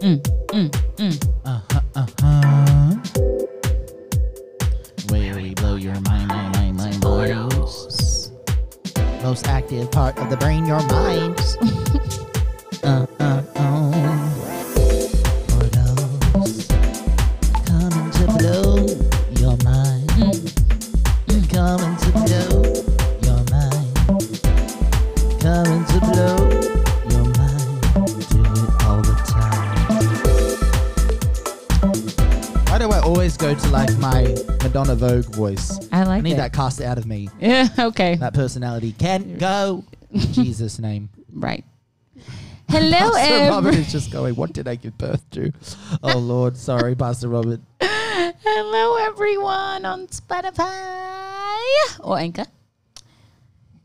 [0.00, 1.28] Mm, mm, mm.
[1.44, 2.94] Uh-huh, uh-huh.
[5.10, 8.30] Where we blow your mind, mind, mind, mind blows.
[9.22, 11.36] Most active part of the brain, your mind.
[34.98, 35.78] Vogue voice?
[35.92, 36.52] I like I need that.
[36.52, 37.28] that cast out of me.
[37.40, 37.68] Yeah.
[37.78, 38.16] Okay.
[38.16, 39.84] That personality can go.
[40.10, 41.08] In Jesus' name.
[41.32, 41.64] Right.
[42.68, 44.34] Hello, Pastor Robert is just going.
[44.34, 45.52] What did I give birth to?
[46.02, 47.60] Oh Lord, sorry, Pastor Robert.
[47.80, 51.64] Hello, everyone on Spotify
[52.00, 52.44] or Anchor.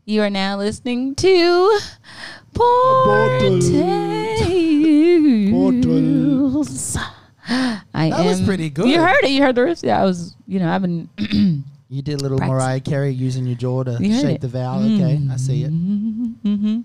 [0.04, 1.78] You are now listening to
[2.52, 3.70] Portals.
[8.06, 8.26] I That am.
[8.26, 8.88] was pretty good.
[8.88, 9.30] You heard it.
[9.30, 9.80] You heard the riff.
[9.82, 10.34] Yeah, I was.
[10.46, 11.08] You know, I've been.
[11.90, 12.52] You did a little Practice.
[12.54, 14.40] Mariah Carey using your jaw to You heard shape it.
[14.40, 14.82] the vowel.
[14.82, 15.70] Okay, I see it.
[15.72, 16.80] Mm-hmm.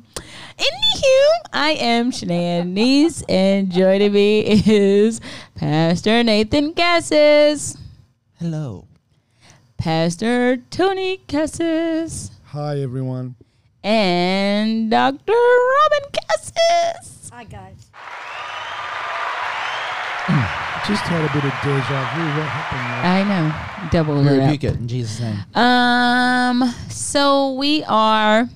[0.57, 5.19] Anywho, I am Shania Niece, and joining me is
[5.55, 7.75] Pastor Nathan Cassis,
[8.37, 8.85] Hello.
[9.77, 13.35] Pastor Tony Cassis, Hi, everyone.
[13.83, 15.31] and Dr.
[15.31, 17.29] Robin Cassis.
[17.33, 17.78] Hi, guys.
[20.87, 22.23] Just had a bit of deja vu.
[22.39, 23.03] What happened?
[23.03, 23.11] there?
[23.11, 23.23] I
[23.83, 24.75] know, double We it rebuke up.
[24.75, 25.37] it in Jesus' name.
[25.53, 28.47] Um, so we are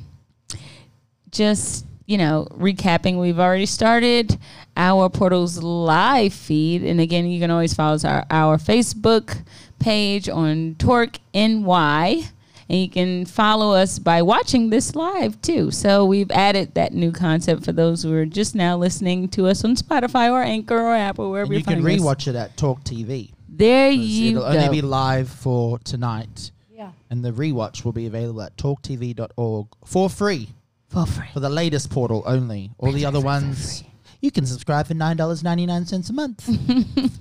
[1.31, 3.19] just, you know, recapping.
[3.19, 4.39] We've already started
[4.77, 6.83] our Portals live feed.
[6.83, 9.43] And again, you can always follow us our, our Facebook
[9.79, 12.23] page on Torque NY.
[12.73, 15.69] And you can follow us by watching this live too.
[15.69, 19.63] So we've added that new concept for those who are just now listening to us
[19.63, 22.03] on Spotify or Anchor or Apple, wherever And you're you can finding us.
[22.03, 23.29] rewatch it at Torque TV.
[23.47, 24.57] There 'cause you It'll go.
[24.57, 26.89] only be live for tonight, Yeah.
[27.11, 30.49] and the rewatch will be available at torquetv.org for free
[30.87, 31.27] for free.
[31.31, 32.71] for the latest portal only.
[32.79, 33.83] All the other ones
[34.19, 36.49] you can subscribe for nine dollars ninety nine cents a month.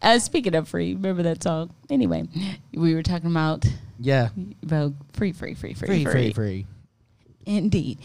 [0.00, 1.70] Uh, speaking of free, remember that song?
[1.90, 2.26] Anyway,
[2.72, 3.64] we were talking about
[3.98, 4.28] yeah,
[4.62, 6.66] about free, free, free, free, free, free, free.
[7.46, 7.98] Indeed.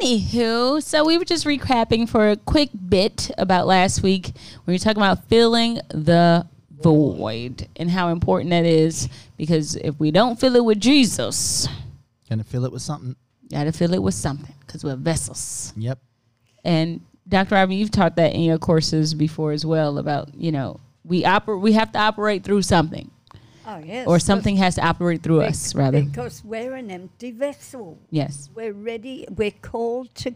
[0.00, 4.26] Anywho, so we were just recapping for a quick bit about last week.
[4.26, 4.34] when
[4.66, 10.10] We were talking about filling the void and how important that is because if we
[10.10, 11.68] don't fill it with Jesus,
[12.28, 13.14] Gonna fill it with something.
[13.42, 15.72] you got to fill it with something because we're vessels.
[15.76, 15.98] Yep.
[16.64, 17.54] And Dr.
[17.54, 21.60] Robin, you've taught that in your courses before as well about, you know, we oper-
[21.60, 23.10] we have to operate through something.
[23.72, 24.06] Oh, yes.
[24.06, 27.98] or something has to operate through us rather Because we're an empty vessel.
[28.10, 29.26] yes We're ready.
[29.30, 30.34] We're called to,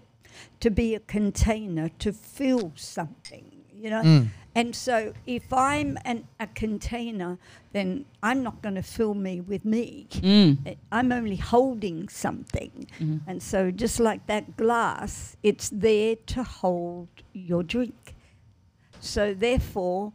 [0.60, 3.44] to be a container to fill something.
[3.78, 4.02] You know.
[4.02, 4.28] Mm.
[4.54, 7.36] And so, if I'm an, a container,
[7.72, 10.06] then I'm not going to fill me with me.
[10.12, 10.56] mm.
[10.66, 12.86] Uh, I'm only holding something.
[13.26, 18.14] And so, just like that glass, it's there to hold your drink.
[19.00, 20.12] So, therefore,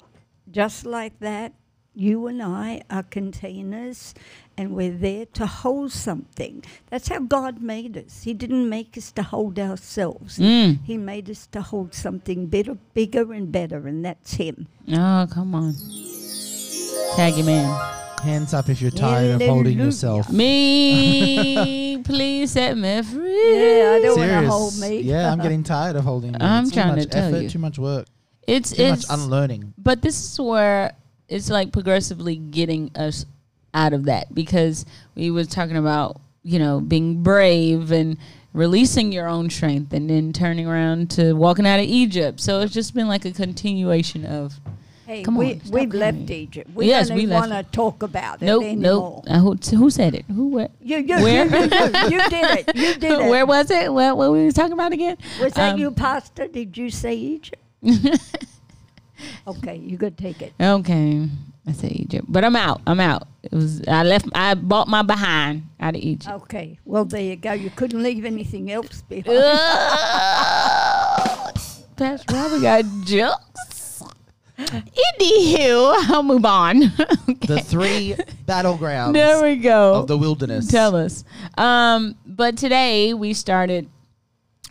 [0.49, 1.53] just like that,
[1.93, 4.13] you and I are containers
[4.57, 6.63] and we're there to hold something.
[6.89, 8.23] That's how God made us.
[8.23, 10.79] He didn't make us to hold ourselves, Mm.
[10.83, 14.67] He made us to hold something bigger, bigger and better, and that's Him.
[14.91, 15.73] oh come on
[17.15, 20.29] tag your man Hands up if you're tired of holding yourself.
[20.31, 25.01] me please set me free Yeah, I don't want to hold me.
[25.01, 26.31] yeah, I'm getting tired of holding.
[26.33, 26.37] You.
[26.39, 27.49] I'm It's trying too to much tell effort, you.
[27.49, 28.05] Too much work.
[28.47, 29.73] it's Too it's much unlearning.
[29.77, 30.93] but this is where
[31.31, 33.25] it's like progressively getting us
[33.73, 38.17] out of that because we was talking about you know being brave and
[38.53, 42.73] releasing your own strength and then turning around to walking out of Egypt so it's
[42.73, 44.59] just been like a continuation of
[45.07, 46.35] Hey, Come we, on, we've left me.
[46.35, 46.69] Egypt.
[46.73, 49.23] We Yes, don't we want to talk about it nope anymore.
[49.25, 51.45] nope uh, who, who said it who what You, you, Where?
[51.47, 52.75] you, you, you did it.
[52.75, 53.29] You did it.
[53.29, 53.91] Where was it?
[53.91, 55.17] What, what we was talking about again?
[55.41, 56.47] was that Um, you, Pastor?
[56.47, 57.61] Did you say Egypt?
[59.47, 60.53] okay, you could take it.
[60.59, 61.27] Okay,
[61.67, 62.81] I said Egypt, but I'm out.
[62.87, 63.27] I'm out.
[63.43, 64.27] It was I left.
[64.33, 66.33] I bought my behind out of Egypt.
[66.43, 67.53] Okay, well there you go.
[67.53, 69.37] You couldn't leave anything else behind.
[69.37, 69.47] Ugh.
[71.95, 74.03] Pastor Robert got jokes.
[74.57, 76.83] Anywho, I'll move on.
[77.29, 77.47] okay.
[77.47, 78.15] The three
[78.45, 79.95] battlegrounds There we go.
[79.95, 80.67] of the wilderness.
[80.67, 81.23] Tell us.
[81.57, 83.89] Um, but today we started.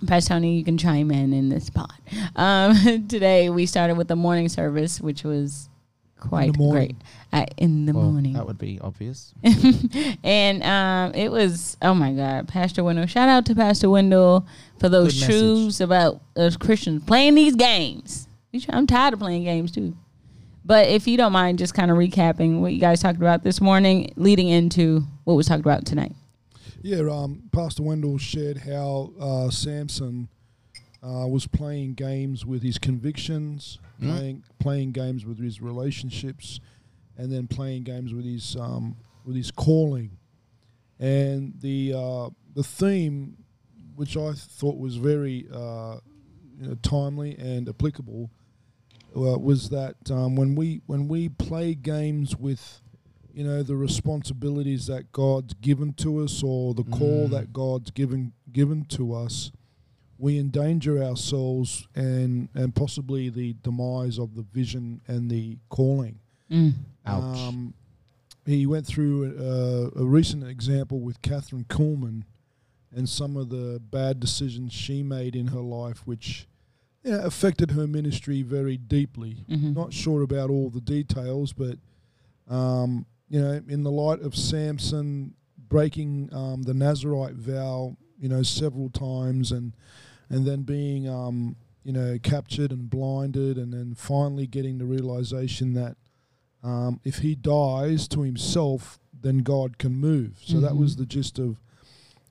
[0.07, 1.93] Pastor Tony, you can chime in in this pot.
[2.37, 2.75] Um,
[3.09, 5.69] today we started with the morning service, which was
[6.19, 6.73] quite morning.
[6.73, 6.97] great.
[7.33, 8.33] Uh, in the Well, morning.
[8.35, 9.33] That would be obvious.
[10.25, 13.07] and um, it was oh my god, Pastor Wendell.
[13.07, 14.47] Shout out to Pastor Wendell
[14.79, 15.41] for those Good message.
[15.41, 18.27] truths about us Christians playing these games.
[18.69, 19.97] I'm tired of playing games too.
[20.65, 23.61] But if you don't mind, just kind of recapping what you guys talked about this
[23.61, 26.13] morning, leading into what was talked about tonight.
[26.83, 30.29] Yeah, um, Pastor Wendell shared how uh, Samson
[31.03, 34.17] uh, was playing games with his convictions, Mm.
[34.17, 36.59] playing playing games with his relationships,
[37.19, 38.97] and then playing games with his um,
[39.27, 40.17] with his calling.
[40.99, 43.37] And the uh, the theme,
[43.97, 45.99] which I thought was very uh,
[46.59, 48.31] you know, timely and applicable,
[49.15, 52.81] uh, was that um, when we when we play games with
[53.41, 57.31] you know the responsibilities that God's given to us or the call Mm.
[57.31, 59.51] that God's given given to us,
[60.19, 66.19] we endanger ourselves and and possibly the demise of the vision and the calling.
[66.51, 66.75] Mm.
[67.07, 67.39] Ouch.
[67.39, 67.73] Um,
[68.45, 72.25] he went through a, a recent example with Kathryn Kuhlman
[72.95, 76.47] and some of the bad decisions she made in her life, which
[77.05, 79.47] you know, affected her ministry very deeply.
[79.49, 79.75] Mhm.
[79.75, 81.79] Not sure about all the details, but
[82.49, 85.35] um, you know, in the light of Samson
[85.69, 89.73] breaking um, the Nazarite vow, you know, several times, and
[90.29, 95.73] and then being um, you know captured and blinded, and then finally getting the realization
[95.75, 95.97] that
[96.63, 100.39] um, if he dies to himself, then God can move.
[100.45, 100.99] So that was Mhm.
[100.99, 101.61] the gist of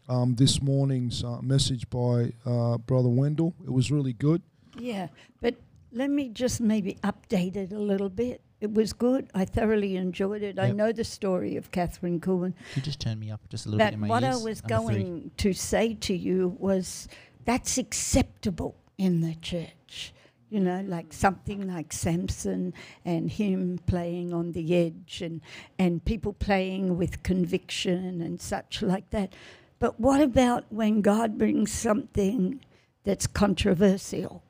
[0.10, 3.54] um, this morning's uh, message by uh, Brother Wendell.
[3.64, 4.42] It was really good.
[4.78, 5.08] Yeah,
[5.42, 5.56] but
[5.92, 8.42] let me just maybe update it a little bit.
[8.62, 9.30] It was good.
[9.34, 10.60] I thoroughly enjoyed it.
[10.60, 12.54] I know the story of Kathryn Kuhlman.
[12.76, 14.44] you just turned me up just a little But bit in my what I ears.
[14.44, 15.04] was I'm a three.
[15.04, 17.08] going to say to you was
[17.46, 20.14] that's acceptable in the church.
[20.50, 22.74] You know, like something like Samson
[23.06, 25.42] and him playing on the edge and,
[25.78, 29.34] and people playing with conviction and such like that.
[29.78, 32.60] But what about when God brings something
[33.04, 34.44] that's controversial?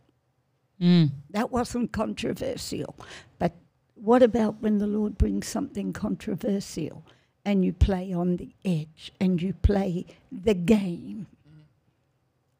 [0.81, 1.11] Mm.
[1.31, 2.95] That wasn't controversial.
[3.99, 7.03] But what about when the Lord brings something controversial
[7.43, 11.27] and you play on the edge and you play the game?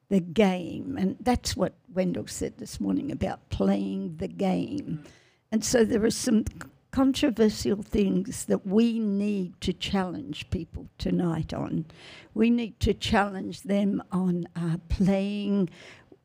[0.10, 0.98] The game.
[1.00, 5.06] And that's what Wendell said this morning about playing the game.
[5.50, 6.44] And so there are some
[6.92, 11.86] controversial things that we need to challenge people tonight on.
[12.34, 15.70] We need to challenge them on uh, playing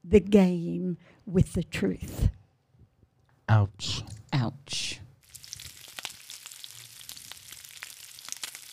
[0.03, 2.31] the game with the truth.
[3.49, 4.03] Ouch.
[4.33, 5.01] Ouch.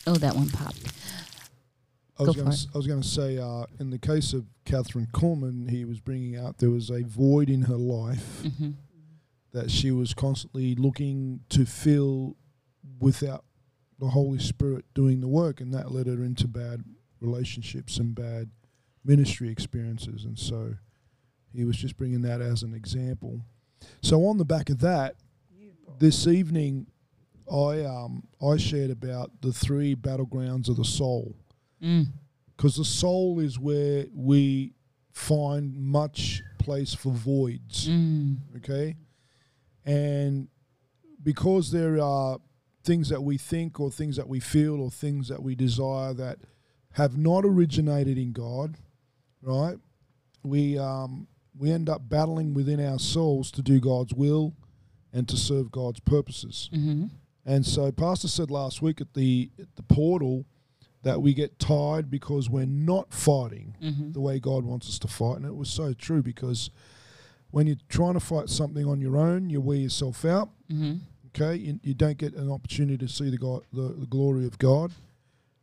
[0.06, 0.82] Oh, that one popped.
[2.18, 5.70] I was gonna, I was going to say uh, in the case of Kathryn Kuhlman,
[5.70, 8.70] he was bringing out there was a void in her life hmm
[9.52, 12.36] that she was constantly looking to fill
[12.98, 13.44] without
[13.98, 16.82] the Holy Spirit doing the work, and that led her into bad
[17.20, 18.50] relationships and bad
[19.04, 20.24] ministry experiences.
[20.24, 20.74] And so
[21.52, 23.42] he was just bringing that as an example.
[24.00, 25.16] So on the back of that,
[25.98, 26.86] this evening,
[27.50, 31.36] I um I shared about the three battlegrounds of the soul.
[31.82, 32.06] Mm.
[32.56, 34.72] because the soul is where we
[35.10, 38.36] find much place for voids Mm.
[38.58, 38.96] okay?
[39.84, 40.48] And
[41.22, 42.38] because there are
[42.84, 46.38] things that we think or things that we feel or things that we desire that
[46.92, 48.76] have not originated in god
[49.42, 49.78] right?
[50.44, 51.26] We um
[51.58, 54.54] we end up battling within ourselves to do god's will
[55.12, 56.70] and to serve god's purposes.
[56.72, 57.06] Hmm
[57.44, 60.44] and so pastor said last week at the at the portal
[61.02, 65.08] that we get tired because we're not fighting hmm the way God wants us to
[65.08, 65.36] fight.
[65.38, 66.70] And it was so true because
[67.50, 70.50] when you're trying to fight something on your own, you wear yourself out.
[70.70, 70.94] hmm
[71.34, 74.58] Okay, you, you don't get an opportunity to see the, God, the the glory of
[74.58, 74.92] God.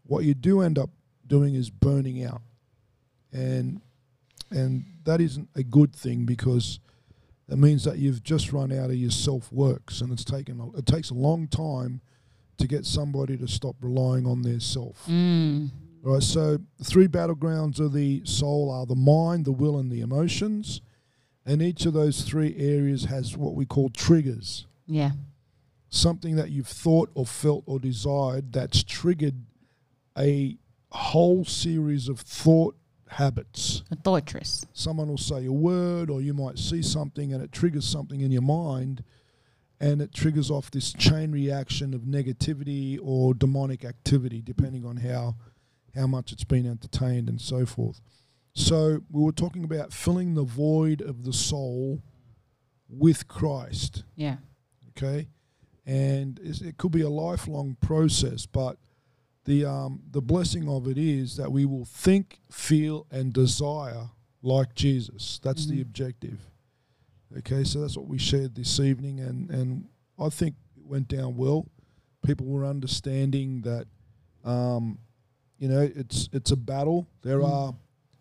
[0.03, 0.89] What you do end up
[1.27, 2.41] doing is burning out,
[3.31, 3.79] and
[4.49, 6.79] and that isn't a good thing because
[7.49, 10.85] that means that you've just run out of your self works, and it's taken it
[10.85, 11.99] takes a long time
[12.57, 15.05] to get somebody to stop relying on their self.
[15.07, 15.71] Mm.
[16.01, 20.81] Right, so three battlegrounds of the soul are the mind, the will, and the emotions.
[21.45, 24.67] And each of those three areas has what we call triggers.
[24.85, 25.11] Yeah.
[25.89, 29.45] Something that you've thought or felt or desired that's triggered
[30.17, 30.57] a
[30.91, 32.75] whole series of thought
[33.09, 33.83] habits.
[33.91, 34.65] A fortress.
[34.73, 38.31] Someone will say a word, or you might see something and it triggers something in
[38.31, 39.03] your mind,
[39.79, 45.35] and it triggers off this chain reaction of negativity or demonic activity, depending on how
[45.95, 47.99] how much it's been entertained and so forth.
[48.53, 52.01] So we were talking about filling the void of the soul
[52.87, 54.37] with Christ, Yeah.
[54.89, 55.27] okay?
[55.85, 58.77] And it could be a lifelong process, but
[59.45, 64.09] the um, the blessing of it is that we will think, feel, and desire
[64.41, 65.39] like Jesus.
[65.43, 65.81] That's the Mhm.
[65.81, 66.51] objective.
[67.37, 71.35] Okay, so that's what we shared this evening, and and I think it went down
[71.35, 71.67] well.
[72.21, 73.87] People were understanding that,
[74.43, 74.99] um,
[75.57, 77.07] you know, it's it's a battle.
[77.21, 77.49] There Mm.
[77.49, 77.75] are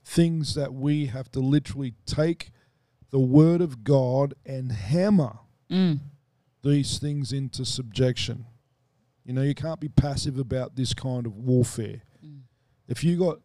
[0.04, 2.50] things that we have to literally take
[3.10, 5.38] the word of God and hammer
[5.70, 6.00] Mm.
[6.62, 8.46] these things into subjection.
[9.28, 12.00] You know, you can't be passive about this kind of warfare.
[12.24, 12.44] Mm.
[12.88, 13.40] If you got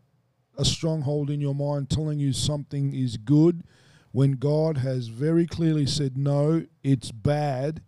[0.57, 3.65] a stronghold in your mind telling you something is good,
[4.13, 7.81] when God has very clearly said no, it's bad,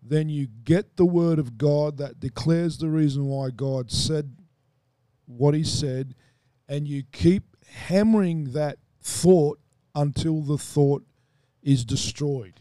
[0.00, 4.34] then you get the word of God that declares the reason why God said
[5.26, 6.14] what he said,
[6.70, 9.60] and you keep hammering that thought
[9.94, 11.04] until the thought
[11.62, 12.60] is destroyed.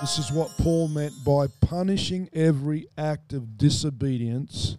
[0.00, 4.78] This is what Paul meant by punishing every act of disobedience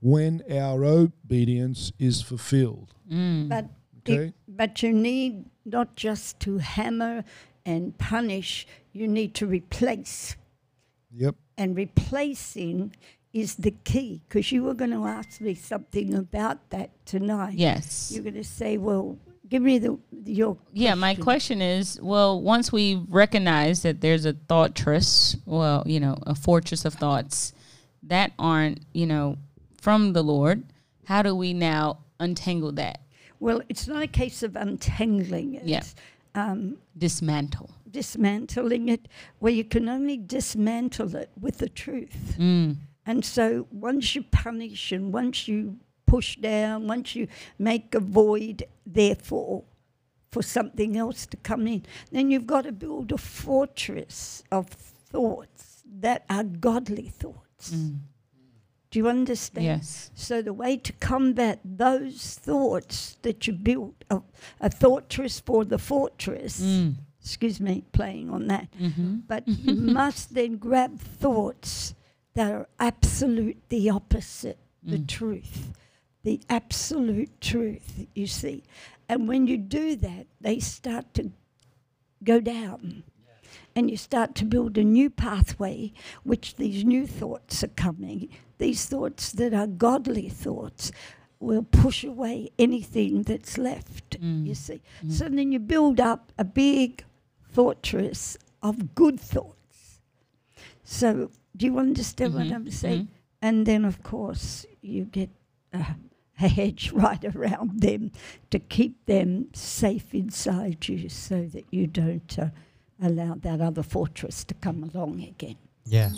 [0.00, 2.94] when our obedience is fulfilled.
[3.10, 3.48] Mm.
[3.48, 3.66] But
[4.00, 4.28] Okay?
[4.28, 7.24] it, but you need not just to hammer
[7.66, 8.66] and punish.
[8.92, 10.34] You need to replace,
[11.12, 11.34] Yep.
[11.58, 12.94] and replacing
[13.34, 14.22] is the key.
[14.26, 17.54] Because you were going to ask me something about that tonight.
[17.58, 18.10] Yes.
[18.14, 22.72] You're going to say, "Well, give me the your." Yeah, my question is, well, once
[22.72, 27.52] we recognize that there's a thought trust, well, you know, a fortress of thoughts
[28.02, 29.36] that aren't, you know,
[29.80, 30.64] from the Lord,
[31.04, 33.00] how do we now untangle that?
[33.40, 35.64] Well, it's not a case of untangling it.
[35.64, 35.82] Yeah.
[36.34, 37.70] Um, Dismantle.
[37.90, 42.36] dismantling it, where you can only dismantle it with the truth.
[42.38, 42.76] Mm.
[43.06, 45.78] And so once you punish and once you
[46.08, 47.26] push down, once you
[47.58, 49.64] make a void, therefore,
[50.32, 54.68] for something else to come in, then you've got to build a fortress of
[55.12, 57.70] thoughts that are godly thoughts.
[57.74, 57.98] Mm.
[58.90, 59.66] Do you understand?
[59.66, 60.10] Yes.
[60.14, 64.22] So the way to combat those thoughts that you built, a,
[64.60, 66.94] a fortress for the fortress, Mm.
[67.20, 69.10] excuse me, playing on that, Mm-hmm.
[69.26, 71.94] but you must then grab thoughts
[72.34, 75.06] that are absolute the opposite, the Mm.
[75.08, 75.72] truth,
[76.24, 78.62] the absolute truth, you see.
[79.08, 81.30] And when you do that, they start to
[82.22, 83.04] go down.
[83.74, 85.92] And you start to build a new pathway,
[86.24, 88.28] which these new thoughts are coming.
[88.58, 90.90] These thoughts that are godly thoughts
[91.40, 94.46] will push away anything that's left, Mm.
[94.46, 94.82] you see.
[95.08, 97.04] So then you build up a big
[97.40, 100.00] fortress of good thoughts.
[100.82, 103.02] So, do you understand what Mhm, I'm saying?
[103.04, 103.08] mhm.
[103.40, 105.30] And then, of course, you get
[105.72, 105.94] a,
[106.40, 108.12] a hedge right around them
[108.50, 112.48] to keep them safe inside you so that you don't uh,
[113.02, 115.56] allow that other fortress to come along again.
[115.84, 116.10] Yeah.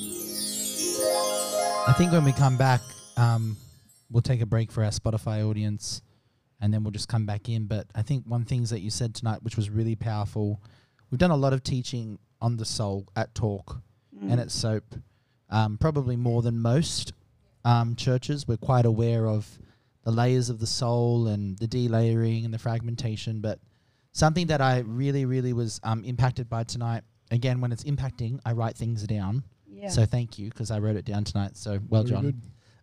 [1.89, 2.81] I think when we come back,
[3.17, 3.57] um,
[4.11, 6.03] we'll take a break for our Spotify audience
[6.61, 7.67] and then we'll just come back in.
[7.67, 10.61] But I think one things that you said tonight, which was really powerful,
[11.11, 13.77] we've done a lot of teaching on the soul at Torque
[14.17, 14.33] Mm.
[14.33, 14.97] and at Soap,
[15.51, 17.13] um, probably more than most
[17.65, 18.47] um, churches.
[18.47, 19.59] We're quite aware of
[20.05, 23.41] the layers of the soul and the delayering and the fragmentation.
[23.41, 23.59] But
[24.13, 28.53] something that I really, really was um, impacted by tonight, again, when it's impacting, I
[28.53, 29.45] write things down.
[29.69, 29.89] Yeah.
[29.89, 31.57] So thank you because I wrote it down tonight.
[31.57, 32.23] So well, Very John.
[32.25, 32.41] good.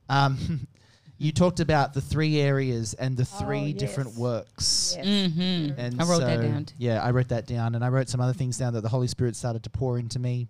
[0.10, 0.68] Um,
[1.18, 4.18] you talked about the three areas and the Oh, three different yes.
[4.20, 4.94] works.
[4.98, 5.06] Yes.
[5.06, 5.80] Mm-hmm.
[5.80, 6.66] And I wrote that so- down.
[6.66, 6.76] too.
[6.78, 9.08] Yeah, I wrote that down, and I wrote some other things down that the Holy
[9.08, 10.48] Spirit started to pour into me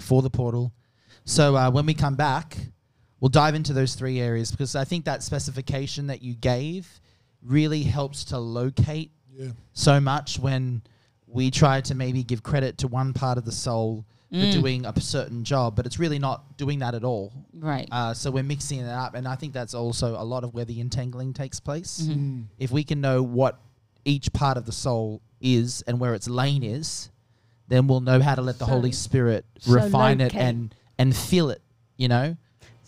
[0.00, 0.72] for the portal.
[1.24, 2.56] So uh, when we come back,
[3.20, 7.00] we'll dive into those three areas because I think that specification that you gave
[7.42, 9.52] really helps to locate Yeah.
[9.72, 10.82] so much when
[11.26, 14.52] we try to maybe give credit to one part of the soul for Mm.
[14.52, 17.32] doing a certain job, but it's really not doing that at all.
[17.52, 17.88] Right.
[17.90, 20.64] Uh, so we're mixing it up, and I think that's also a lot of where
[20.64, 22.02] the entangling takes place.
[22.02, 22.14] Mhm.
[22.16, 22.44] Mm.
[22.58, 23.60] If we can know what
[24.04, 27.10] each part of the soul is and where its lane is,
[27.68, 31.14] then we'll know how to let the So- Holy Spirit so refine it and and
[31.16, 31.62] feel it.
[31.96, 32.36] You know,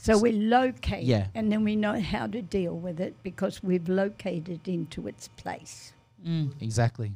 [0.02, 1.28] So we locate, Yeah.
[1.32, 5.92] and then we know how to deal with it because we've located into its place.
[6.26, 6.50] Mm.
[6.60, 7.12] exactly.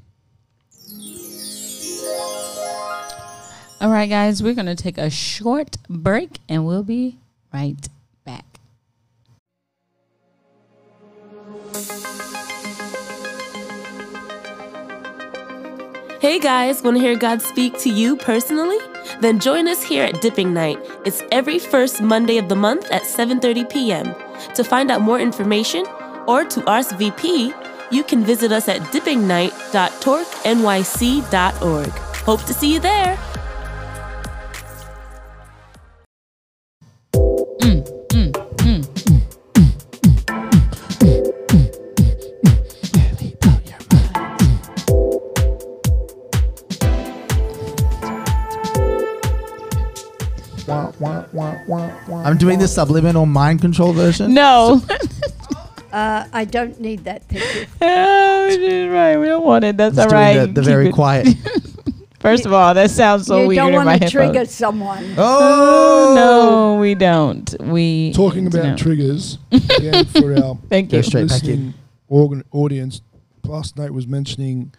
[3.80, 7.18] All right, guys, we're going to take a short break and we'll be
[7.52, 7.88] right
[8.24, 8.44] back.
[16.18, 18.78] Hey guys, want to hear God speak to you personally?
[19.20, 20.78] Then join us here at Dipping Night.
[21.04, 24.14] It's every first Monday of the month at 7:30 p.m.
[24.54, 25.84] To find out more information
[26.26, 27.52] or to RSVP,
[27.92, 31.92] you can visit us at dippingnight.torquenyc.org.
[32.24, 33.18] Hope to see you there.
[52.26, 54.34] I'm doing the subliminal mind control version.
[54.34, 54.82] No.
[55.92, 57.22] Uh, I don't need that.
[57.26, 57.66] Thank you.
[57.80, 59.16] oh, right.
[59.16, 59.78] We don't want it.
[59.78, 60.34] That's Just all right.
[60.34, 60.92] doing the, the Keep very it.
[60.92, 61.28] quiet.
[62.20, 64.32] First of all, that sounds so you weird don't in my want to headphones.
[64.32, 65.14] trigger someone.
[65.16, 67.54] oh No, we don't.
[67.60, 68.76] We Talking about no.
[68.76, 70.90] triggers again for our Thank you.
[70.90, 71.02] Go you.
[71.02, 71.48] straight back in.
[71.48, 71.74] listening
[72.08, 73.00] organ- audience.
[73.44, 74.74] Last Nate was mentioning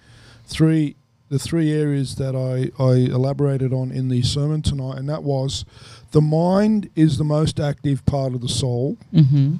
[0.45, 0.97] three
[1.29, 5.65] the three areas that I, I elaborated on in the sermon tonight, and that was
[6.11, 8.97] the mind is the most active part of the soul.
[9.13, 9.55] Mm-hmm.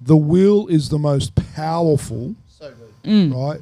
[0.00, 2.70] The will is the most powerful, So
[3.02, 3.10] good.
[3.10, 3.34] Mm.
[3.34, 3.60] right?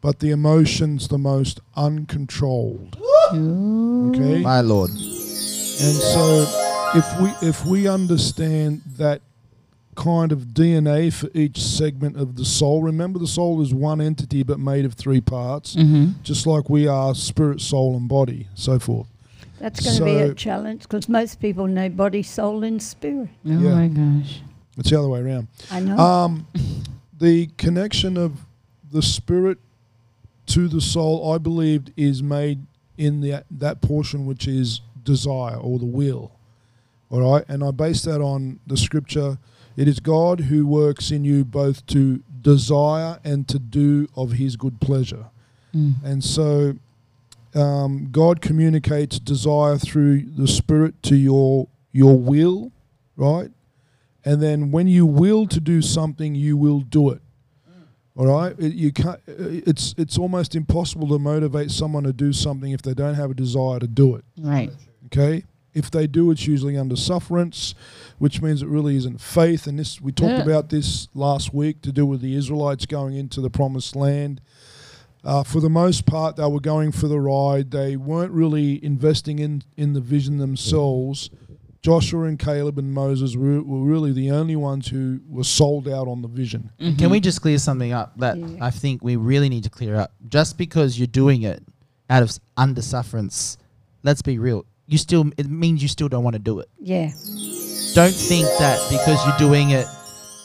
[0.00, 2.96] But the emotions the most uncontrolled.
[3.34, 4.10] Ooh.
[4.14, 4.40] Okay.
[4.40, 4.90] My lord.
[4.90, 4.98] And
[5.96, 6.46] so
[6.94, 9.20] if we if we understand that
[9.96, 14.42] kind of DNA for each segment of the soul, remember the soul is one entity
[14.42, 16.22] but made of three parts, Mm-hmm.
[16.22, 19.06] just like we are spirit, soul and body, so forth.
[19.60, 23.28] That's going to be a challenge because most people know body, soul, and spirit.
[23.46, 23.74] Oh Yeah.
[23.74, 24.40] my gosh.
[24.78, 25.48] It's the other way around.
[25.70, 25.96] I know.
[25.98, 26.46] Um,
[27.18, 28.32] the connection of
[28.90, 29.58] the spirit
[30.46, 35.78] to the soul, I believed, is made in the, that portion which is desire or
[35.78, 36.32] the will.
[37.10, 39.38] All right, and I base that on the scripture.
[39.76, 44.56] It is God who works in you both to desire and to do of His
[44.56, 45.26] good pleasure.
[45.74, 45.94] Mm.
[46.04, 46.74] And so
[47.54, 52.72] um, God communicates desire through the Spirit to your your will,
[53.16, 53.50] right?
[54.24, 57.22] And then when you will to do something, you will do it.
[58.16, 59.20] All right, it, you can't.
[59.26, 63.34] It's it's almost impossible to motivate someone to do something if they don't have a
[63.34, 64.24] desire to do it.
[64.38, 64.70] Right.
[65.06, 67.74] Okay, if they do, it's usually under sufferance,
[68.18, 69.66] which means it really isn't faith.
[69.66, 70.42] And this we talked Yeah.
[70.42, 74.40] about this last week to do with the Israelites going into the promised land.
[75.22, 77.70] Uh, for the most part, they were going for the ride.
[77.70, 81.30] They weren't really investing in in the vision themselves.
[81.82, 86.08] Joshua and Caleb and Moses were, were really the only ones who were sold out
[86.08, 86.70] on the vision.
[86.98, 88.58] Can we just clear something up that Yeah.
[88.60, 90.12] I think we really need to clear up?
[90.28, 91.62] Just because you're doing it
[92.10, 93.56] out of under sufferance,
[94.02, 94.66] let's be real.
[94.86, 96.68] You still it means you still don't want to do it.
[96.78, 97.12] yeah.
[97.94, 99.86] Don't think that because you're doing it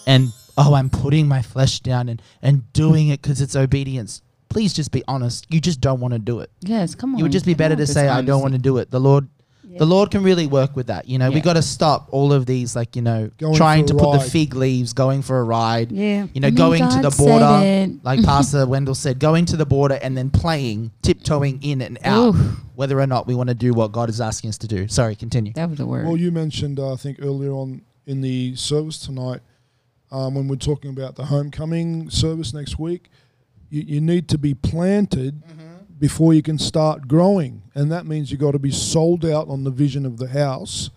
[0.07, 4.21] and oh, I'm putting my flesh down and and doing it because it's obedience.
[4.49, 5.45] Please just be honest.
[5.49, 6.49] You just don't want to do it.
[6.61, 6.95] Yes.
[6.95, 7.19] Come on.
[7.19, 8.91] You would just be better to say I don't want to do it.
[8.91, 9.27] The Lord
[9.75, 9.79] yeah.
[9.79, 11.07] the Lord can really work with that.
[11.07, 11.41] You know, we Yeah.
[11.41, 14.29] got to stop all of these, like, you know, Going trying to a put the
[14.29, 16.27] fig leaves, going for a ride, Yeah.
[16.33, 19.65] you know, I mean, going to the border, like Pastor Wendell said, going to the
[19.65, 22.59] border and then playing, tiptoeing in and out, Oof.
[22.75, 24.87] whether or not we want to do what God is asking us to do.
[24.87, 25.51] Sorry, continue.
[25.53, 26.05] That was the word.
[26.05, 29.41] Well, you mentioned, uh, I think, earlier on in the service tonight,
[30.11, 33.09] um, when we're talking about the homecoming service next week,
[33.75, 35.43] you, you need to be planted
[35.99, 37.61] before you can start growing.
[37.73, 40.89] And that means you've got to be sold out on the vision of the house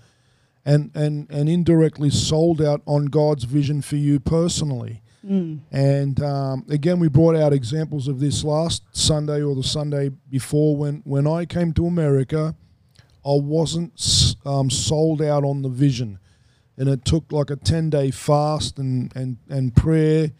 [0.65, 5.03] and, and, and indirectly sold out on God's vision for you personally.
[5.27, 5.61] Mm.
[5.73, 10.77] And um, again, we brought out examples of this last Sunday or the Sunday before
[10.77, 12.55] when, when I came to America.
[13.25, 14.01] I wasn't
[14.47, 16.19] um, sold out on the vision.
[16.77, 20.31] And it took like a 10 day fast and, and, and prayer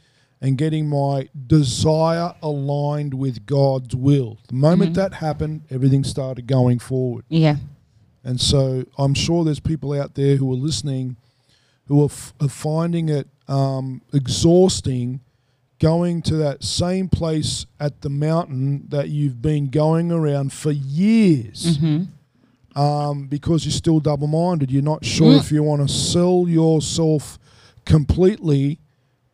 [0.41, 4.39] and getting my desire aligned with God's will.
[4.49, 4.95] The moment Mhm.
[4.97, 7.25] that happened, everything started going forward.
[7.29, 7.57] yeah.
[8.25, 11.17] And so I'm sure there's people out there who are listening
[11.87, 15.21] who are, f- are finding it um, exhausting
[15.79, 21.79] going to that same place at the mountain that you've been going around for years
[21.79, 22.79] Mm-hmm.
[22.79, 24.71] um, because you're still double minded.
[24.71, 25.39] You're not sure Mm.
[25.39, 27.39] if you want to sell yourself
[27.87, 28.79] completely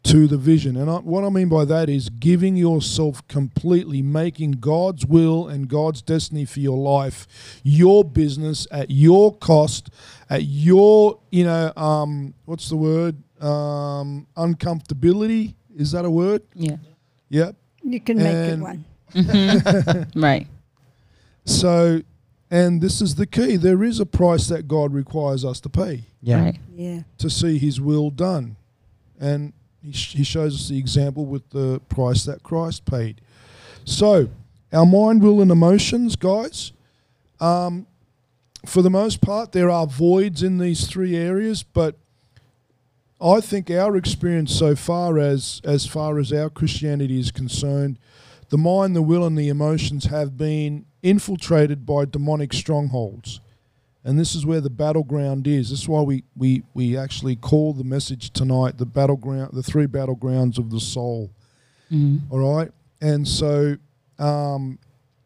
[0.04, 0.76] to the vision.
[0.76, 5.66] And I, what I mean by that is giving yourself completely, making God's will and
[5.66, 7.26] God's destiny for your life
[7.62, 9.90] your business at your cost,
[10.28, 13.16] at your, you know, um, what's the word?
[13.40, 15.54] Um, uncomfortability.
[15.76, 16.42] Is that a word?
[16.54, 16.76] Yeah.
[17.30, 17.56] Yep.
[17.82, 18.84] You can make it one.
[19.14, 20.20] Mm-hmm.
[20.20, 20.46] right.
[21.44, 22.00] So,
[22.50, 26.04] and this is the key there is a price that God requires us to pay.
[26.20, 26.44] Yeah.
[26.44, 26.58] Right.
[26.74, 27.02] Yeah.
[27.18, 28.56] to see his will done.
[29.18, 29.52] And
[29.84, 33.20] he, sh- he shows us the example with the price that Christ paid.
[33.84, 34.28] So,
[34.72, 36.72] our mind, will, and emotions, guys,
[37.40, 37.86] um,
[38.64, 41.96] for the most part, there are voids in these three areas, but
[43.20, 47.98] I think our experience so far as as far as our Christianity is concerned,
[48.48, 53.40] the mind, the will, and the emotions have been infiltrated by demonic strongholds.
[54.04, 55.70] And this is where the battleground is.
[55.70, 59.86] This is why we, we, we actually call the message tonight the battleground, the three
[59.86, 61.30] battlegrounds of the soul.
[61.90, 62.32] Mm-hmm.
[62.32, 62.70] All right.
[63.00, 63.76] And so
[64.18, 64.78] um,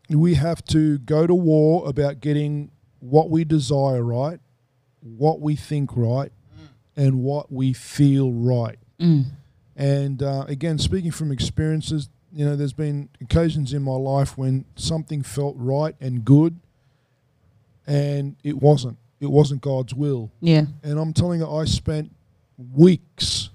[0.08, 4.38] we have to go to war about getting what we desire, right?
[5.00, 6.32] what we think right
[6.96, 8.78] and what we feel right.
[9.76, 14.64] And uh, again, speaking from experiences, you know, there's been occasions in my life when
[14.74, 16.58] something felt right and good,
[17.88, 18.98] and it wasn't.
[19.18, 20.30] It wasn't God's will.
[20.40, 20.66] Yeah.
[20.84, 22.14] And I'm telling you, I spent
[22.56, 23.50] weeks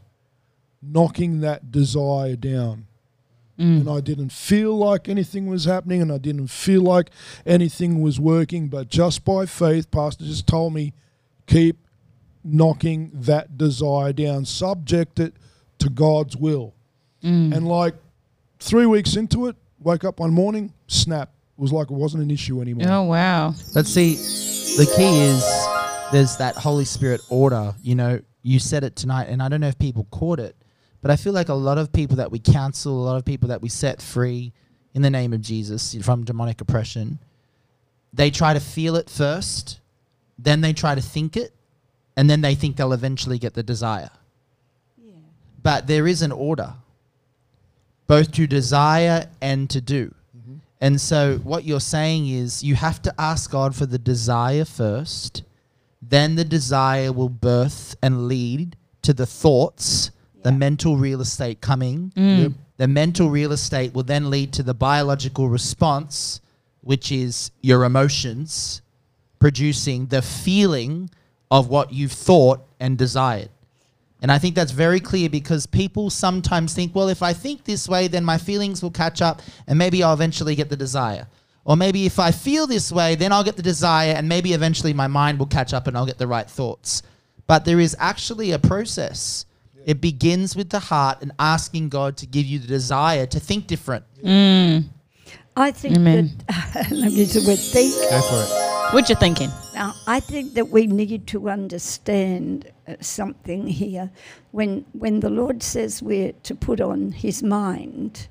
[0.81, 2.87] knocking that desire down.
[3.57, 3.81] Mm.
[3.81, 7.11] And I didn't feel like anything was happening and I didn't feel like
[7.45, 8.67] anything was working.
[8.67, 10.93] But just by faith, Pastor just told me,
[11.45, 11.77] keep
[12.43, 15.35] knocking that desire down, subject it
[15.79, 16.73] to God's will.
[17.23, 17.55] Mm.
[17.55, 17.93] And like
[18.59, 21.32] three weeks into it, wake up one morning, snap.
[21.57, 22.87] It was like it wasn't an issue anymore.
[22.89, 23.53] Oh wow.
[23.73, 25.43] But see, the key is
[26.11, 27.75] there's that Holy Spirit order.
[27.81, 30.55] You know, you said it tonight, and I don't know if people caught it,
[31.01, 33.49] but I feel like a lot of people that we counsel, a lot of people
[33.49, 34.51] that we set free
[34.93, 37.19] in the name of Jesus from demonic oppression,
[38.13, 39.79] they try to feel it first,
[40.37, 41.53] then they try to think it,
[42.17, 44.09] and then they think they'll eventually get the desire.
[44.97, 45.13] Yeah.
[45.61, 46.73] But there is an order,
[48.07, 50.13] both to desire and to do.
[50.83, 55.43] And so, what you're saying is you have to ask God for the desire first,
[56.01, 62.11] then the desire will birth and lead to the thoughts, the mental real estate coming.
[62.17, 62.55] Mm.
[62.75, 66.41] The mental real estate will then lead to the biological response,
[66.81, 68.81] which is your emotions
[69.39, 71.09] producing the feeling
[71.49, 73.47] of what you've thought and desired.
[74.23, 77.89] And I think that's very clear because people sometimes think, well, if I think this
[77.89, 81.27] way, then my feelings will catch up and maybe I'll eventually get the desire.
[81.65, 84.93] Or maybe if I feel this way, then I'll get the desire and maybe eventually
[84.93, 87.03] my mind will catch up and I'll get the right thoughts.
[87.47, 89.45] But there is actually a process.
[89.85, 93.67] It begins with the heart and asking God to give you the desire to think
[93.67, 94.05] different.
[94.23, 94.85] Mm.
[95.57, 96.31] I think Amen.
[96.47, 97.93] that, let me use the word think.
[98.09, 98.72] Go for it.
[98.93, 99.49] What you thinking?
[99.73, 104.11] Now, I think that we need to understand uh, something here.
[104.51, 108.27] When, when the Lord says we're to put on His mind,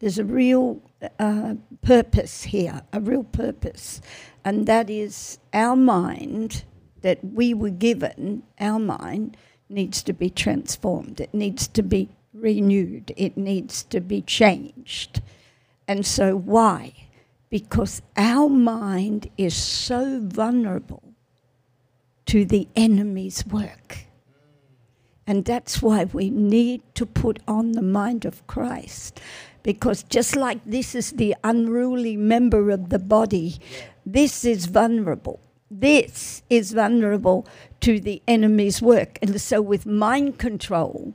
[0.00, 0.82] there's a real
[1.20, 4.00] uh, purpose here, a real purpose.
[4.44, 6.64] And that is our mind
[7.02, 9.36] that we were given, our mind
[9.68, 11.20] needs to be transformed.
[11.20, 13.12] It needs to be renewed.
[13.16, 15.22] It needs to be changed.
[15.86, 16.92] And so, why?
[17.52, 21.02] Because our mind is so vulnerable
[22.24, 24.06] to the enemy's work.
[25.26, 29.20] And that's why we need to put on the mind of Christ.
[29.62, 33.58] Because just like this is the unruly member of the body,
[34.06, 35.38] this is vulnerable.
[35.70, 37.46] This is vulnerable
[37.80, 39.18] to the enemy's work.
[39.20, 41.12] And so, with mind control,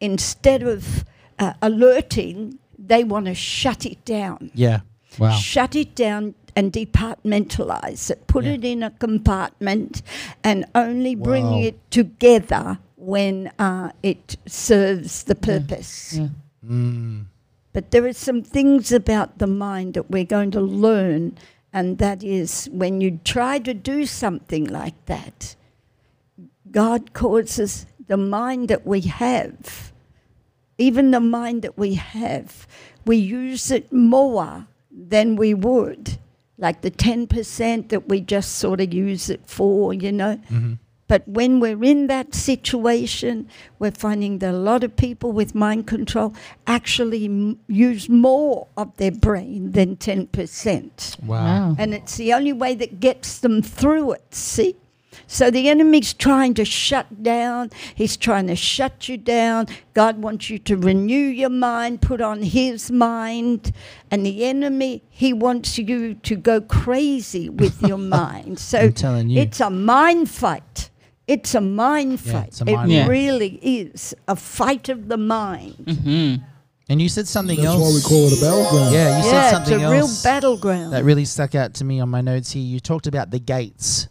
[0.00, 1.04] instead of
[1.38, 4.80] uh, alerting, they want to shut it down Yeah.
[5.18, 5.32] Wow.
[5.32, 8.52] shut it down and departmentalize it, put Yeah.
[8.52, 10.02] it in a compartment,
[10.42, 11.60] and only bring Wow.
[11.62, 16.14] it together when uh, it serves the purpose.
[16.18, 16.28] Yeah.
[16.68, 17.26] Mm.
[17.72, 21.38] But there are some things about the mind that we're going to learn,
[21.72, 25.54] and that is when you try to do something like that,
[26.70, 29.92] God causes the mind that we have,
[30.76, 32.66] even the mind that we have,
[33.06, 34.66] we use it more
[34.98, 36.18] than we would,
[36.58, 40.36] like the 10% that we just sort of use it for, you know.
[40.50, 40.74] Mm-hmm.
[41.06, 45.86] But when we're in that situation, we're finding that a lot of people with mind
[45.86, 46.34] control
[46.66, 51.24] actually m- use more of their brain than 10%.
[51.24, 51.74] Wow.
[51.78, 54.76] And it's the only way that gets them through it, see?
[55.26, 57.70] So the enemy's trying to shut down.
[57.94, 59.66] He's trying to shut you down.
[59.94, 63.72] God wants you to renew your mind, put on his mind.
[64.10, 68.58] And the enemy, he wants you to go crazy with your mind.
[68.58, 69.40] So I'm telling you.
[69.40, 70.90] it's a mind fight.
[71.26, 72.60] It's a mind Yeah, fight.
[72.62, 73.08] a mind it fight.
[73.10, 75.74] really is a fight of the mind.
[75.84, 76.44] Mm-hmm.
[76.90, 77.78] And you said something That's else.
[78.02, 78.94] That's why we call it a battleground.
[78.94, 79.60] Yeah, you yeah, said something else.
[79.60, 80.08] it's something a real
[80.40, 80.92] battleground.
[80.94, 82.62] that really stuck out to me on my notes here.
[82.62, 84.08] You talked about the gates,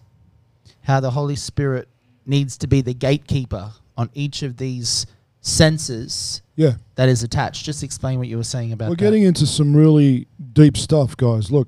[0.88, 1.90] how the Holy Spirit
[2.26, 5.06] needs to be the gatekeeper on each of these
[5.42, 6.76] senses Yeah.
[6.96, 7.66] that is attached.
[7.66, 9.04] Just explain what you were saying about We're that.
[9.04, 11.52] getting into some really deep stuff, guys.
[11.52, 11.68] Look,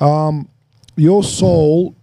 [0.00, 0.50] um,
[0.96, 1.96] your soul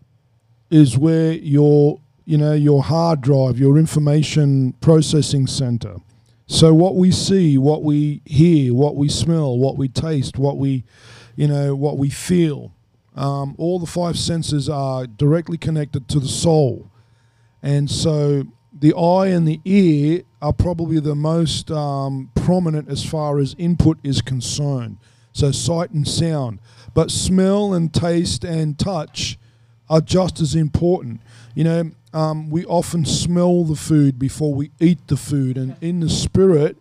[0.72, 5.98] is where your you know your hard drive, your information processing center.
[6.48, 10.84] So what we see, what we hear, what we smell, what we taste, what we,
[11.36, 12.72] you know, what we feel,
[13.15, 16.89] um, all the five senses are directly connected to the soul,
[17.62, 23.39] and so the eye and the ear are probably the most um, prominent as far
[23.39, 24.98] as input is concerned.
[25.34, 26.60] So sight and sound,
[26.93, 29.38] but smell and taste and touch
[29.89, 31.22] are just as important.
[31.56, 36.00] You know, um, we often smell the food before we eat the food, and in
[36.00, 36.78] the spirit,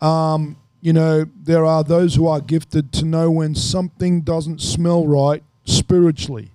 [0.00, 5.04] um, you know, there are those who are gifted to know when something doesn't smell
[5.04, 6.52] right spiritually.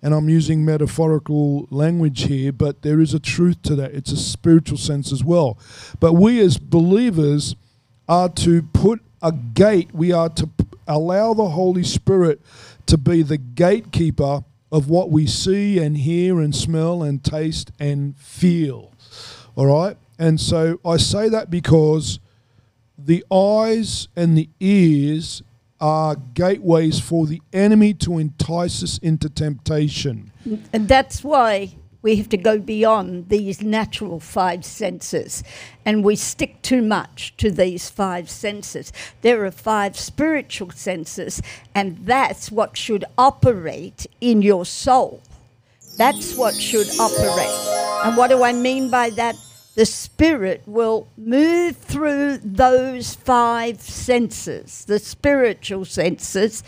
[0.00, 3.92] And I'm using metaphorical language here, but there is a truth to that.
[3.92, 5.58] It's a spiritual sense as well.
[5.98, 7.56] But we as believers
[8.08, 12.40] are to put a gate, we are to p- allow the Holy Spirit
[12.86, 18.16] to be the gatekeeper of what we see and hear and smell and taste and
[18.16, 18.92] feel.
[19.56, 19.96] All right?
[20.20, 22.20] And so I say that because
[23.06, 25.42] the eyes and the ears
[25.80, 30.32] are gateways for the enemy to entice us into temptation.
[30.72, 35.44] And that's why we have to go beyond these natural five senses.
[35.84, 38.92] And we stick too much to these five senses.
[39.22, 41.42] There are five spiritual senses,
[41.74, 45.22] and that's what should operate in your soul.
[45.96, 48.06] That's what should operate.
[48.06, 49.36] And what do I mean by that?
[49.76, 56.64] The spirit will move through those five senses, the spiritual senses,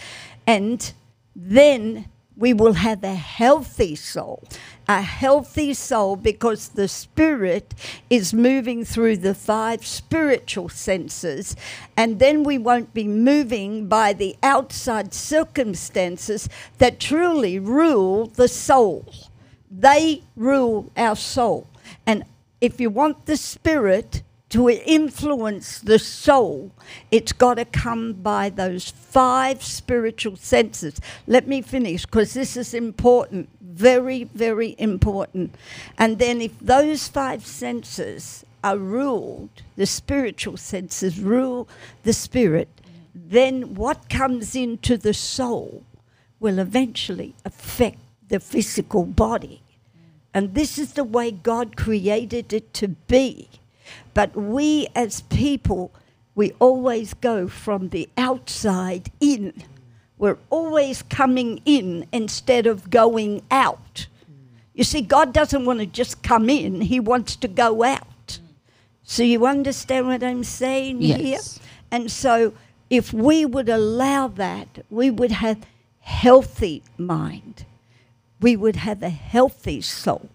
[0.47, 0.93] and
[1.35, 2.05] then
[2.37, 4.45] we will have a healthy soul.
[4.87, 7.75] A healthy soul because the spirit
[8.11, 11.57] is moving through the five spiritual senses,
[11.97, 19.11] and then we won't be moving by the outside circumstances that truly rule the soul.
[19.71, 21.67] They rule our soul.
[22.61, 26.73] If you want the spirit to influence the soul,
[27.11, 31.01] it's got to come by those five spiritual senses.
[31.27, 35.55] Let me finish because this is important, very, very important.
[35.99, 41.69] And then, if those five senses are ruled, the spiritual senses rule
[42.03, 42.69] the spirit,
[43.15, 45.85] then what comes into the soul
[46.41, 49.63] will eventually affect the physical body.
[50.35, 53.49] And this is the way God created it to be.
[54.15, 55.93] But we as people,
[56.35, 59.63] we always go from the outside in.
[60.19, 64.07] We're always coming in instead of going out.
[64.75, 68.39] You see, God doesn't want to just come in, He wants to go out.
[69.03, 71.41] So you understand what I'm saying here?
[71.91, 72.53] And so
[72.91, 75.59] if we would allow that, we would have
[76.01, 77.65] healthy mind.
[78.41, 80.29] We would have a healthy soul.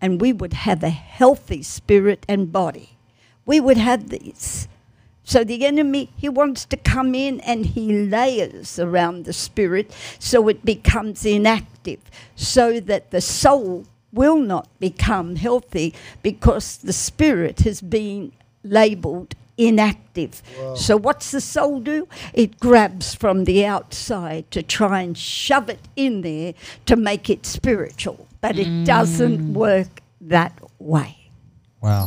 [0.00, 2.98] And we would have a healthy spirit and body.
[3.46, 4.68] We would have these.
[5.24, 10.48] So the enemy, he wants to come in and he layers around the spirit so
[10.48, 12.00] it becomes inactive,
[12.34, 18.32] so that the soul will not become healthy because the spirit has been
[18.64, 20.42] labeled inactive.
[20.76, 22.08] So what's the soul do?
[22.32, 26.54] It grabs from the outside to try and shove it in there
[26.86, 31.16] to make it spiritual, but it doesn't work that way.
[31.80, 32.06] Wow.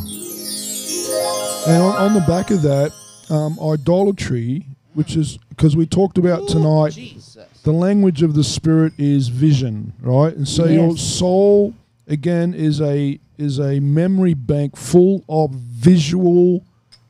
[1.66, 2.92] And on, on the back of that,
[3.30, 6.96] um, idolatry, which is because we talked about tonight,
[7.64, 10.34] the language of the spirit is vision, right?
[10.34, 11.74] And so your soul
[12.06, 16.64] again is a is a memory bank full of visual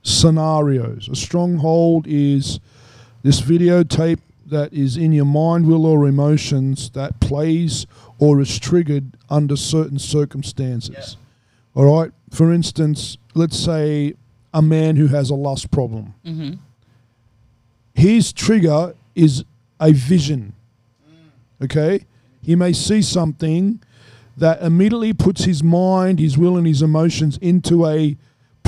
[0.07, 1.09] scenarios.
[1.09, 2.61] A stronghold is
[3.23, 7.87] this videotape that is in your mind, will, or emotions that plays
[8.19, 11.17] or is triggered under certain circumstances.
[11.75, 12.13] All right.
[12.31, 14.15] For instance, let's say
[14.55, 16.15] a man who has a lust problem.
[16.25, 16.55] Mm-hmm.
[17.95, 19.45] His trigger is
[19.81, 20.55] a vision.
[21.11, 21.65] Mm.
[21.65, 22.07] Okay?
[22.43, 23.83] He may see something
[24.37, 28.17] that immediately puts his mind, his will, and his emotions into a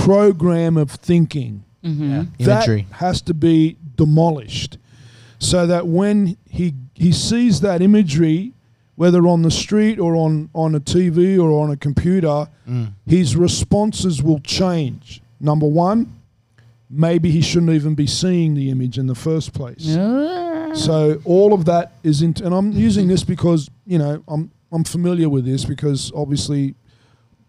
[0.05, 1.65] program of thinking.
[1.85, 2.11] Mm-hmm.
[2.11, 2.25] Yeah.
[2.39, 2.87] That Imagery.
[2.93, 4.79] has to be demolished
[5.39, 8.53] so that when he he sees that imagery
[8.99, 12.93] whether on the street or on, on a TV or on a computer, mm.
[13.07, 15.23] his responses will change.
[15.39, 16.21] Number one,
[16.91, 19.85] maybe he shouldn't even be seeing the image in the first place.
[20.75, 24.83] So all of that is into, and I'm using this because you know I'm I'm
[24.83, 26.75] familiar with this because obviously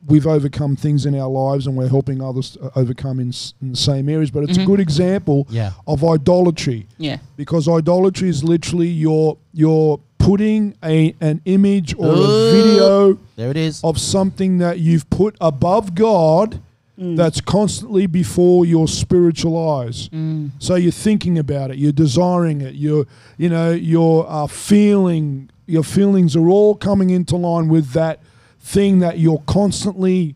[0.07, 3.77] we've overcome things in our lives and we're helping others uh, overcome in, in the
[3.77, 4.31] same areas.
[4.31, 4.71] But it's a mm-hmm.
[4.71, 5.71] good example Yeah.
[5.87, 7.17] of idolatry Yeah.
[7.35, 13.57] because idolatry is literally your you're putting a an image or a video There it
[13.57, 13.83] is.
[13.83, 16.61] of something that you've put above God
[16.99, 17.15] mm.
[17.15, 20.09] that's constantly before your spiritual eyes.
[20.09, 20.51] Mm.
[20.59, 23.05] So you're thinking about it, you're desiring it, you're
[23.37, 28.19] you know you're uh, feeling your feelings are all coming into line with that
[28.59, 30.35] thing that you're constantly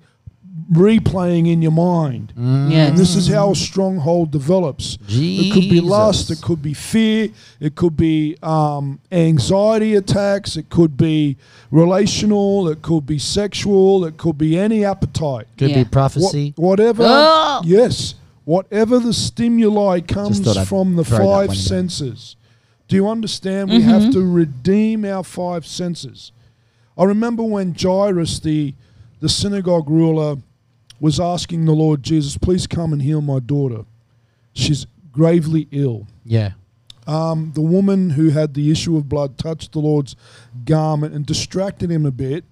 [0.71, 2.33] replaying in your mind.
[2.37, 2.89] Yes.
[2.89, 4.97] And this is how a stronghold develops.
[5.07, 10.69] It could be lust, it could be fear, it could be um, anxiety attacks, it
[10.69, 11.37] could be
[11.69, 15.47] relational, it could be sexual, it could be any appetite.
[15.57, 15.75] Could Yeah.
[15.75, 16.53] be What- prophecy.
[16.55, 17.61] whatever, Oh!
[17.65, 22.35] yes, whatever the stimuli comes thought I'd from the throw that one five senses.
[22.87, 23.69] Do you understand?
[23.69, 26.31] We have to redeem our five senses.
[26.97, 28.73] I remember when Jairus, the,
[29.19, 30.37] the synagogue ruler,
[30.99, 33.85] was asking the Lord Jesus, please come and heal my daughter.
[34.53, 36.07] She's gravely ill.
[36.23, 36.51] Yeah.
[37.05, 40.15] Um, the woman who had the issue of blood touched the Lord's
[40.63, 42.45] garment and distracted him a bit.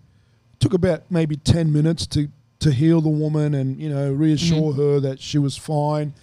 [0.60, 2.28] Took about maybe 10 minutes to,
[2.60, 6.14] to heal the woman and, you know, reassure her that she was fine.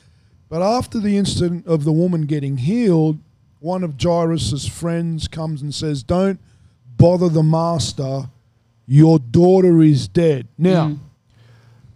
[0.48, 3.18] But after the incident of the woman getting healed,
[3.60, 6.40] one of Jairus's friends comes and says, Don't
[6.98, 8.28] bother the master.
[8.86, 10.48] Your daughter is dead.
[10.58, 10.98] Now, mm.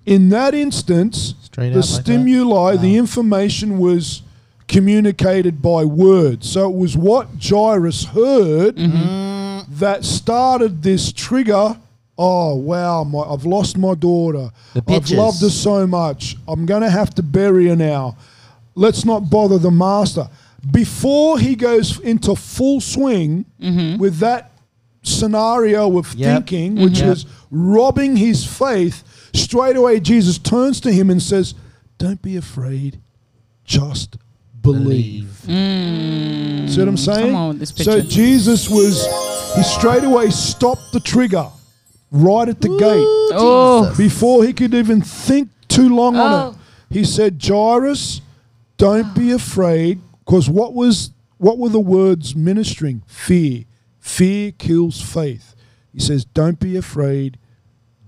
[0.07, 2.03] in that instance, Straight the out like that?
[2.03, 4.23] stimuli, the information was
[4.69, 6.51] communicated by words.
[6.51, 9.75] So it was what Jairus heard mm-hmm.
[9.79, 11.77] that started this trigger.
[12.17, 14.51] Oh wow, my, I've lost my daughter.
[14.89, 16.37] I've loved her so much.
[16.47, 18.17] I'm going to have to bury her now.
[18.75, 20.29] Let's not bother the master.
[20.71, 23.99] Before he goes into full swing mm-hmm.
[23.99, 24.52] with that
[25.03, 26.47] scenario of Yep.
[26.49, 27.09] thinking, which Yep.
[27.17, 29.03] is robbing his faith,
[29.35, 31.55] straight away Jesus turns to him and says,
[31.99, 32.99] Don't be afraid,
[33.65, 34.17] just
[34.61, 35.43] believe.
[35.47, 36.69] Mm.
[36.69, 37.35] See what I'm saying?
[37.35, 38.01] on with this so.
[38.01, 39.07] Jesus was,
[39.57, 41.47] he straight away stopped the trigger
[42.11, 43.07] right at the gate
[43.39, 43.93] Oh.
[43.97, 46.49] before he could even think too long on Oh.
[46.51, 46.57] it.
[46.91, 48.21] He said, Jairus,
[48.79, 53.03] don't be afraid, because what was what were the words ministering?
[53.07, 53.65] Fear.
[54.03, 55.55] Fear kills faith.
[55.95, 57.39] He says, Don't be afraid,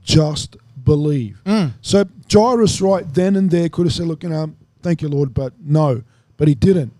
[0.02, 1.40] just believe.
[1.46, 1.72] Mm.
[1.80, 4.52] So Jairus right then and there could have said, Look, you know,
[4.82, 6.02] thank you, Lord, but no.
[6.36, 6.92] But he didn't.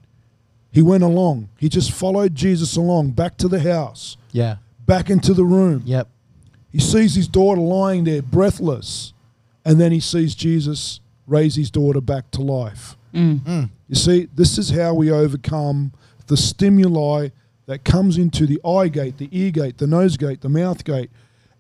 [0.70, 1.48] He went along.
[1.58, 4.56] He just followed Jesus along, back to the house, Yeah.
[4.86, 5.82] back into the room.
[5.84, 6.08] Yep.
[6.70, 9.12] He sees his daughter lying there, breathless,
[9.64, 12.96] and then he sees Jesus raise his daughter back to life.
[13.12, 13.40] Mm.
[13.40, 13.70] Mm.
[13.88, 15.92] You see, this is how we overcome
[16.28, 17.30] the stimuli
[17.66, 21.10] that comes into the eye gate, the ear gate, the nose gate, the mouth gate,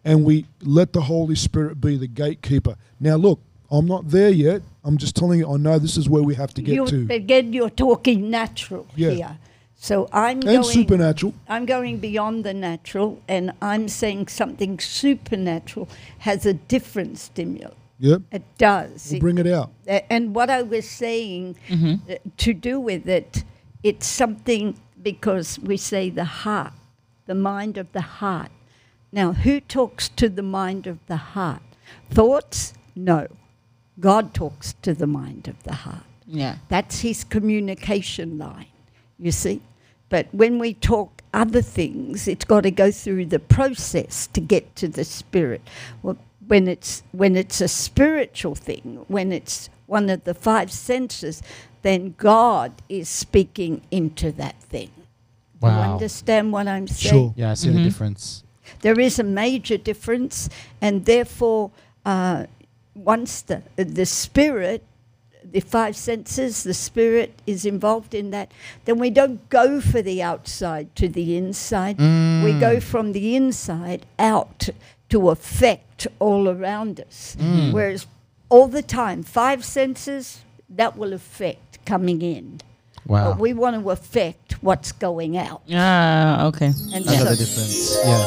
[0.04, 2.76] and we let the Holy Spirit be the gatekeeper.
[3.00, 3.40] Now, look,
[3.70, 4.62] I'm not there yet.
[4.84, 7.06] I'm just telling you, I know this is where we have to get You're, to.
[7.10, 9.10] again, you're talking natural Yeah.
[9.10, 9.38] here.
[9.76, 11.34] So I'm And going supernatural.
[11.48, 15.88] I'm going beyond the natural, and I'm saying something supernatural
[16.18, 17.74] has a different stimulus.
[17.98, 18.22] Yep.
[18.32, 19.06] It does.
[19.10, 19.70] We'll It- bring it out.
[20.10, 23.44] and what I was saying uh, to do with it,
[23.82, 26.72] it's something because we say the heart,
[27.26, 28.50] the mind of the heart.
[29.12, 31.62] Now, who talks to the mind of the heart?
[32.10, 32.74] Thoughts?
[32.96, 33.28] No.
[34.00, 36.02] God talks to the mind of the heart.
[36.26, 36.56] Yeah.
[36.68, 38.66] That's his communication line,
[39.18, 39.60] you see.
[40.08, 44.74] But when we talk other things, it's got to go through the process to get
[44.76, 45.62] to the spirit.
[46.02, 51.42] Well, when it's when it's a spiritual thing, when it's one of the five senses,
[51.82, 54.90] then God is speaking into that thing.
[55.70, 57.12] Do you understand what I'm saying?
[57.12, 57.34] Sure.
[57.36, 57.84] Yeah, I see the mm-hmm.
[57.84, 58.44] difference.
[58.80, 60.48] There is a major difference,
[60.80, 61.70] and therefore,
[62.04, 62.46] uh,
[62.94, 64.82] once the the spirit,
[65.42, 68.50] the five senses, the spirit is involved in that,
[68.84, 71.98] then we don't go for the outside to the inside.
[71.98, 72.82] We go mm.
[72.82, 74.68] from the inside out
[75.10, 77.36] to affect all around us.
[77.38, 77.72] Mm.
[77.72, 78.06] Whereas
[78.48, 82.60] all the time, five senses that will affect coming in,
[83.06, 83.32] Wow.
[83.32, 85.62] but we want to affect what's going out.
[85.72, 86.72] Ah, okay.
[86.92, 87.98] And I know so- difference.
[88.04, 88.26] Yeah.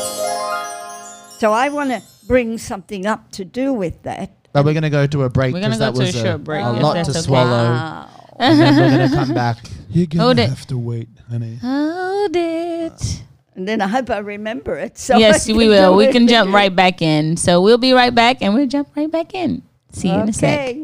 [1.39, 4.31] So I want to bring something up to do with that.
[4.53, 6.21] But we're going to go to a break We're gonna because go that to a
[6.21, 7.19] was short break, a lot to okay.
[7.19, 7.69] swallow.
[7.73, 8.09] Wow.
[8.39, 9.57] and then we're going to come back.
[9.89, 11.57] You're going to have to wait, honey.
[11.61, 13.23] Hold it.
[13.55, 14.97] And then I hope I remember it.
[14.97, 15.95] So yes, we will.
[15.95, 17.37] We can jump right back in.
[17.37, 19.63] So we'll be right back and we'll jump right back in.
[19.91, 20.77] See you in a sec.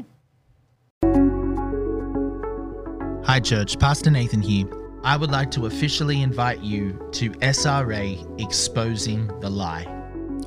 [3.26, 3.80] Hi, Church.
[3.80, 4.68] Pastor Nathan here.
[5.06, 9.86] I would like to officially invite you to SRA Exposing the Lie.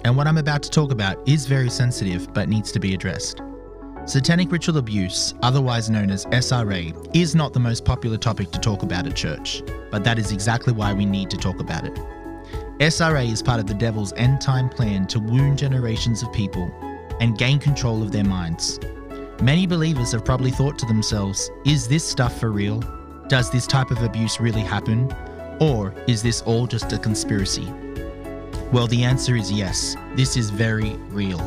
[0.04, 3.40] And what I'm about to talk about is very sensitive but needs to be addressed.
[4.04, 8.82] Satanic ritual abuse, otherwise known as SRA, is not the most popular topic to talk
[8.82, 11.94] about at church, but that is exactly why we need to talk about it.
[12.78, 16.70] SRA is part of the devil's end time plan to wound generations of people
[17.20, 18.78] and gain control of their minds.
[19.42, 22.80] Many believers have probably thought to themselves, is this stuff for real?
[23.28, 25.14] Does this type of abuse really happen?
[25.60, 27.70] Or is this all just a conspiracy?
[28.72, 31.38] Well, the answer is yes, this is very real.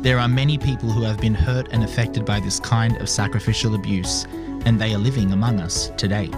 [0.00, 3.74] There are many people who have been hurt and affected by this kind of sacrificial
[3.74, 4.24] abuse,
[4.64, 6.30] and they are living among us today.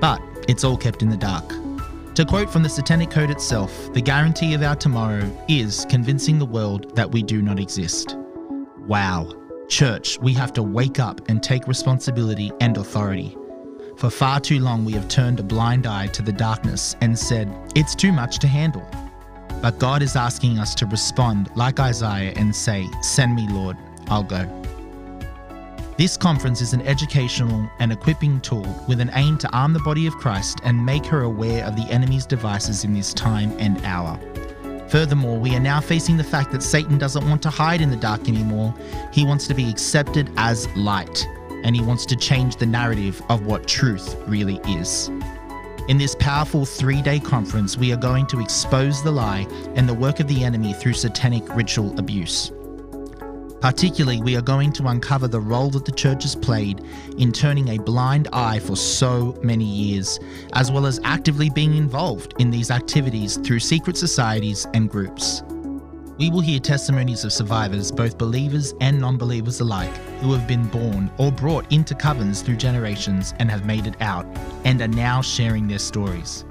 [0.00, 1.48] But it's all kept in the dark.
[2.14, 6.46] To quote from the Satanic Code itself, the guarantee of our tomorrow is convincing the
[6.46, 8.16] world that we do not exist.
[8.86, 9.43] Wow.
[9.68, 13.36] Church, we have to wake up and take responsibility and authority.
[13.96, 17.48] For far too long, we have turned a blind eye to the darkness and said,
[17.74, 18.86] it's too much to handle.
[19.62, 24.22] But God is asking us to respond like Isaiah and say, Send me, Lord, I'll
[24.22, 24.46] go.
[25.96, 30.06] This conference is an educational and equipping tool with an aim to arm the body
[30.06, 34.18] of Christ and make her aware of the enemy's devices in this time and hour.
[34.94, 37.96] Furthermore, we are now facing the fact that Satan doesn't want to hide in the
[37.96, 38.72] dark anymore.
[39.12, 41.26] He wants to be accepted as light,
[41.64, 45.08] and he wants to change the narrative of what truth really is.
[45.88, 49.94] In this powerful three day conference, we are going to expose the lie and the
[49.94, 52.52] work of the enemy through satanic ritual abuse.
[53.64, 56.84] Particularly, we are going to uncover the role that the church has played
[57.16, 60.20] in turning a blind eye for so many years,
[60.52, 65.42] as well as actively being involved in these activities through secret societies and groups.
[66.18, 70.66] We will hear testimonies of survivors, both believers and non believers alike, who have been
[70.66, 74.26] born or brought into covens through generations and have made it out
[74.66, 76.44] and are now sharing their stories.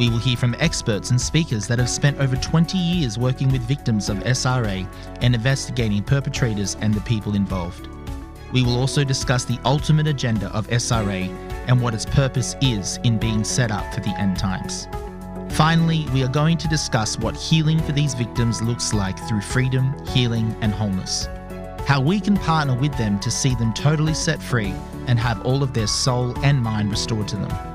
[0.00, 3.60] We will hear from experts and speakers that have spent over 20 years working with
[3.60, 4.90] victims of SRA
[5.20, 7.86] and investigating perpetrators and the people involved.
[8.50, 11.28] We will also discuss the ultimate agenda of SRA
[11.68, 14.88] and what its purpose is in being set up for the end times.
[15.50, 19.94] Finally, we are going to discuss what healing for these victims looks like through freedom,
[20.06, 21.28] healing, and wholeness.
[21.84, 24.72] How we can partner with them to see them totally set free
[25.08, 27.69] and have all of their soul and mind restored to them.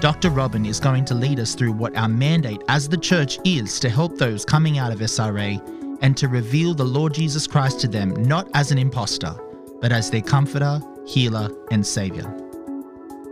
[0.00, 0.30] Dr.
[0.30, 3.90] Robin is going to lead us through what our mandate as the church is to
[3.90, 5.60] help those coming out of SRA
[6.00, 9.34] and to reveal the Lord Jesus Christ to them not as an impostor,
[9.82, 12.34] but as their comforter, healer, and savior.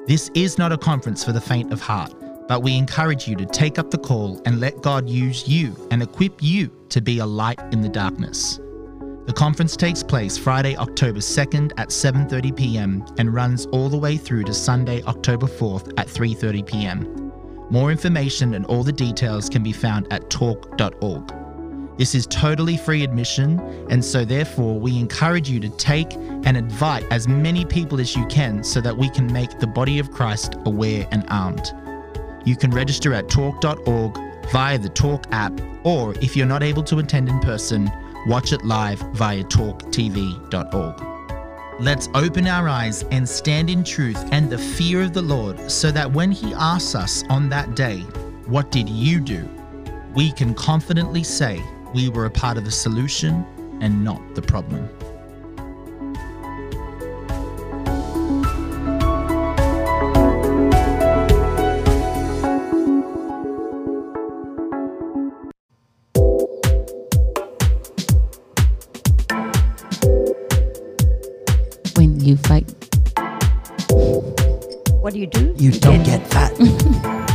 [0.07, 2.13] This is not a conference for the faint of heart,
[2.49, 6.03] but we encourage you to take up the call and let God use you and
[6.03, 8.61] equip you to be a light in the darkness.
[9.29, 13.05] The conference takes place Friday, October 2nd at 7:30 p.m.
[13.19, 17.33] and runs all the way through to Sunday, October 4th at 3:30 p.m.
[17.69, 21.35] More information and all the details can be found at torque.org.
[21.99, 23.61] This is totally free admission,
[23.91, 28.25] and so therefore we encourage you to take and invite as many people as you
[28.29, 31.71] can so that we can make the body of Christ aware and armed.
[32.47, 34.19] You can register at torque.org
[34.51, 35.53] via the Torque app,
[35.85, 37.93] or if you're not able to attend in person,
[38.29, 41.05] watch it live via torquetv.org.
[41.81, 45.91] Let's open our eyes and stand in truth and the fear of the Lord so
[45.93, 48.01] that when He asks us on that day,
[48.47, 49.49] What did you do?
[50.15, 51.63] we can confidently say
[51.95, 53.45] we were a part of the solution
[53.81, 54.89] and not the problem.
[75.19, 75.65] What do you do?
[75.65, 76.53] You don't get fat.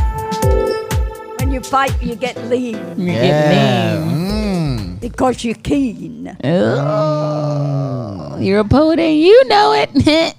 [1.38, 3.26] When you fight, you get lean you yeah.
[3.26, 4.96] get lean.
[4.96, 5.00] Mm.
[5.00, 6.34] because you're keen.
[6.42, 10.34] Oh, you're a poet and you know it.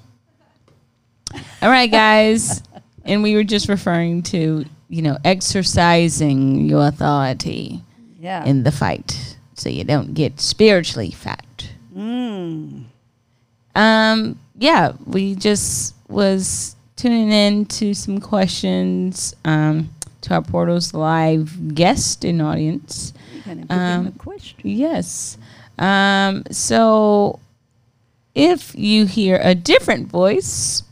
[1.62, 2.62] All right, guys.
[3.04, 7.82] And we were just referring to, you know, exercising your authority
[8.18, 8.44] Yeah.
[8.44, 11.44] in the fight so you don't get spiritually fat.
[13.76, 19.90] Um, yeah, we just was tuning in to some questions um,
[20.22, 23.12] to our Portals Live guest and audience.
[23.32, 24.58] You're going to give him um, a question.
[24.64, 25.38] Yes.
[25.78, 27.38] Um, so
[28.34, 30.82] if you hear a different voice,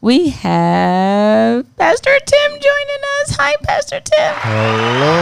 [0.00, 3.36] we have Pastor Tim joining us.
[3.38, 4.34] Hi, Pastor Tim.
[4.38, 5.12] Hello.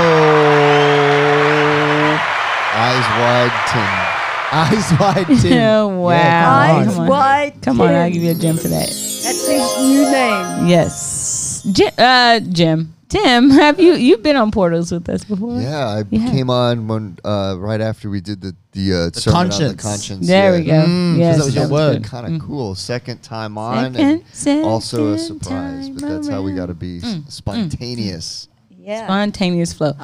[2.73, 4.10] Eyes wide, Tim.
[4.63, 5.59] Eyes wide, Tim.
[5.63, 6.11] Oh, wow.
[6.11, 7.09] Yeah, Eyes come on.
[7.09, 7.55] wide.
[7.63, 8.89] Come on, I'll give you a gem for that.
[8.89, 10.67] That's his new name.
[10.67, 11.67] Yes.
[11.71, 12.95] Jim, uh, Jim.
[13.09, 15.61] Tim, have you you've been on portals with us before?
[15.61, 16.31] Yeah, I Yeah.
[16.31, 19.83] came on when uh, right after we did the the, uh, sermon on the conscience.
[19.83, 20.27] conscience.
[20.29, 20.83] There we yeah.
[20.83, 20.89] go.
[20.89, 22.05] Mm, 'cause yes, that was your word.
[22.05, 22.75] Kind of cool.
[22.77, 25.89] Second time on, Second, and also a second surprise.
[25.91, 26.57] But time that's how we around.
[26.59, 28.47] got to be s- spontaneous.
[28.79, 29.05] Yeah.
[29.07, 29.95] Spontaneous flow.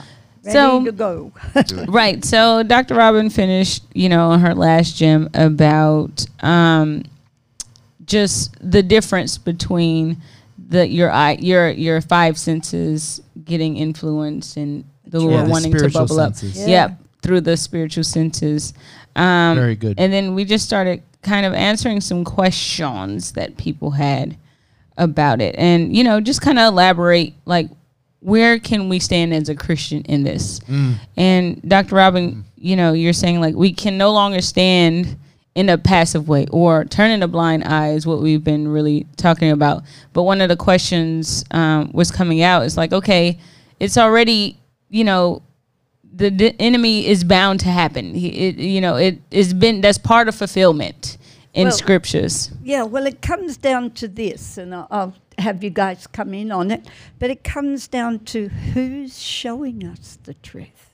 [0.47, 1.33] Ready so to go.
[1.89, 2.25] Right.
[2.25, 2.95] So Dr.
[2.95, 7.05] Robin finished, you know, her last gym about um,
[8.05, 10.23] just the difference between
[10.69, 15.49] the your eye your your five senses getting influenced and the That's Lord right.
[15.49, 16.35] wanting to Spiritual bubble up.
[16.43, 16.67] Yeah.
[16.67, 16.99] Yep.
[17.23, 18.73] through the spiritual senses.
[19.15, 19.99] Um, Very good.
[19.99, 24.37] And then we just started kind of answering some questions that people had
[24.99, 27.69] about it, and you know, just kind of elaborate like
[28.27, 30.61] where can we stand as a Christian in this?
[31.17, 31.95] And Dr.
[31.95, 35.17] Robin, you know, you're saying like we can no longer stand
[35.55, 39.53] in a passive way or turning a blind eye is what we've been really talking
[39.53, 39.85] about.
[40.13, 43.39] But one of the questions um, was coming out is like, okay,
[43.79, 44.59] it's already,
[44.91, 45.43] you know,
[46.13, 48.13] the, the enemy is bound to happen.
[48.13, 51.17] He, it, you know, it has been that's part of fulfillment
[51.55, 52.51] in Well- scriptures.
[52.65, 56.51] Yeah, well, it comes down to this, and I'll, I'll have you guys come in
[56.51, 56.87] on it,
[57.19, 60.93] but it comes down to who's showing us the truth.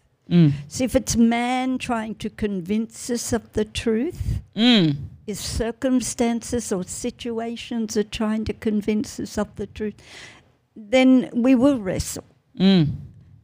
[0.69, 4.97] See, if it's man trying to convince us of the truth, Mm.
[5.27, 9.95] if circumstances or situations are trying to convince us of the truth,
[10.75, 12.25] then we will wrestle.
[12.59, 12.89] Mm.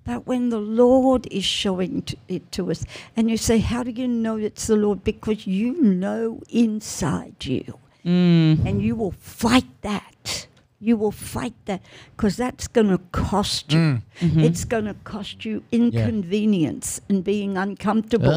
[0.05, 3.91] But when the Lord is showing to it to us, and you say, How do
[3.91, 5.05] you know it's the Lord?
[5.05, 8.65] Because you know inside you, Mm.
[8.65, 10.47] and you will fight that.
[10.81, 11.83] You will fight that
[12.17, 14.01] because that's going to cost you.
[14.21, 14.41] Mm-hmm.
[14.41, 18.31] It's going to cost you inconvenience and being uncomfortable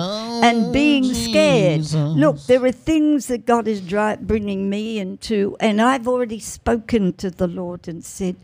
[0.43, 1.81] and Oh, being scared.
[1.81, 2.17] Jesus.
[2.17, 7.13] Look, there are things that God is dri- bringing me into, and I've already spoken
[7.13, 8.35] to the Lord and said,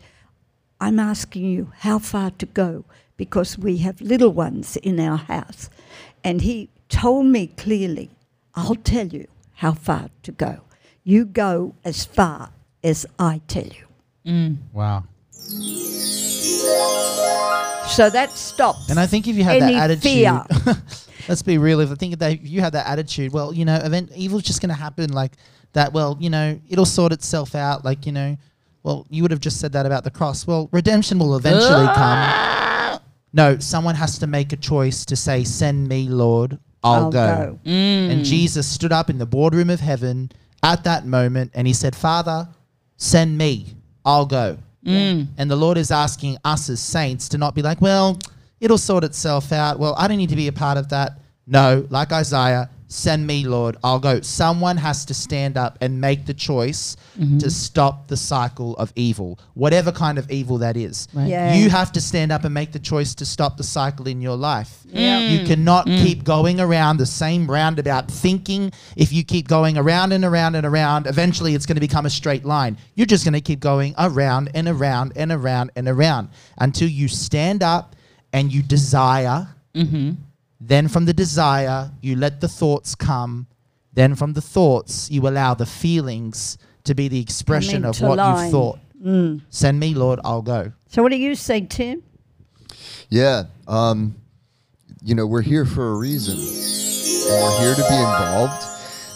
[0.80, 2.84] I'm asking you how far to go
[3.16, 5.68] because we have little ones in our house.
[6.22, 8.10] And he told me clearly,
[8.54, 10.60] I'll tell you how far to go.
[11.02, 12.50] You go as far
[12.84, 13.87] as I tell you.
[14.28, 14.56] Mm.
[14.72, 15.04] Wow.
[17.88, 18.90] So that stops.
[18.90, 20.76] And I think if you have that attitude,
[21.28, 21.80] let's be real.
[21.80, 24.60] If I think that if you have that attitude, well, you know, event evil's just
[24.60, 25.32] going to happen like
[25.72, 25.92] that.
[25.92, 27.84] Well, you know, it'll sort itself out.
[27.84, 28.36] Like you know,
[28.82, 30.46] well, you would have just said that about the cross.
[30.46, 33.00] Well, redemption will eventually ah!
[33.00, 33.00] come.
[33.32, 36.58] No, someone has to make a choice to say, "Send me, Lord.
[36.82, 37.58] I'll, I'll go." go.
[37.70, 38.24] And mm.
[38.24, 40.30] Jesus stood up in the boardroom of heaven
[40.62, 42.48] at that moment, and he said, "Father,
[42.98, 43.77] send me.
[44.08, 45.26] I'll go." Mm.
[45.36, 48.18] And the Lord is asking us as saints to not be like, well,
[48.60, 49.78] it'll sort itself out.
[49.78, 51.18] Well, I don't need to be a part of that.
[51.46, 54.20] No, like Isaiah, send me, Lord, I'll go.
[54.22, 57.38] Someone has to stand up and make the choice mm-hmm.
[57.38, 61.06] to stop the cycle of evil, whatever kind of evil that is.
[61.12, 61.28] Right.
[61.28, 61.54] Yeah.
[61.54, 64.36] You have to stand up and make the choice to stop the cycle in your
[64.36, 64.80] life.
[64.86, 65.20] Yeah.
[65.20, 65.30] Mm.
[65.30, 66.02] You cannot mm.
[66.02, 70.66] keep going around the same roundabout thinking if you keep going around and around and
[70.66, 72.78] around, eventually it's going to become a straight line.
[72.94, 77.08] You're just going to keep going around and around and around and around until you
[77.08, 77.94] stand up
[78.32, 79.48] and you desire.
[79.74, 80.12] Mm-hmm.
[80.60, 83.46] Then from the desire, you let the thoughts come.
[83.92, 88.44] Then from the thoughts, you allow the feelings to be the expression of what line.
[88.44, 88.78] you've thought.
[89.50, 90.72] Send me, Lord, I'll go.
[90.88, 92.02] So what do you say, Tim?
[93.08, 93.44] Yeah.
[93.66, 94.16] Um,
[95.02, 96.34] you know, we're here for a reason.
[96.36, 98.64] And we're here to be involved.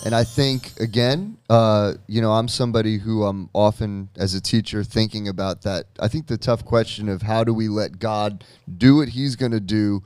[0.05, 4.82] And I think, again, uh, you know, I'm somebody who I'm often, as a teacher,
[4.82, 5.86] thinking about that.
[6.01, 8.45] I think the tough question of how do we let God
[8.76, 10.03] do what He's going to do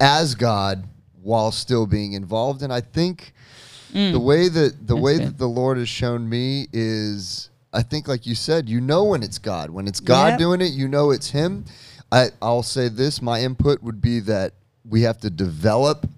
[0.00, 0.88] as God
[1.22, 2.62] while still being involved.
[2.62, 3.32] And I think
[3.92, 5.28] the way that the way good.
[5.28, 9.22] that the Lord has shown me is I think like you said, you know when
[9.22, 9.70] it's God.
[9.70, 10.38] When it's God Yep.
[10.38, 11.64] doing it, you know it's him.
[12.10, 14.54] I, I'll say this, my input would be that
[14.88, 16.08] we have to develop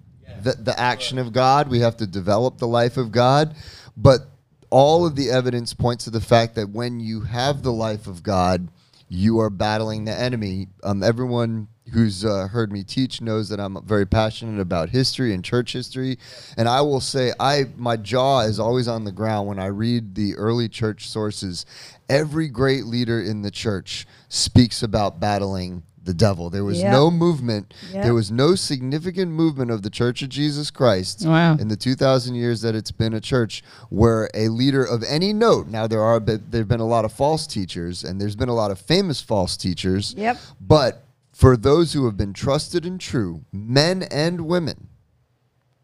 [0.41, 1.69] the, the action of God.
[1.69, 3.55] We have to develop the life of God.
[3.97, 4.21] But
[4.69, 8.23] all of the evidence points to the fact that when you have the life of
[8.23, 8.69] God,
[9.09, 10.67] you are battling the enemy.
[10.83, 15.43] Um, everyone who's uh, heard me teach knows that I'm very passionate about history and
[15.43, 16.17] church history,
[16.57, 20.15] and I will say I my jaw is always on the ground when I read
[20.15, 21.65] the early church sources.
[22.09, 26.49] Every great leader in the church speaks about battling the devil.
[26.49, 26.91] There was Yep.
[26.91, 27.73] no movement.
[27.93, 28.03] Yep.
[28.03, 31.57] There was no significant movement of the Church of Jesus Christ Wow.
[31.57, 35.67] in the 2,000 years that it's been a church where a leader of any note.
[35.67, 38.55] Now there are there have been a lot of false teachers and there's been a
[38.55, 40.15] lot of famous false teachers.
[40.17, 40.37] Yep.
[40.59, 41.03] But
[41.41, 44.89] for those who have been trusted and true, men and women,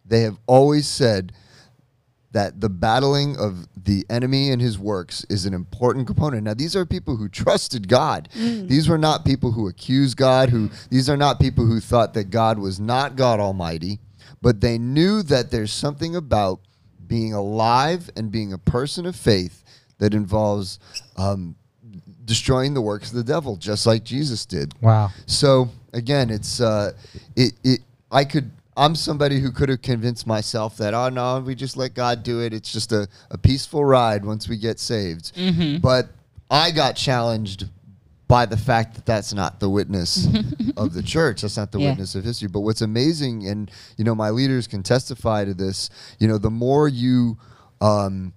[0.06, 1.34] they have always said
[2.32, 6.44] that the battling of the enemy and his works is an important component.
[6.44, 8.30] Now, these are people who trusted God.
[8.68, 12.30] These were not people who accused God, who these are not people who thought that
[12.30, 13.98] God was not God Almighty,
[14.44, 16.60] but they knew that there's something about
[17.08, 19.64] being alive and being a person of faith
[19.98, 20.78] that involves
[21.16, 21.56] um,
[22.28, 24.76] destroying the works of the devil, just like Jesus did.
[24.82, 25.10] Wow.
[25.26, 26.92] So again, it's uh,
[27.36, 27.80] it it
[28.12, 31.96] I could I'm somebody who could have convinced myself that oh no, we just let
[31.96, 32.54] God do it.
[32.54, 35.32] It's just a, a peaceful ride once we get saved.
[35.82, 36.10] But
[36.52, 37.66] I got challenged
[38.28, 40.28] by the fact that that's not the witness
[40.78, 41.42] of the church.
[41.44, 41.92] That's not the Yeah.
[41.92, 42.50] witness of history.
[42.50, 45.90] But what's amazing, and you know, my leaders can testify to this.
[46.20, 47.38] You know, the more you
[47.80, 48.34] um,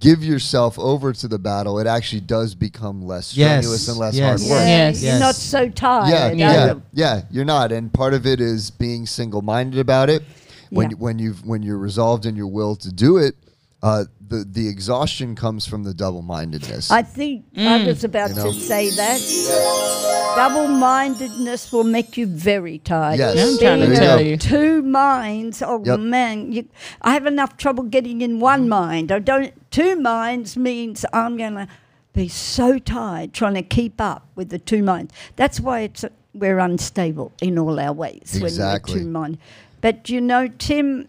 [0.00, 3.64] give yourself over to the battle, it actually does become less Yes.
[3.64, 4.40] strenuous and less Yes.
[4.42, 4.60] hard work.
[4.66, 5.02] Yeah, Yes.
[5.02, 6.08] You're not so tired.
[6.10, 6.82] Yeah, are yeah, you?
[6.94, 7.22] yeah.
[7.30, 10.22] You're not, and part of it is being single-minded about it.
[10.70, 10.96] When Yeah.
[10.98, 13.34] when you've when you're resolved in your will to do it,
[13.82, 16.90] uh, the the exhaustion comes from the double-mindedness.
[16.90, 18.52] I think I was about You know?
[18.52, 20.34] to say that.
[20.36, 23.18] Double mindedness will make you very tired.
[23.18, 23.36] Yes.
[23.38, 24.36] I'm trying to tell you.
[24.36, 25.62] Two minds.
[25.62, 26.00] Oh Yep.
[26.00, 26.68] man, you,
[27.02, 29.10] I have enough trouble getting in one mind.
[29.10, 29.52] I don't.
[29.70, 31.66] Two minds means I'm gonna
[32.12, 35.12] be so tired trying to keep up with the two minds.
[35.36, 36.04] That's why it's
[36.34, 38.94] we're unstable in all our ways Exactly.
[38.94, 39.38] when we're two mind.
[39.80, 41.08] But you know, Tim,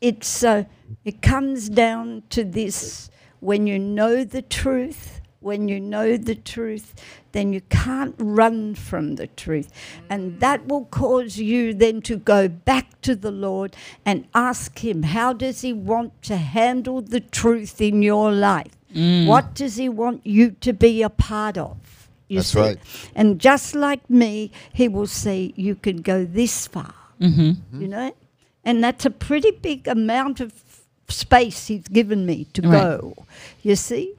[0.00, 0.64] it's uh,
[1.04, 6.94] it comes down to this: when you know the truth, when you know the truth,
[7.32, 9.70] then you can't run from the truth,
[10.08, 15.02] and that will cause you then to go back to the Lord and ask Him,
[15.04, 18.72] how does He want to handle the truth in your life?
[18.94, 21.76] What does He want you to be a part of?
[22.28, 22.60] You That's see?
[22.60, 22.78] right.
[23.14, 27.82] And just like me, He will say, you can go this far Mm-hmm.
[27.82, 28.14] you know
[28.64, 30.52] and that's a pretty big amount of
[31.08, 32.72] space he's given me to Right.
[32.82, 33.16] go
[33.62, 34.14] you see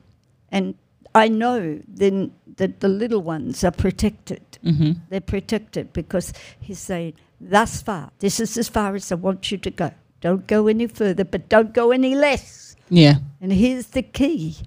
[0.51, 0.75] and
[1.15, 4.91] i know then that the little ones are protected Mm-hmm.
[5.09, 9.57] they're protected because he's saying thus far this is as far as i want you
[9.57, 13.15] to go don't go any further but don't go any less Yeah.
[13.41, 14.57] and here's the key.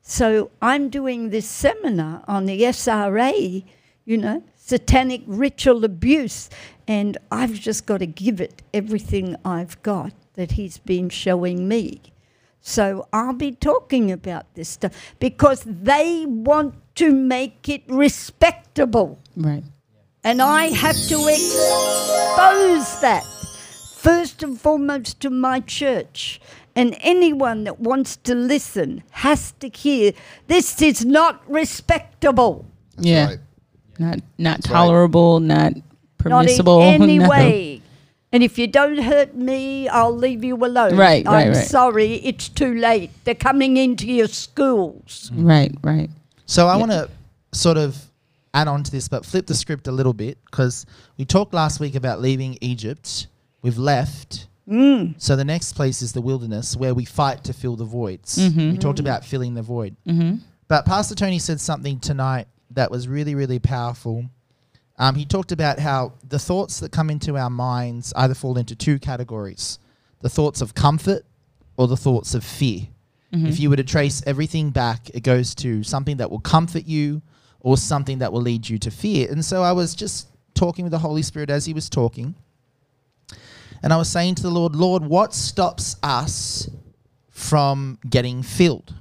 [0.00, 3.64] So I'm doing this seminar on the SRA,
[4.04, 4.42] you know,
[4.72, 6.48] satanic ritual abuse,
[6.88, 12.00] and I've just got to give it everything I've got that he's been showing me.
[12.62, 19.18] So I'll be talking about this stuff because they want to make it respectable.
[19.36, 19.62] Right.
[20.24, 23.24] And I have to expose that
[23.98, 26.40] first and foremost to my church.
[26.74, 30.12] And anyone that wants to listen has to hear
[30.46, 32.64] this is not respectable.
[32.96, 33.26] Yeah.
[33.26, 33.38] right.
[33.98, 34.64] Not not right.
[34.64, 35.74] tolerable, not
[36.18, 36.80] permissible.
[36.80, 37.28] Not in any no.
[37.28, 37.82] way.
[38.34, 40.96] And if you don't hurt me, I'll leave you alone.
[40.96, 41.66] Right, right, I'm right.
[41.66, 43.10] sorry, it's too late.
[43.24, 45.30] They're coming into your schools.
[45.34, 46.08] Right, right.
[46.46, 47.10] So I want to
[47.52, 48.02] sort of
[48.54, 50.86] add on to this, but flip the script a little bit because
[51.18, 53.26] we talked last week about leaving Egypt.
[53.60, 54.46] We've left.
[54.66, 55.14] Mm.
[55.20, 58.38] So the next place is the wilderness where we fight to fill the voids.
[58.38, 58.72] Mhm.
[58.72, 59.96] We talked about filling the void.
[60.06, 60.36] Mm-hmm.
[60.68, 64.26] But Pastor Tony said something tonight that was really, really powerful.
[64.98, 68.76] Um, he talked about how the thoughts that come into our minds either fall into
[68.76, 69.78] two categories
[70.20, 71.24] the thoughts of comfort
[71.76, 72.82] or the thoughts of fear.
[73.48, 77.22] If you were to trace everything back, it goes to something that will comfort you
[77.60, 79.28] or something that will lead you to fear.
[79.30, 82.34] And so I was just talking with the Holy Spirit as he was talking.
[83.82, 86.68] And I was saying to the Lord, Lord, what stops us
[87.30, 88.94] from getting filled?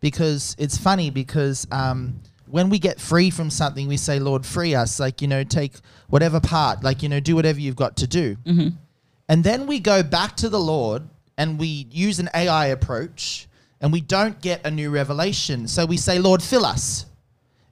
[0.00, 4.74] Because it's funny because um, when we get free from something, we say, Lord, free
[4.74, 5.00] us.
[5.00, 5.72] Like, you know, take
[6.08, 8.36] whatever part, like, you know, do whatever you've got to do.
[8.44, 8.68] Mm-hmm.
[9.28, 11.02] And then we go back to the Lord
[11.36, 13.48] and we use an AI approach
[13.80, 15.68] and we don't get a new revelation.
[15.68, 17.06] So we say, Lord, fill us.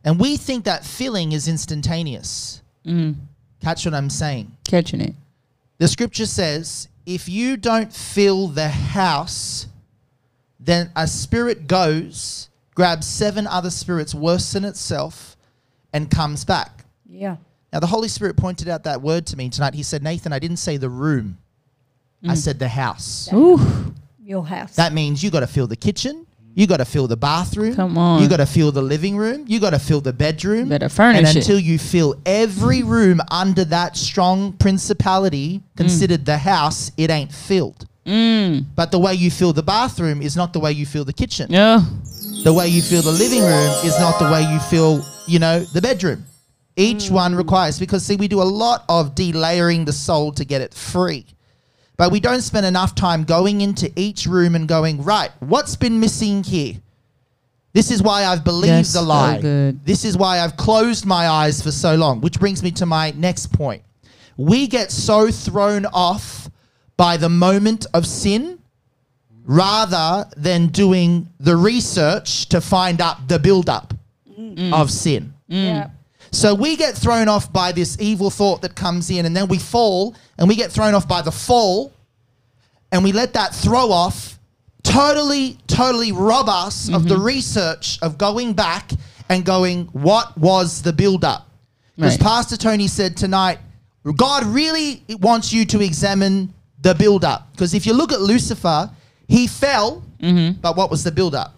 [0.05, 2.63] And we think that filling is instantaneous.
[2.85, 3.15] Mm.
[3.63, 4.55] Catch what I'm saying?
[4.69, 5.15] Catching it.
[5.79, 9.67] The scripture says, if you don't fill the house,
[10.61, 15.37] then a spirit goes, grabs seven other spirits worse than itself,
[15.93, 16.85] and comes back.
[17.07, 17.37] Yeah.
[17.73, 19.75] Now, the Holy Spirit pointed out that word to me tonight.
[19.75, 21.39] He said, Nathan, I didn't say the room,
[22.27, 23.29] I said the house.
[23.33, 23.95] Ooh.
[24.23, 24.77] Your house.
[24.77, 26.27] That means you got to fill the kitchen.
[26.55, 27.75] You got to fill the bathroom.
[27.75, 28.23] Come on.
[28.23, 29.45] You got to fill the living room.
[29.49, 30.69] You got to fill the bedroom.
[30.69, 31.37] Better furnish and it.
[31.37, 37.87] until you fill every room under that strong principality considered the house, it ain't filled.
[38.07, 38.67] Mm.
[38.77, 41.51] But the way you fill the bathroom is not the way you fill the kitchen.
[41.53, 41.87] Oh.
[42.45, 45.61] The way you feel the living room is not the way you feel, you know,
[45.61, 46.27] the bedroom.
[46.77, 47.15] Each hmm.
[47.15, 50.75] one requires because see, we do a lot of delayering the soul to get it
[50.75, 51.25] free.
[51.97, 56.01] But we don't spend enough time going into each room and going, right, what's been
[56.01, 56.75] missing here?
[57.73, 59.41] This is why I've believed the lie.
[59.41, 59.85] good.
[59.87, 63.13] This is why I've closed my eyes for so long, which brings me to my
[63.13, 63.83] next point.
[64.37, 66.51] We get so thrown off
[66.99, 68.59] by the moment of sin
[69.45, 73.95] rather than doing the research to find out the build-up
[74.39, 74.73] mm.
[74.73, 75.35] of sin.
[75.51, 75.55] Mm.
[75.55, 75.65] Mm.
[75.65, 75.91] Yeah.
[76.31, 79.59] So we get thrown off by this evil thought that comes in, and then we
[79.59, 81.93] fall, and we get thrown off by the fall,
[82.91, 84.39] and we let that throw off
[84.83, 87.25] totally, totally rob us of the mm-hmm.
[87.25, 88.91] research of going back
[89.29, 91.49] and going, what was the build up?
[91.97, 92.21] Because Right.
[92.21, 93.59] Pastor Tony said tonight,
[94.17, 97.51] God really wants you to examine the build up.
[97.53, 98.91] Because if you look at Lucifer,
[99.29, 100.61] he fell, Mm-hmm.
[100.61, 101.55] but what was the build up?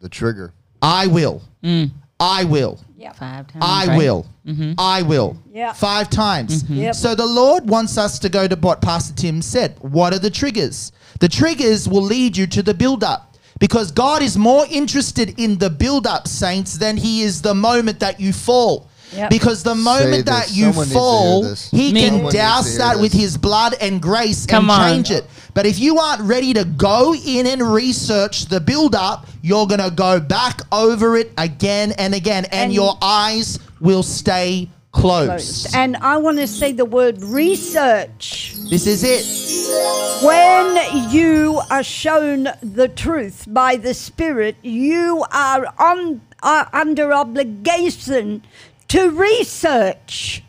[0.00, 0.52] The trigger.
[0.82, 1.42] I will.
[1.62, 1.90] Mm.
[2.18, 2.80] I will.
[2.96, 3.16] Yep.
[3.16, 3.64] Five times.
[3.64, 3.96] I right?
[3.96, 4.26] will.
[4.46, 4.72] Mm-hmm.
[4.78, 5.36] I will.
[5.52, 5.72] Yeah.
[5.72, 6.64] Five times.
[6.64, 6.74] Mm-hmm.
[6.74, 6.94] Yep.
[6.94, 9.76] So the Lord wants us to go to what Pastor Tim said.
[9.80, 10.90] What are the triggers?
[11.20, 13.36] The triggers will lead you to the build up.
[13.58, 18.00] Because God is more interested in the build up, saints, than he is the moment
[18.00, 18.88] that you fall.
[19.12, 19.30] Yep.
[19.30, 21.70] Because the moment that you Someone needs to hear fall, this.
[21.70, 22.00] he Me.
[22.02, 23.20] can Someone needs to douse hear that with this.
[23.20, 24.90] his blood and grace Come and on.
[24.90, 25.24] change it.
[25.52, 29.80] But if you aren't ready to go in and research the build up, you're going
[29.80, 35.28] to go back over it again and again, and, And- your eyes will stay closed.
[35.30, 35.74] Closed.
[35.74, 38.54] And I want to say the word research.
[38.68, 40.24] This is it.
[40.24, 48.42] When you are shown the truth by the Spirit, you are on are under obligation
[48.90, 50.42] to research.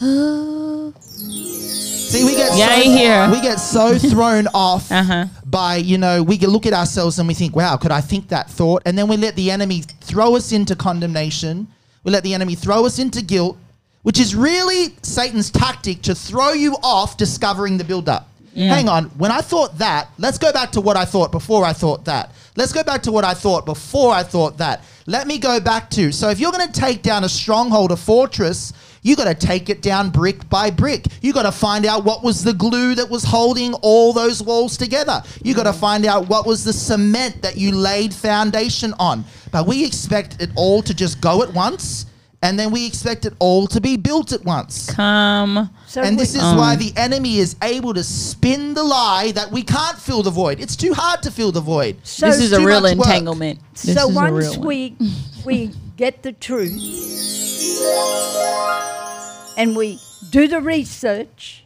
[0.00, 3.30] See, we get Yeah, so, I hear.
[3.30, 5.26] we get so thrown off Uh-huh.
[5.46, 8.28] by you know we can look at ourselves and we think, wow, could I think
[8.28, 8.82] that thought?
[8.86, 11.66] And then we let the enemy throw us into condemnation.
[12.04, 13.56] We let the enemy throw us into guilt,
[14.02, 18.28] which is really Satan's tactic to throw you off discovering the build-up.
[18.54, 21.72] Hang on, when I thought that, let's go back to what I thought before I
[21.72, 22.30] thought that.
[22.56, 24.84] Let's go back to what I thought before I thought that.
[25.06, 26.12] Let me go back to.
[26.12, 29.68] So if you're going to take down a stronghold, a fortress, you got to take
[29.68, 31.06] it down brick by brick.
[31.20, 34.76] You got to find out what was the glue that was holding all those walls
[34.76, 35.22] together.
[35.42, 39.24] You got to find out what was the cement that you laid foundation on.
[39.50, 42.06] But we expect it all to just go at once,
[42.44, 44.90] and then we expect it all to be built at once.
[44.90, 45.70] Come.
[45.86, 49.50] So And we- this is why the enemy is able to spin the lie that
[49.50, 50.60] we can't fill the void.
[50.60, 51.96] It's too hard to fill the void.
[52.02, 53.60] So- this is a real entanglement.
[53.82, 54.94] This so once we
[55.46, 56.72] we get the truth
[59.56, 59.98] and we
[60.30, 61.64] do the research,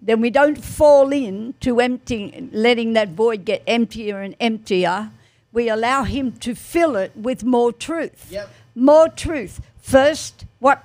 [0.00, 5.10] then we don't fall in to empty, letting that void get emptier and emptier.
[5.52, 8.28] We allow Him to fill it with more truth.
[8.30, 8.48] Yep.
[8.74, 9.60] More truth.
[9.84, 10.82] First, what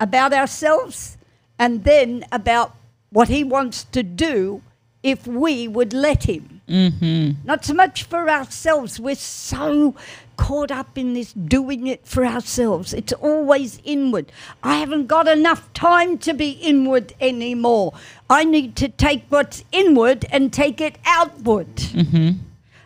[0.00, 1.16] about ourselves,
[1.56, 2.74] and then about
[3.10, 4.60] what He wants to do
[5.04, 6.60] if we would let Him.
[6.68, 7.46] Mm-hmm.
[7.46, 8.98] Not so much for ourselves.
[8.98, 9.94] We're so
[10.36, 12.92] caught up in this doing it for ourselves.
[12.92, 14.32] It's always inward.
[14.64, 17.92] I haven't got enough time to be inward anymore.
[18.28, 21.76] I need to take what's inward and take it outward.
[21.76, 22.30] Mm-hmm.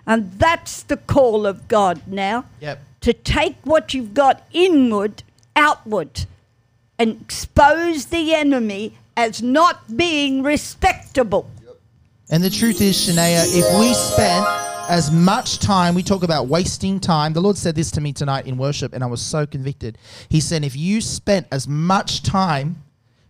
[0.06, 2.82] And that's the call of God now Yep.
[3.00, 5.22] to take what you've got inward
[5.56, 6.26] outward
[6.98, 11.50] and expose the enemy as not being respectable.
[12.30, 14.46] And the truth is, Shania, if we spent
[14.88, 17.32] as much time, we talk about wasting time.
[17.32, 19.98] The Lord said this to me tonight in worship, and I was so convicted.
[20.28, 22.82] He said, if you spent as much time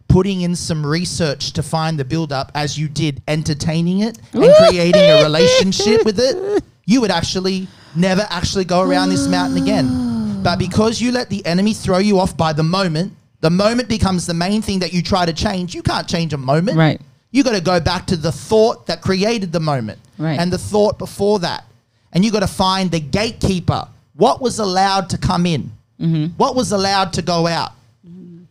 [0.09, 4.55] putting in some research to find the build up as you did entertaining it and
[4.68, 7.66] creating a relationship with it, you would actually
[7.97, 10.14] never actually go around this mountain again.
[10.45, 14.26] But because you let the enemy throw you off by the moment, the moment becomes
[14.26, 15.74] the main thing that you try to change.
[15.74, 16.76] You can't change a moment.
[16.76, 17.01] Right.
[17.30, 20.38] You got to go back to the thought that created the moment Right.
[20.38, 21.64] and the thought before that.
[22.12, 23.88] And you got to find the gatekeeper.
[24.14, 25.72] What was allowed to come in?
[26.01, 26.26] Mm-hmm.
[26.36, 27.72] What was allowed to go out?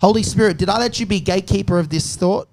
[0.01, 2.49] Holy Spirit, did I let you be gatekeeper of this thought?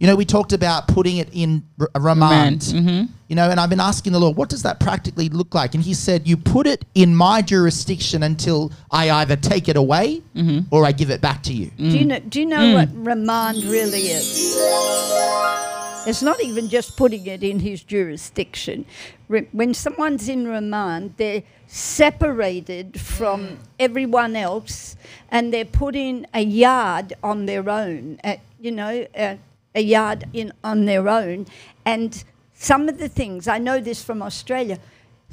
[0.00, 2.60] You know, we talked about putting it in r- remand.
[2.62, 3.08] Mhm.
[3.28, 5.74] You know, and I've been asking the Lord, what does that practically look like?
[5.74, 10.22] And He said, You put it in my jurisdiction until I either take it away
[10.34, 10.74] Mm-hmm.
[10.74, 11.70] or I give it back to you.
[11.76, 14.56] Do you know, do you know what remand really is?
[16.06, 18.86] It's not even just putting it in his jurisdiction.
[19.28, 24.96] When someone's in remand, they're separated from everyone else
[25.30, 29.34] and they're put in a yard on their own, uh, you know, uh,
[29.74, 31.46] a yard in on their own.
[31.84, 32.22] And
[32.54, 34.78] some of the things, I know this from Australia,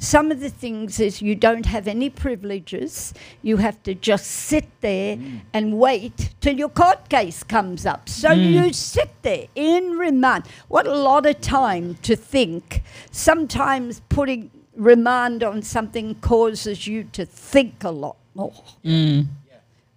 [0.00, 3.12] some of the things is you don't have any privileges.
[3.42, 5.40] You have to just sit there mm.
[5.52, 8.08] and wait till your court case comes up.
[8.08, 8.52] So mm.
[8.52, 10.44] you sit there in remand.
[10.68, 12.84] What a lot of time to think.
[13.10, 18.54] Sometimes putting remand on something causes you to think a lot more.
[18.84, 19.26] Mm.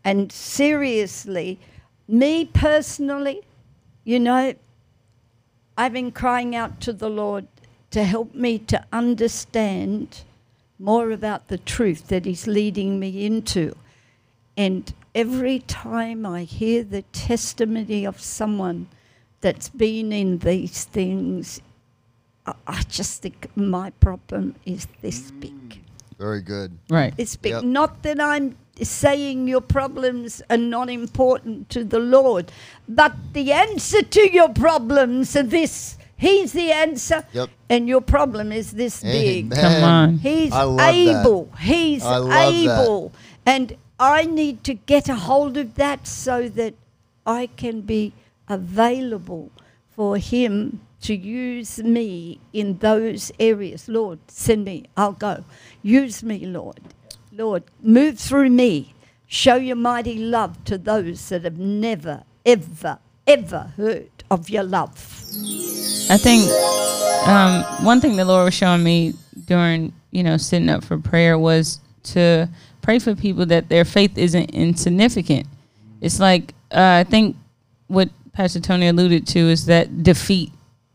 [0.03, 1.59] And seriously,
[2.07, 3.41] me personally,
[4.03, 4.53] you know,
[5.77, 7.47] I've been crying out to the Lord
[7.91, 10.21] to help me to understand
[10.79, 13.75] more about the truth that He's leading me into.
[14.57, 18.87] And every time I hear the testimony of someone
[19.41, 21.61] that's been in these things,
[22.45, 25.51] I, I just think my problem is this big.
[25.51, 25.79] Mm,
[26.17, 26.77] very good.
[26.89, 27.13] Right.
[27.17, 27.53] It's big.
[27.53, 27.63] Yep.
[27.63, 28.55] Not that I'm
[28.89, 32.51] saying your problems are not important to the Lord,
[32.87, 35.97] but the answer to your problems are this.
[36.17, 37.49] He's the answer, Yep.
[37.69, 39.45] and your problem is this big.
[39.53, 39.59] Amen.
[39.61, 40.17] Come on.
[40.19, 41.21] He's I love that.
[41.25, 41.51] able.
[41.59, 42.81] He's I love that.
[42.83, 43.13] able.
[43.45, 46.75] And I need to get a hold of that so that
[47.25, 48.13] I can be
[48.47, 49.51] available
[49.95, 53.87] for Him to use me in those areas.
[53.89, 54.85] Lord, send me.
[54.95, 55.43] I'll go.
[55.81, 56.79] Use me, Lord.
[57.31, 58.93] Lord, move through me.
[59.27, 64.91] Show your mighty love to those that have never, ever, ever heard of your love.
[66.09, 66.49] I think
[67.27, 69.13] um, one thing the Lord was showing me
[69.45, 72.49] during, you know, sitting up for prayer was to
[72.81, 75.47] pray for people that their faith isn't insignificant.
[76.01, 77.37] It's like uh, I think
[77.87, 80.51] what Pastor Tony alluded to is that defeat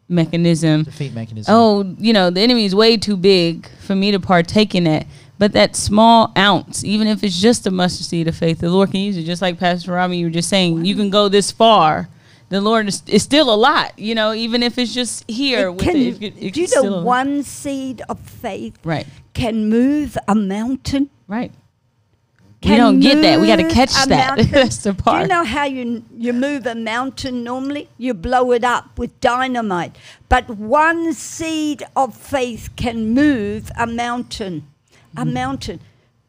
[0.08, 0.84] mechanism.
[0.84, 1.54] Defeat mechanism.
[1.54, 5.06] Oh, you know, the enemy is way too big for me to partake in that.
[5.38, 8.90] But that small ounce, even if it's just a mustard seed of faith, the Lord
[8.90, 9.24] can use it.
[9.24, 12.08] Just like Pastor Robbie, you were just saying, you can go this far.
[12.48, 15.66] The Lord is, is still a lot, you know, even if it's just here.
[15.68, 20.16] It with can- it, it, do you know one seed of faith Right, can move
[20.28, 21.10] a mountain?
[21.26, 21.52] right.
[22.62, 23.38] We don't get that.
[23.38, 24.38] We got to catch that.
[24.50, 25.18] That's the part.
[25.18, 27.88] Do you know how you you move a mountain normally?
[27.96, 29.96] You blow it up with dynamite.
[30.28, 34.66] But one seed of faith can move a mountain.
[35.16, 35.80] A mountain.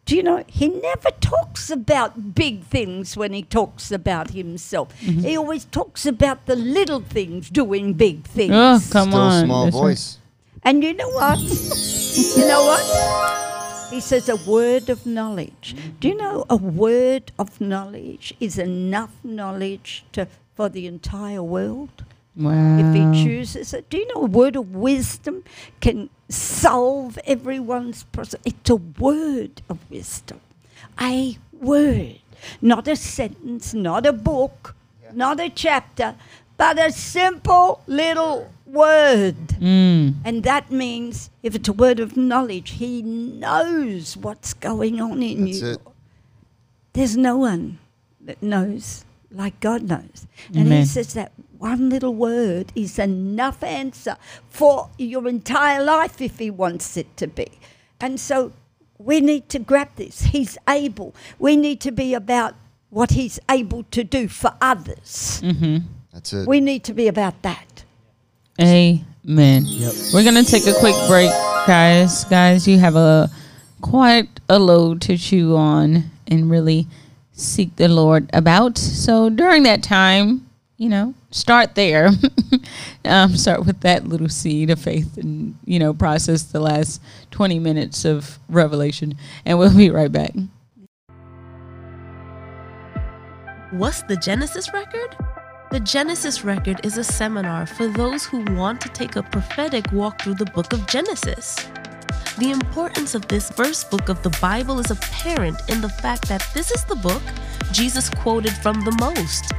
[0.05, 4.87] Do you know he never talks about big things when he talks about himself.
[5.01, 5.19] Mm-hmm.
[5.19, 8.53] He always talks about the little things doing big things.
[8.53, 9.45] oh, come Still on.
[9.45, 9.81] small That's right.
[9.81, 10.17] voice.
[10.63, 11.39] And you know what?
[11.39, 13.89] you know what?
[13.93, 15.75] He says a word of knowledge.
[15.99, 22.03] Do you know a word of knowledge is enough knowledge to for the entire world
[22.37, 22.77] Wow.
[22.77, 23.89] if he chooses it?
[23.89, 25.43] Do you know a word of wisdom
[25.81, 28.41] can solve everyone's problem?
[28.45, 30.39] It's a word of wisdom.
[31.01, 32.19] A word.
[32.61, 34.75] Not a sentence, not a book,
[35.13, 36.15] not a chapter,
[36.57, 39.35] but a simple little word.
[39.59, 40.15] Mm.
[40.23, 45.45] And that means if it's a word of knowledge, he knows what's going on in
[45.45, 45.71] That's you.
[45.71, 45.81] it.
[46.93, 47.79] There's no one
[48.21, 50.27] that knows like God knows.
[50.49, 50.79] And Amen.
[50.79, 54.17] he says that one little word is enough answer
[54.49, 57.47] for your entire life if he wants it to be.
[57.99, 58.53] And so
[58.97, 60.21] we need to grab this.
[60.21, 61.15] He's able.
[61.39, 62.55] We need to be about
[62.89, 65.41] what he's able to do for others.
[65.43, 65.77] Mm-hmm.
[66.13, 66.47] That's it.
[66.47, 67.83] We need to be about that.
[68.59, 69.63] Amen.
[69.65, 69.93] Yep.
[70.13, 71.29] We're gonna take a quick break,
[71.67, 72.23] guys.
[72.25, 73.29] Guys, you have a
[73.81, 76.87] quite a load to chew on and really
[77.33, 78.77] seek the Lord about.
[78.77, 82.09] So during that time, you know, start there.
[83.05, 87.59] um, start with that little seed of faith, and you know, process the last twenty
[87.59, 89.15] minutes of revelation,
[89.45, 90.33] and we'll be right back.
[93.71, 95.15] What's the Genesis record?
[95.69, 100.21] The Genesis record is a seminar for those who want to take a prophetic walk
[100.21, 101.57] through the book of Genesis.
[102.37, 106.47] The importance of this first book of the Bible is apparent in the fact that
[106.53, 107.21] this is the book
[107.73, 109.51] Jesus quoted from the most.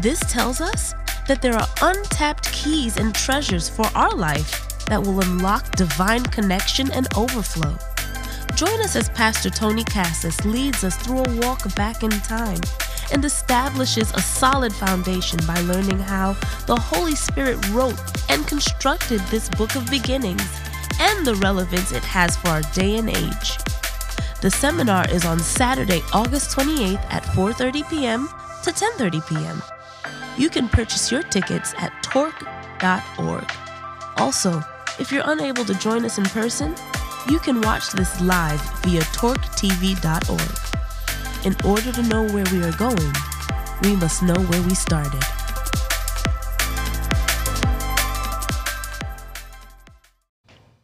[0.00, 0.94] This tells us
[1.26, 6.90] that there are untapped keys and treasures for our life that will unlock divine connection
[6.92, 7.76] and overflow.
[8.54, 12.60] Join us as Pastor Tony Cassis leads us through a walk back in time
[13.12, 16.34] and establishes a solid foundation by learning how
[16.66, 20.46] the Holy Spirit wrote and constructed this book of beginnings
[21.00, 23.58] and the relevance it has for our day and age.
[24.40, 28.28] The seminar is on Saturday, August 28th at 4:30 p.m.
[28.64, 29.62] to 10:30 p.m.
[30.38, 33.52] You can purchase your tickets at torque.org.
[34.16, 34.62] Also,
[34.98, 36.74] if you're unable to join us in person,
[37.28, 40.40] you can watch this live via torquetv.org.
[41.44, 43.12] In order to know where we are going,
[43.82, 45.22] we must know where we started.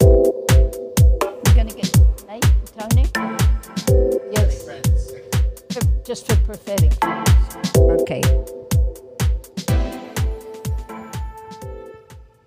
[0.00, 1.90] We're going to get
[2.26, 2.44] Nate,
[2.76, 3.06] Tony.
[4.30, 4.68] Yes.
[6.04, 6.92] Just for prophetic.
[7.76, 8.22] Okay.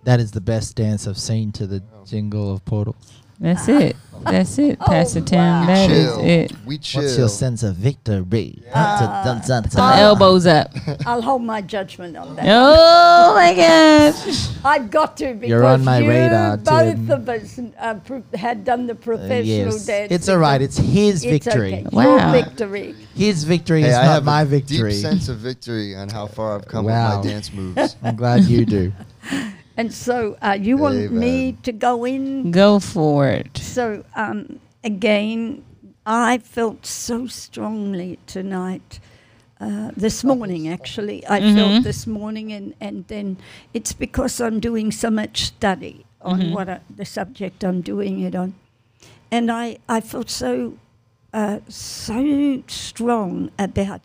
[0.03, 3.13] That is the best dance I've seen to the jingle of Portals.
[3.39, 3.95] That's it.
[4.23, 5.39] That's it, Oh, Pastor Tim.
[5.39, 5.65] wow.
[5.65, 6.19] That is chill.
[6.23, 6.51] it.
[6.63, 7.01] We chill.
[7.01, 8.61] What's your sense of victory?
[8.71, 9.97] Dun, dun, dun, dun, Some dun.
[9.99, 10.71] elbows up.
[11.07, 12.45] I'll hold my judgment on that.
[12.47, 14.47] Oh my gosh.
[14.63, 17.09] I've got to because You're on my you, radar, both Tim.
[17.09, 19.43] of us uh, pro- had done the Uh, professional
[19.73, 19.85] yes.
[19.87, 20.11] dance.
[20.11, 20.61] It's all right.
[20.61, 21.73] It's his It's victory.
[21.73, 21.85] okay.
[21.91, 22.03] Wow.
[22.33, 22.95] Your victory.
[23.15, 24.91] His victory Hey, is I not have my a victory.
[24.91, 27.17] deep sense of victory on how far I've come Wow.
[27.17, 27.95] with my dance moves.
[28.03, 28.93] I'm glad you do.
[29.77, 31.19] And so uh, you want Amen.
[31.19, 32.51] me to go in?
[32.51, 33.57] Go for it.
[33.57, 35.63] So um, again,
[36.05, 38.99] I felt so strongly tonight.
[39.59, 43.37] Uh, this morning, actually, I felt this morning, and, and then
[43.75, 48.33] it's because I'm doing so much study on what I, the subject I'm doing it
[48.33, 48.55] on,
[49.29, 50.79] and I I felt so
[51.31, 54.01] uh, so strong about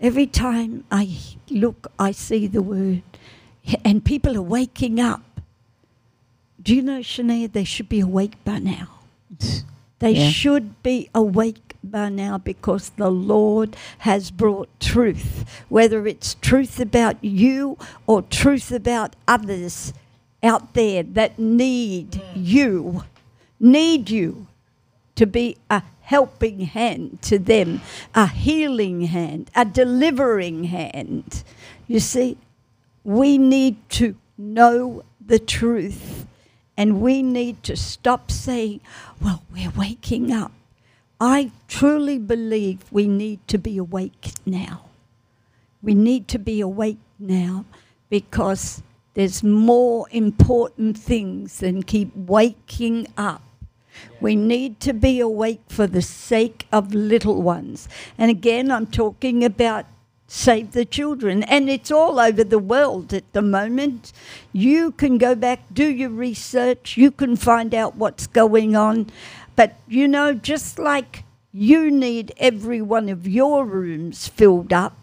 [0.00, 1.18] every time I
[1.50, 3.02] look, I see the word,
[3.84, 5.22] and people are waking up.
[6.62, 8.88] Do you know, Shania, they should be awake by now.
[9.98, 10.30] They Yeah.
[10.30, 17.22] should be awake by now because the Lord has brought truth, whether it's truth about
[17.24, 19.92] you or truth about others
[20.42, 23.04] out there that need you,
[23.60, 24.46] need you
[25.14, 27.80] to be a helping hand to them,
[28.14, 31.44] a healing hand, a delivering hand.
[31.86, 32.36] You see,
[33.04, 36.26] we need to know the truth
[36.76, 38.80] and we need to stop saying,
[39.20, 40.52] well, we're waking up.
[41.20, 44.86] I truly believe we need to be awake now.
[45.82, 47.64] We need to be awake now
[48.08, 48.82] because
[49.14, 53.42] there's more important things than keep waking up.
[54.20, 57.88] We need to be awake for the sake of little ones.
[58.16, 59.86] And again, I'm talking about
[60.32, 61.42] save the children.
[61.42, 64.12] And it's all over the world at the moment.
[64.52, 69.10] You can go back, do your research, you can find out what's going on.
[69.56, 74.96] But you know, just like you need every one of your rooms filled up,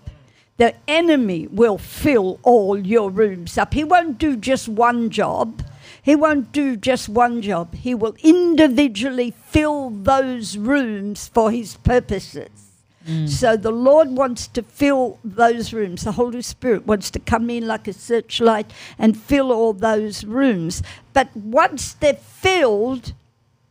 [0.57, 3.75] the enemy will fill all your rooms up.
[3.75, 5.61] He won't do just one job.
[6.01, 7.75] He won't do just one job.
[7.75, 12.68] He will individually fill those rooms for his purposes.
[13.09, 13.27] Mm.
[13.27, 16.03] So the Lord wants to fill those rooms.
[16.03, 20.83] The Holy Spirit wants to come in like a searchlight and fill all those rooms.
[21.13, 23.13] But once they're filled,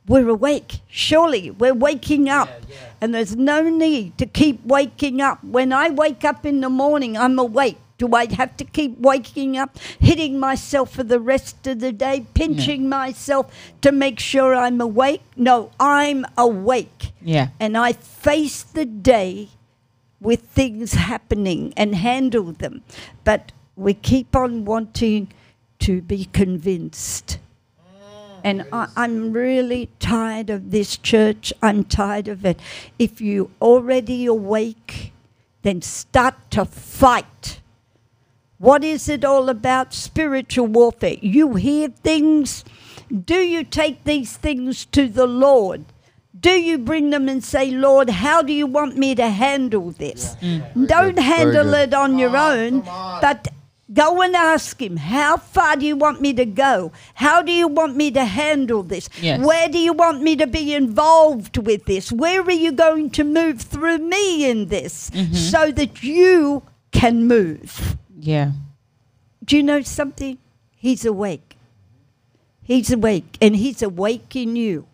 [0.09, 0.81] we're awake.
[0.89, 2.49] Surely we're waking up.
[3.01, 5.45] And there's no need to keep waking up.
[5.45, 7.79] When I wake up in the morning, I'm awake.
[7.99, 12.27] Do I have to keep waking up, hitting myself for the rest of the day,
[12.33, 15.23] pinching myself to make sure I'm awake?
[15.37, 17.11] No, I'm awake.
[17.21, 17.49] Yeah.
[17.59, 19.49] And I face the day
[20.21, 22.83] with things happening and handle them.
[23.25, 25.33] But we keep on wanting
[25.81, 27.39] to be convinced.
[27.81, 28.41] Mm.
[28.45, 31.53] And I, I'm really tired of this church.
[31.63, 32.61] I'm tired of it.
[32.99, 35.13] If you're already awake,
[35.63, 37.61] then start to fight.
[38.59, 39.95] What is it all about?
[39.95, 41.17] Spiritual warfare.
[41.21, 42.65] You hear things.
[43.25, 45.85] Do you take these things to the Lord?
[46.39, 50.37] Do you bring them and say, Lord, how do you want me to handle this?
[50.41, 51.19] Don't good.
[51.19, 53.49] handle it on your own, but
[53.93, 56.93] go and ask Him, how far do you want me to go?
[57.15, 59.09] How do you want me to handle this?
[59.21, 59.41] Yes.
[59.41, 62.13] Where do you want me to be involved with this?
[62.13, 67.97] Where are you going to move through me in this so that you can move?
[68.21, 68.53] Yeah.
[69.45, 70.39] Do you know something?
[70.77, 71.57] He's awake.
[72.63, 74.87] He's awake, and He's awake in you.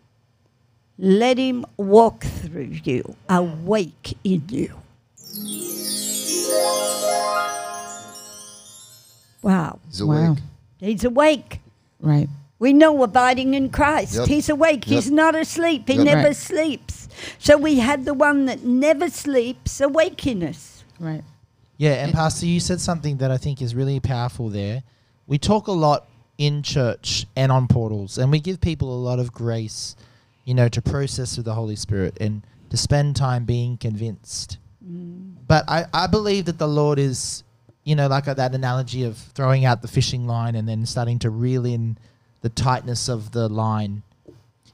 [0.97, 4.73] Let Him walk through you, awake in you.
[9.41, 9.79] Wow.
[9.87, 10.19] He's awake.
[10.19, 10.35] Wow.
[10.79, 11.59] He's awake.
[11.99, 12.29] Right.
[12.59, 14.15] We know abiding in Christ.
[14.15, 14.27] Yep.
[14.27, 14.85] He's awake.
[14.85, 15.87] He's not asleep.
[15.87, 16.05] He Yep.
[16.05, 16.35] never Right.
[16.35, 17.09] sleeps.
[17.37, 20.83] So we have the one that never sleeps awaken us.
[20.99, 21.23] Right.
[21.77, 24.83] Yeah, and Pastor, you said something that I think is really powerful there.
[25.27, 26.07] We talk a lot
[26.37, 29.95] in church and on portals, and we give people a lot of grace,
[30.45, 34.57] you know, to process with the Holy Spirit and to spend time being convinced.
[35.47, 37.43] But I, I believe that the Lord is,
[37.83, 41.29] you know, like that analogy of throwing out the fishing line and then starting to
[41.29, 41.97] reel in
[42.41, 44.03] the tightness of the line.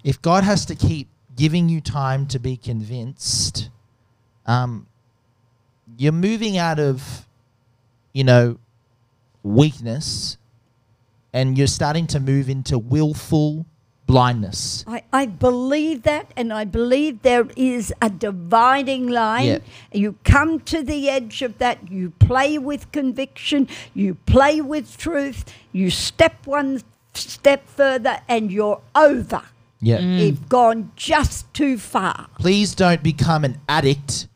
[0.04, 3.70] If God has to keep giving you time to be convinced,
[4.46, 4.88] um,
[6.02, 7.28] you're moving out of,
[8.12, 8.58] you know,
[9.44, 10.36] weakness
[11.32, 13.68] and you're starting to move into willful
[14.08, 14.84] blindness.
[14.88, 19.46] I, I believe that, and I believe there is a dividing line.
[19.46, 19.60] Yeah.
[19.94, 25.46] You come to the edge of that, you play with conviction, you play with truth,
[25.72, 26.82] you step one
[27.14, 29.44] step further, and you're over.
[29.80, 30.00] Yeah.
[30.00, 32.28] You've gone just too far.
[32.40, 34.28] Please don't become an addict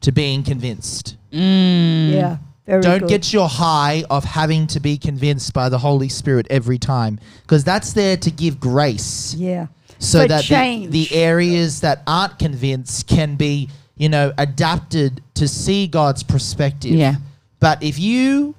[0.00, 1.16] to being convinced.
[1.32, 2.12] Mm.
[2.12, 2.36] Yeah.
[2.66, 3.08] Very don't good.
[3.08, 7.64] get your high of having to be convinced by the Holy Spirit every time because
[7.64, 9.34] that's there to give grace.
[9.34, 9.66] Yeah.
[9.98, 15.46] so For that the, the areas that aren't convinced can be you know adapted to
[15.46, 17.16] see god's perspective Yeah.
[17.58, 18.54] but if you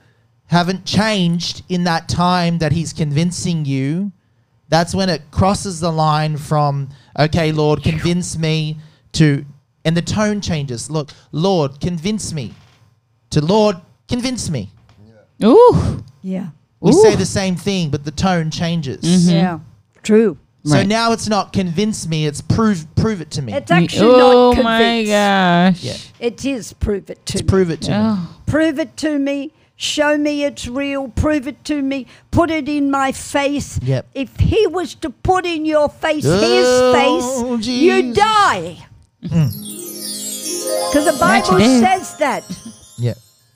[0.48, 4.12] haven't changed in that time that he's convincing you
[4.70, 6.90] That's when it crosses the line from,
[7.20, 8.78] okay, Lord, convince me
[9.14, 9.44] to,
[9.86, 10.90] and the tone changes.
[10.90, 12.54] Look, Lord, convince me,
[13.32, 13.78] to Lord,
[14.08, 14.70] convince me.
[15.44, 16.04] Ooh.
[16.22, 16.48] Yeah.
[16.80, 17.02] We Ooh.
[17.02, 19.02] say the same thing, but the tone changes.
[19.04, 19.30] Mm-hmm.
[19.32, 19.60] Yeah.
[20.04, 20.38] True.
[20.64, 20.88] So Right.
[20.88, 23.52] now it's not convince me, it's prove prove it to me.
[23.54, 25.84] It's actually oh not my gosh.
[25.84, 25.98] Yeah.
[26.20, 27.48] It is prove it to It's me.
[27.48, 27.98] prove it to me.
[28.00, 28.36] Oh.
[28.46, 29.54] prove it to me.
[29.76, 31.08] Show me it's real.
[31.08, 32.06] Prove it to me.
[32.30, 33.80] Put it in my face.
[33.82, 34.10] Yep.
[34.14, 38.78] If he was to put in your face Oh, his face, you die.
[39.22, 41.80] Because the Bible Imagine it.
[41.82, 42.44] says that.
[42.98, 43.16] Yeah.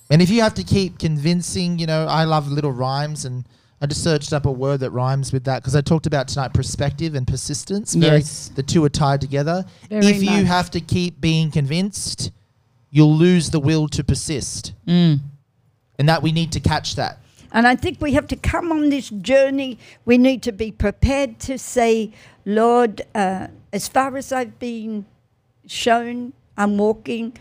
[0.10, 3.46] And if you have to keep convincing, you know, I love little rhymes and
[3.80, 6.52] I just searched up a word that rhymes with that because I talked about tonight
[6.52, 7.94] perspective and persistence.
[7.94, 8.50] Very, Yes.
[8.56, 9.64] The two are tied together.
[9.88, 12.32] Very if you have to keep being convinced,
[12.90, 14.74] you'll lose the will to persist.
[14.88, 15.20] Mm.
[16.00, 17.20] And that we need to catch that.
[17.52, 19.78] And I think we have to come on this journey.
[20.06, 22.14] We need to be prepared to say,
[22.46, 25.06] Lord, uh, as far as I've been
[25.68, 27.34] shown, I'm walking,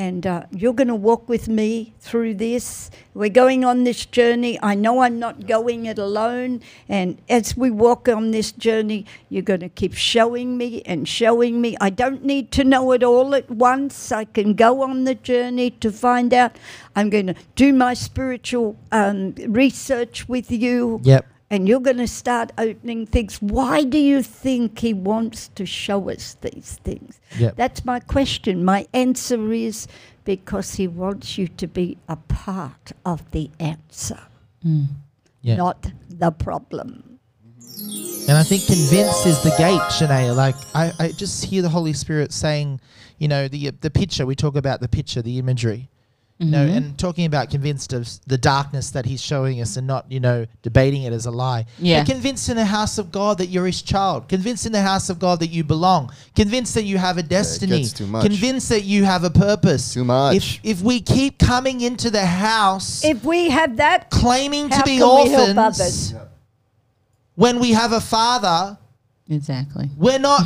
[0.00, 2.90] and uh, you're going to walk with me through this.
[3.12, 4.58] We're going on this journey.
[4.62, 6.62] I know I'm not going it alone.
[6.88, 11.60] And as we walk on this journey, you're going to keep showing me and showing
[11.60, 11.76] me.
[11.82, 14.10] I don't need to know it all at once.
[14.10, 16.56] I can go on the journey to find out.
[16.96, 21.26] I'm going to do my spiritual um, research with you Yep.
[21.50, 23.42] And you're going to start opening things.
[23.42, 27.20] Why do you think he wants to show us these things?
[27.38, 27.56] Yep.
[27.56, 28.64] That's my question.
[28.64, 29.88] My answer is
[30.24, 34.20] because he wants you to be a part of the answer,
[34.64, 34.86] mm.
[35.42, 35.56] Yeah.
[35.56, 37.18] not the problem.
[38.28, 40.36] And I think convince is the gate, Shanae.
[40.36, 42.80] Like I, I just hear the Holy Spirit saying,
[43.18, 44.26] you know, the the picture.
[44.26, 45.88] We talk about the picture, the imagery.
[46.40, 46.76] You know, mm-hmm.
[46.76, 50.46] and talking about convinced of the darkness that he's showing us and not, you know,
[50.62, 51.66] debating it as a lie.
[51.78, 52.00] Yeah.
[52.00, 54.26] But convinced in the house of God that you're his child.
[54.26, 56.10] Convinced in the house of God that you belong.
[56.34, 57.80] Convinced that you have a destiny.
[57.80, 58.24] gets too much.
[58.24, 59.92] Convinced that you have a purpose.
[59.92, 60.60] Too much.
[60.64, 64.96] If if we keep coming into the house If we have that, claiming to be
[64.96, 66.14] can orphans others?
[67.34, 68.78] when we have a father
[69.28, 69.90] Exactly.
[69.98, 70.42] we're not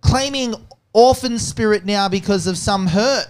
[0.00, 0.54] claiming
[0.92, 3.26] orphan spirit now because of some hurt.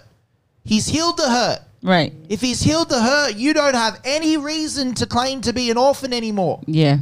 [0.65, 1.61] He's healed the hurt.
[1.85, 2.15] Right.
[2.31, 5.77] If he's healed the hurt, you don't have any reason to claim to be an
[5.77, 6.61] orphan anymore.
[6.67, 6.99] Yeah.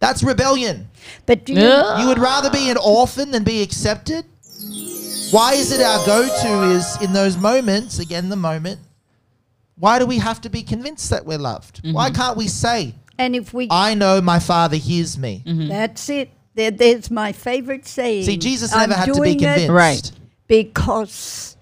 [0.00, 0.88] That's rebellion.
[1.24, 2.00] but do you, Ugh.
[2.00, 4.24] You would rather be an orphan than be accepted?
[5.30, 8.80] Why is it our go to is in those moments, again, the moment,
[9.78, 11.80] why do we have to be convinced that we're loved?
[11.84, 12.16] Why mm-hmm.
[12.16, 15.44] can't we say, and if we, I know my father hears me?
[15.46, 15.68] Mm-hmm.
[15.68, 16.30] that's it.
[16.54, 18.24] There, there's my favorite saying.
[18.24, 19.70] See, Jesus I'm never had to be doing it convinced.
[19.70, 20.12] Right.
[20.48, 21.56] because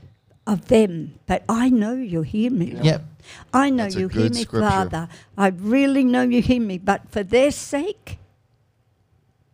[0.47, 1.19] of them.
[1.27, 2.77] But I know you hear me.
[2.81, 3.05] Yep.
[3.53, 4.69] I know That's you hear me, scripture.
[4.69, 5.09] Father.
[5.37, 6.79] I really know you hear me.
[6.79, 8.19] But for their sake,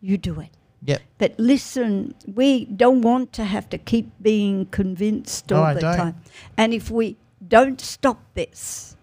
[0.01, 0.51] you do it.
[0.85, 1.01] Yep.
[1.19, 5.81] But listen, we don't want to have to keep being convinced No, all I the
[5.81, 5.97] don't.
[5.97, 6.15] time.
[6.57, 7.17] And if we
[7.47, 8.97] don't stop this,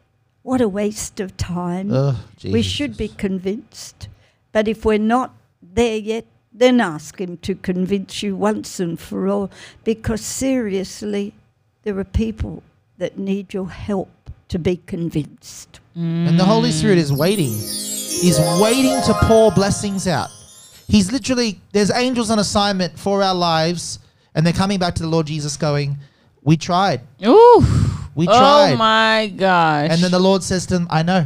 [0.44, 2.16] what a waste of time.
[2.44, 4.08] We should be convinced.
[4.52, 9.28] But if we're not there yet, then ask Him to convince you once and for
[9.28, 9.50] all.
[9.84, 11.34] Because seriously,
[11.84, 12.64] there are people
[12.98, 14.10] that need your help
[14.50, 15.80] to be convinced.
[15.96, 17.52] And the Holy Spirit is waiting.
[17.52, 20.30] He's waiting to pour blessings out.
[20.88, 24.00] He's literally, there's angels on assignment for our lives,
[24.34, 25.98] and they're coming back to the Lord Jesus going,
[26.42, 27.02] We tried.
[27.26, 27.64] Ooh.
[28.16, 28.74] We oh tried.
[28.74, 29.90] Oh my gosh.
[29.92, 31.26] and then the Lord says to them, I know.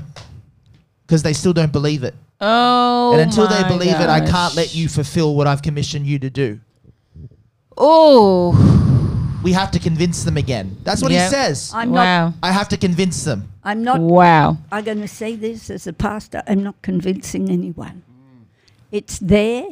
[1.06, 2.16] Because they still don't believe it.
[2.42, 3.14] Oh.
[3.14, 6.20] and until they my believe it, I can't let you fulfill what I've commissioned you
[6.20, 6.60] to do.
[7.78, 8.83] Oh.
[9.44, 10.78] We have to convince them again.
[10.84, 11.24] That's what Yep.
[11.24, 11.72] he says.
[11.74, 12.02] I'm not.
[12.06, 12.34] Wow.
[12.42, 13.52] I have to convince them.
[13.64, 14.00] I'm not.
[14.00, 14.58] Wow.
[14.72, 16.42] I'm going to say this as a pastor.
[16.48, 18.04] I'm not convincing anyone.
[18.92, 19.66] It's there.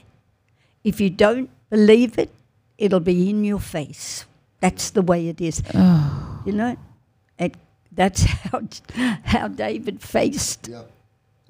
[0.83, 2.31] If you don't believe it,
[2.77, 4.25] it'll be in your face.
[4.59, 5.63] That's the way it is.
[5.73, 6.41] Oh.
[6.45, 6.75] You know,
[7.39, 7.55] it,
[7.91, 8.61] that's how
[9.23, 10.69] how David faced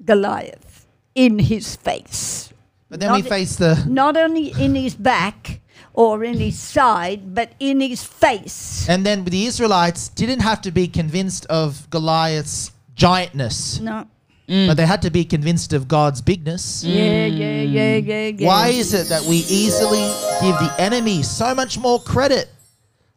[0.04, 2.52] Goliath in his face.
[2.88, 3.82] But then we face the.
[3.88, 5.60] Not only in his back
[5.94, 8.86] or in his side, but in his face.
[8.88, 13.80] And then the Israelites didn't have to be convinced of Goliath's giantness.
[13.80, 14.06] No.
[14.48, 14.66] Mm.
[14.66, 16.84] but they had to be convinced of God's bigness.
[16.84, 16.94] Mm.
[16.94, 18.46] Yeah, yeah, yeah, yeah, yeah.
[18.46, 20.02] Why is it that we easily
[20.42, 22.48] give the enemy so much more credit?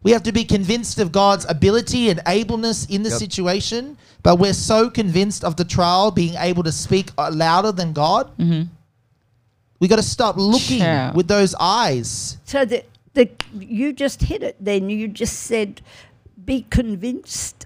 [0.04, 3.18] We have to be convinced of God's ability and ableness in the Yep.
[3.20, 7.92] situation, but we're so convinced of the trial being able to speak uh, louder than
[7.92, 8.30] God.
[8.38, 8.70] Mm-hmm.
[9.80, 11.14] We got to stop looking Yeah.
[11.14, 12.38] with those eyes.
[12.46, 12.84] So the,
[13.14, 13.30] the
[13.60, 14.56] you just hit it.
[14.60, 15.82] Then you just said,
[16.46, 17.66] be convinced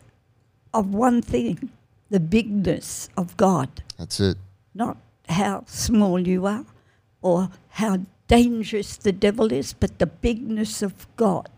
[0.74, 1.70] of one thing:
[2.10, 4.38] the bigness of God, That's it.
[4.74, 6.66] not how small you are,
[7.22, 11.50] or how dangerous the devil is, but the bigness of God.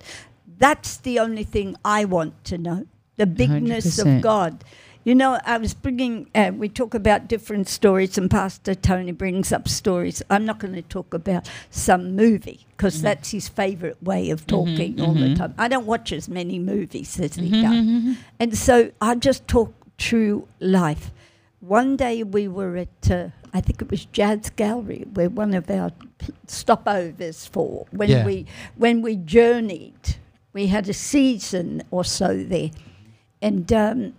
[0.57, 2.85] That's the only thing I want to know
[3.17, 4.17] the bigness 100%.
[4.17, 4.63] of God.
[5.03, 9.51] You know, I was bringing, uh, we talk about different stories, and Pastor Tony brings
[9.51, 10.21] up stories.
[10.29, 15.01] I'm not going to talk about some movie because that's his favorite way of talking
[15.01, 15.55] all the time.
[15.57, 18.15] I don't watch as many movies as he does.
[18.39, 21.11] And so I just talk true life.
[21.61, 25.69] One day we were at, uh, I think it was Jazz Gallery, where one of
[25.69, 25.91] our
[26.47, 28.25] stopovers for when Yeah.
[28.25, 28.45] we
[28.75, 30.17] when we journeyed.
[30.53, 32.71] We had a season or so there,
[33.41, 34.13] and um,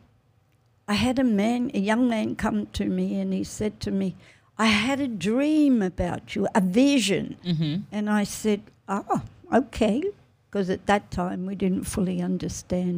[0.92, 4.08] I had a man, a young man, come to me, and he said to me,
[4.58, 7.26] "I had a dream about you, a vision."
[7.96, 9.22] And I said, "Oh,
[9.60, 10.02] okay,"
[10.46, 12.96] because at that time we didn't fully understand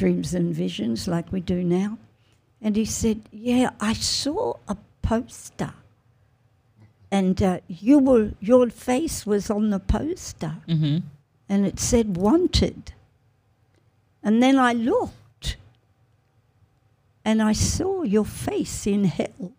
[0.00, 1.90] dreams and visions like we do now.
[2.64, 3.18] And he said,
[3.50, 5.74] "Yeah, I saw a poster,
[7.10, 10.96] and uh, you were your face was on the poster, Mm-hmm.
[11.50, 12.80] and it said wanted."
[14.22, 15.14] And then I looked,
[17.26, 19.52] and I saw your face in hell.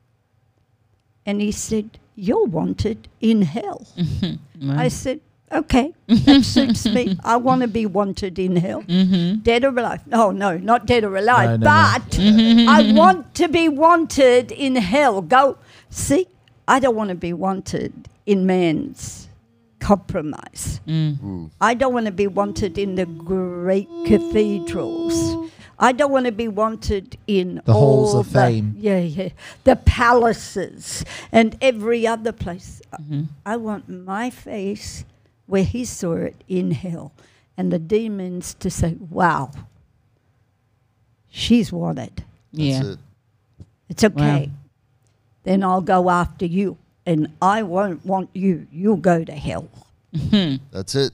[1.26, 4.72] And he said, "You're wanted in hell." Mm-hmm.
[4.72, 5.20] I said,
[5.52, 7.18] "Okay, that suits me.
[7.26, 9.42] I want to be wanted in hell." Mm-hmm.
[9.42, 10.08] Dead or alive?
[10.08, 11.50] No, no, not dead or alive.
[11.50, 11.98] No, no, no.
[12.00, 12.70] but mm-hmm.
[12.70, 15.22] I want to be wanted in hell.
[15.22, 15.58] Go
[15.90, 16.26] see.
[16.70, 19.28] I don't want to be wanted in man's
[19.80, 20.80] compromise.
[20.88, 21.50] Mm.
[21.62, 25.52] I don't want to be wanted in the great cathedrals.
[25.80, 28.76] I don't want to be wanted in The halls all of fame.
[28.78, 29.30] Yeah, yeah,
[29.64, 32.82] the palaces and every other place.
[32.94, 33.24] Mm-hmm.
[33.46, 35.06] I want my face
[35.46, 37.12] where he saw it in hell,
[37.56, 39.52] and the demons to say, "Wow,
[41.30, 42.24] she's wanted.
[42.52, 42.80] Yeah.
[42.80, 43.00] That's it.
[43.90, 44.52] It's okay.
[45.44, 48.68] Then I'll go after you, and I won't want you.
[48.72, 49.70] You'll go to hell."
[50.16, 50.64] Mm-hmm.
[50.72, 51.14] That's it.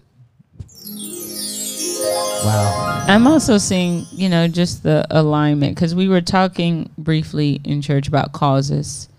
[2.03, 3.05] Wow.
[3.07, 8.07] I'm also seeing, you know, just the alignment because we were talking briefly in church
[8.07, 9.09] about causes.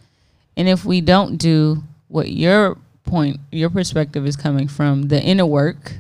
[0.57, 5.47] And if we don't do what your point, your perspective is coming from, the inner
[5.47, 5.95] work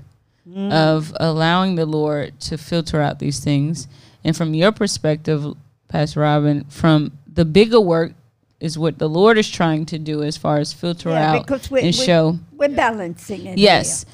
[0.48, 0.72] mm-hmm.
[0.72, 3.88] of allowing the Lord to filter out these things,
[4.22, 5.44] and from your perspective,
[5.88, 8.12] Pastor Robin, from the bigger work
[8.60, 11.70] is what the Lord is trying to do as far as filter Yeah, out and
[11.70, 12.38] we- show.
[12.52, 13.58] We're balancing it.
[13.58, 14.06] Yes,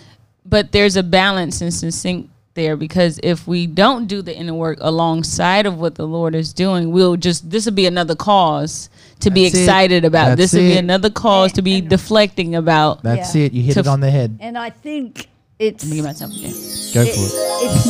[0.45, 4.79] but there's a balance and sync there because if we don't do the inner work
[4.81, 8.91] alongside of what the Lord is doing, we'll just this will be another cause
[9.21, 9.59] to be That's it.
[9.63, 10.37] excited about.
[10.37, 13.03] That's this will be another cause to be And- deflecting about.
[13.03, 13.45] That's Yeah.
[13.47, 13.53] it.
[13.53, 14.37] You hit To it on the head.
[14.41, 15.29] And I think
[15.59, 16.51] it's Let me get myself again.
[16.95, 17.71] Go it- for it.
[17.71, 17.89] it's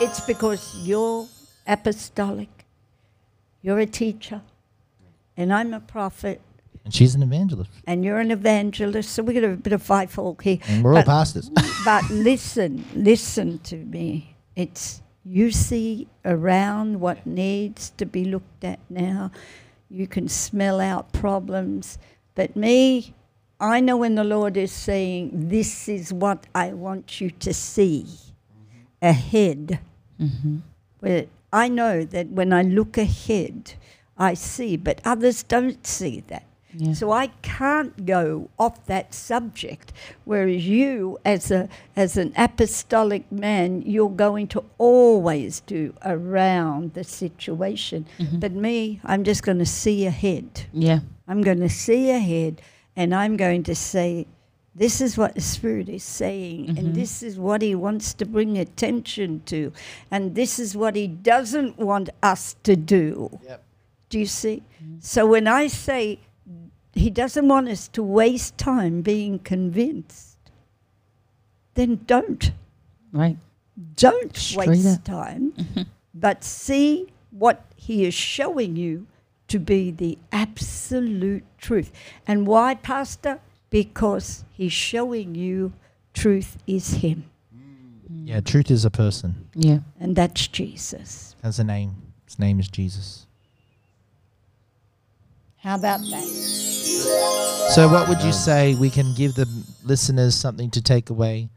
[0.00, 1.26] it's because you're
[1.66, 2.64] apostolic,
[3.60, 4.40] you're a teacher,
[5.36, 6.40] and I'm a prophet,
[6.84, 7.70] And she's an evangelist.
[7.86, 9.10] and you're an evangelist.
[9.10, 10.58] So we got a bit of fivefold here.
[10.68, 11.50] And we're all pastors.
[11.84, 14.36] but listen, listen to me.
[14.56, 19.30] It's you see around what needs to be looked at now.
[19.88, 21.98] You can smell out problems.
[22.34, 23.14] But me,
[23.60, 28.06] I know when the Lord is saying, This is what I want you to see
[29.00, 29.78] ahead.
[30.20, 30.58] Mm-hmm.
[30.98, 33.74] Where I know that when I look ahead,
[34.16, 36.44] I see, but others don't see that.
[36.74, 36.94] Yeah.
[36.94, 39.92] So I can't go off that subject.
[40.24, 47.04] Whereas you, as a as an apostolic man, you're going to always do around the
[47.04, 48.06] situation.
[48.18, 48.38] Mm-hmm.
[48.38, 50.66] But me, I'm just going to see ahead.
[50.72, 51.00] Yeah.
[51.28, 52.60] I'm going to see ahead,
[52.96, 54.26] and I'm going to say,
[54.74, 56.92] this is what the Spirit is saying, and mm-hmm.
[56.94, 59.72] this is what He wants to bring attention to,
[60.10, 63.38] and this is what He doesn't want us to do.
[64.08, 64.62] Do you see?
[64.82, 64.96] Mm-hmm.
[65.00, 66.20] So when I say
[66.94, 70.36] He doesn't want us to waste time being convinced,
[71.74, 72.52] then don't.
[73.12, 73.38] Right.
[73.96, 75.04] Don't Straight waste up.
[75.04, 75.82] time, mm-hmm.
[76.14, 79.06] but see what he is showing you
[79.48, 81.92] to be the absolute truth.
[82.26, 83.40] And why, Pastor?
[83.70, 85.72] Because he's showing you
[86.14, 87.24] truth is him,
[87.54, 88.28] mm.
[88.28, 89.48] yeah, truth is a person.
[89.54, 89.78] Yeah.
[89.98, 91.36] and that's Jesus.
[91.42, 91.94] Has a name.
[92.26, 93.26] His name is Jesus.
[95.56, 96.71] How about that?
[97.74, 99.48] So, what would you say we can give the
[99.82, 101.48] listeners something to take away?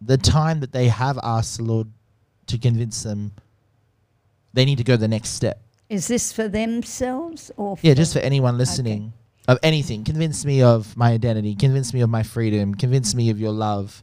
[0.00, 1.88] The time that they have asked the Lord
[2.46, 3.32] to convince them
[4.52, 5.62] they need to go the next step.
[5.88, 9.12] Is this for themselves or For Yeah, just for anyone listening
[9.48, 10.04] of anything.
[10.04, 11.54] Convince me of my identity.
[11.54, 12.74] Convince me of my freedom.
[12.74, 14.02] Convince me of your love.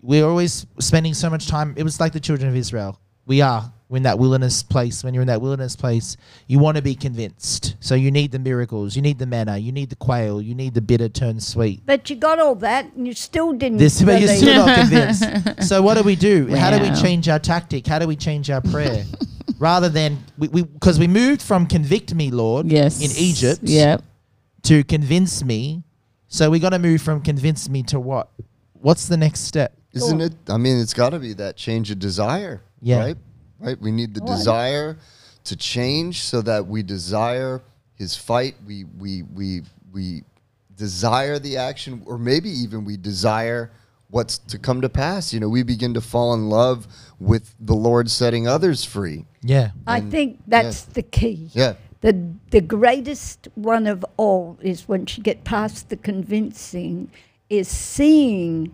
[0.00, 1.74] We're always spending so much time.
[1.76, 2.98] It was like the children of Israel.
[3.26, 6.16] We are we're that wilderness place, when you're in that wilderness place,
[6.48, 7.76] you want to be convinced.
[7.78, 10.74] So you need the miracles, you need the manna, you need the quail, you need
[10.74, 11.82] the bitter turn sweet.
[11.86, 13.78] But you got all that, and you still didn't.
[13.78, 14.38] This, but you're believe.
[14.38, 15.24] still not convinced.
[15.68, 16.54] So what do we do?
[16.54, 17.86] How do we change our tactic?
[17.86, 19.04] How do we change our prayer?
[19.58, 23.00] Rather than we because we, moved from convict me, Lord, Yes.
[23.00, 24.02] in Egypt, Yep.
[24.64, 25.82] to convince me.
[26.28, 28.30] So we got to move from convince me to what?
[28.74, 29.76] What's the next step?
[29.92, 30.34] Isn't it?
[30.48, 32.60] I mean, it's got to be that change of desire.
[32.82, 32.98] Yeah.
[32.98, 33.16] Right.
[33.60, 33.80] Right.
[33.80, 34.36] We need the Right.
[34.36, 34.98] desire
[35.44, 37.62] to change so that we desire
[37.94, 38.56] His fight.
[38.66, 39.62] We we we
[39.92, 40.22] we
[40.76, 43.70] desire the action, or maybe even we desire
[44.10, 45.32] what's to come to pass.
[45.32, 46.86] You know, we begin to fall in love
[47.18, 49.24] with the Lord setting others free.
[49.42, 49.70] Yeah.
[49.86, 51.50] I And- think that's the key.
[51.54, 51.74] Yeah.
[52.02, 52.14] The
[52.50, 57.10] the greatest one of all is once you get past the convincing,
[57.48, 58.72] is seeing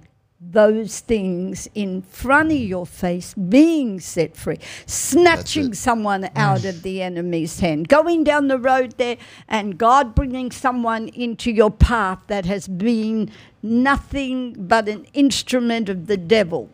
[0.51, 6.31] those things in front of your face being set free, snatching someone mm.
[6.37, 9.17] out of the enemy's hand, going down the road there,
[9.49, 13.31] and God bringing someone into your path that has been
[13.63, 16.71] nothing but an instrument of the devil.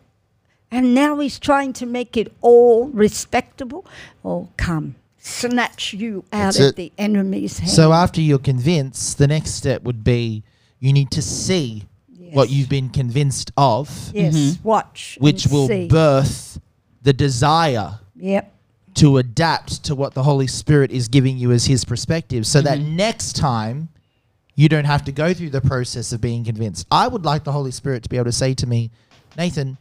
[0.71, 3.85] And now he's trying to make it all respectable.
[4.23, 6.75] Oh, come, snatch you out That's of it.
[6.75, 7.71] the enemy's hand.
[7.71, 10.43] So after you're convinced, the next step would be
[10.79, 11.88] you need to see
[12.33, 14.67] what you've been convinced of, yes, mm-hmm.
[14.67, 15.87] watch, which and will see.
[15.87, 16.59] birth
[17.01, 18.53] the desire Yep,
[18.95, 22.79] to adapt to what the Holy Spirit is giving you as His perspective, so that
[22.79, 22.95] mm-hmm.
[22.95, 23.89] next time
[24.55, 26.85] you don't have to go through the process of being convinced.
[26.91, 28.91] I would like the Holy Spirit to be able to say to me,
[29.37, 29.77] Nathan,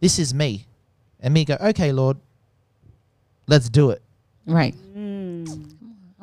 [0.00, 0.66] this is me.
[1.20, 2.16] And me go, okay, Lord,
[3.46, 4.02] let's do it.
[4.46, 4.74] Right.
[4.96, 5.74] Mm.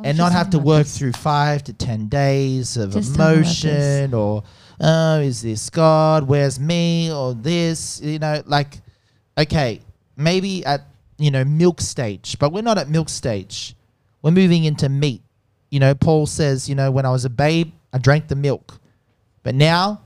[0.03, 3.63] and not have to work through five to ten days of Just talking about this.
[3.63, 4.43] emotion or
[4.81, 6.27] oh is this god?
[6.27, 7.11] Where's me?
[7.11, 8.81] Or this you know like
[9.37, 9.81] okay
[10.17, 10.81] maybe at
[11.17, 13.75] you know milk stage but we're not at milk stage.
[14.21, 15.21] We're moving into meat.
[15.69, 18.79] You know paul says you know when i was a babe i drank the milk
[19.41, 20.01] but now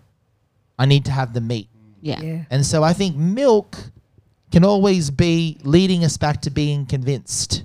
[0.78, 1.70] i need to have the meat.
[2.02, 2.22] Yeah.
[2.22, 3.80] yeah, and so I think milk
[4.52, 7.64] can always be leading us back to being convinced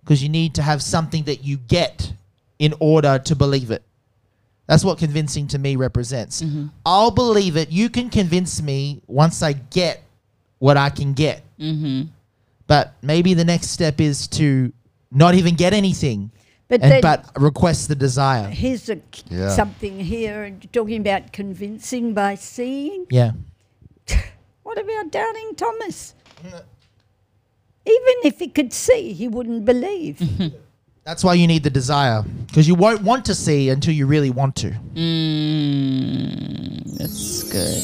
[0.00, 2.12] because you need to have something that you get
[2.58, 3.82] in order to believe it.
[4.70, 6.44] That's what convincing to me represents.
[6.86, 7.72] I'll believe it.
[7.72, 10.00] You can convince me once I get
[10.60, 11.42] what I can get.
[11.58, 12.02] Mm-hmm.
[12.68, 14.72] But maybe the next step is to
[15.10, 16.30] not even get anything,
[16.68, 18.46] But and, but request the desire.
[18.48, 19.48] here's a, Yeah.
[19.48, 23.06] something here talking about convincing by seeing.
[23.10, 23.32] Yeah.
[24.62, 26.14] What about doubting Thomas?
[26.44, 30.22] Even if he could see, he wouldn't believe.
[31.04, 34.30] That's why you need the desire because you won't want to see until you really
[34.30, 34.70] want to.
[34.94, 37.82] Mm, that's good.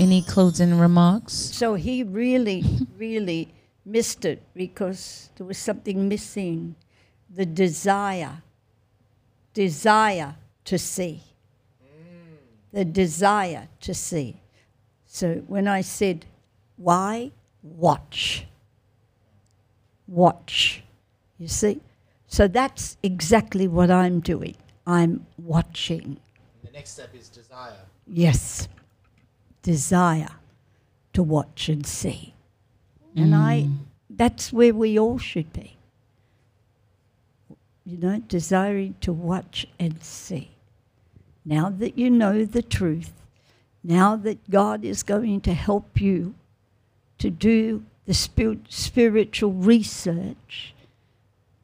[0.00, 1.34] Any closing remarks?
[1.34, 2.64] So he really,
[2.98, 3.52] really
[3.84, 6.76] missed it because there was something missing
[7.28, 8.42] the desire,
[9.52, 11.22] desire to see.
[12.72, 14.40] The desire to see.
[15.06, 16.26] So when I said,
[16.76, 17.32] why?
[17.62, 18.46] Watch.
[20.06, 20.82] Watch.
[21.38, 21.80] You see?
[22.26, 24.56] So that's exactly what I'm doing.
[24.86, 26.18] I'm watching.
[26.64, 27.72] The next step is desire.
[28.06, 28.68] Yes.
[29.62, 30.30] Desire
[31.12, 32.34] to watch and see.
[33.16, 33.76] And I mm.
[34.10, 35.78] that's where we all should be.
[37.84, 40.50] You know, desiring to watch and see.
[41.44, 43.12] Now that you know the truth,
[43.82, 46.34] now that God is going to help you
[47.18, 50.74] to do the spirit, spiritual research,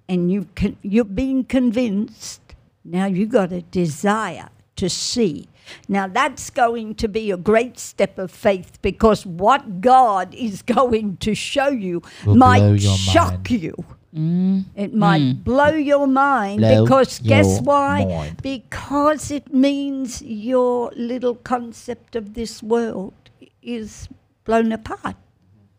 [0.08, 2.40] and you can, you're being convinced,
[2.84, 5.48] now you've got a desire to see.
[5.88, 11.16] Now that's going to be a great step of faith because what God is going
[11.18, 13.50] to show you Will might shock mind.
[13.50, 13.74] you.
[14.14, 18.04] It might blow your mind Blow because guess why?
[18.04, 18.42] mind.
[18.42, 23.14] Because it means your little concept of this world
[23.62, 24.10] is
[24.44, 25.16] blown apart.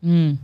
[0.04, 0.40] Mm.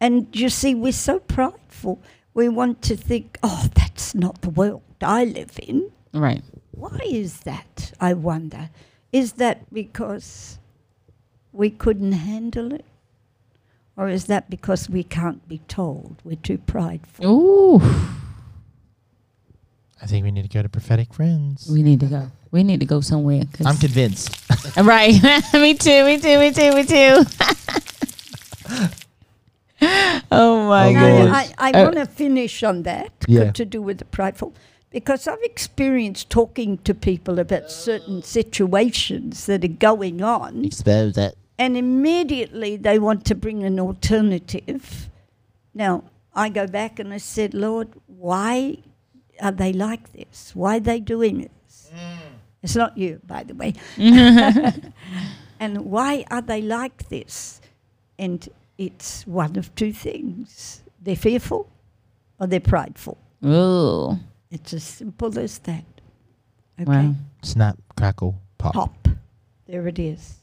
[0.00, 2.00] And you see, we're so prideful.
[2.36, 5.90] We want to think, oh, that's not the world I live in.
[6.12, 6.42] Right.
[6.72, 7.92] Why is that?
[7.98, 8.68] I wonder.
[9.10, 10.58] Is that because
[11.52, 12.84] we couldn't handle it?
[13.96, 16.16] Or is that because we can't be told?
[16.24, 17.24] We're too prideful.
[17.26, 17.80] Ooh,
[20.02, 21.66] I think we need to go to prophetic friends.
[21.72, 22.30] we need to go.
[22.50, 23.44] We need to go somewhere.
[23.50, 24.28] 'cause- I'm convinced.
[24.76, 25.14] right.
[25.54, 26.04] me too.
[26.04, 26.38] Me too.
[26.38, 26.70] Me too.
[26.74, 27.24] Me too.
[30.32, 31.28] oh my Oh, god.
[31.58, 33.50] I, I Uh, want to finish on that Yeah.
[33.52, 34.52] to do with the prideful
[34.90, 40.64] because I've experienced talking to people about certain situations that are going on.
[40.64, 41.34] Expose that.
[41.58, 45.08] and immediately they want to bring an alternative.
[45.74, 46.04] Now,
[46.34, 48.78] I go back and I said, Lord, why
[49.40, 50.52] are they like this?
[50.54, 51.90] Why are they doing this?
[52.62, 53.72] It's not you, by the way.
[55.60, 57.60] and why are they like this?
[58.18, 58.48] And
[58.78, 61.70] it's one of two things they're fearful
[62.40, 63.16] or they're prideful.
[63.44, 64.18] Ooh.
[64.50, 65.84] It's as simple as that.
[66.80, 66.90] Okay?
[66.90, 67.14] Wow.
[67.42, 68.74] Snap, crackle, pop.
[68.74, 69.08] Pop.
[69.66, 70.36] There it is.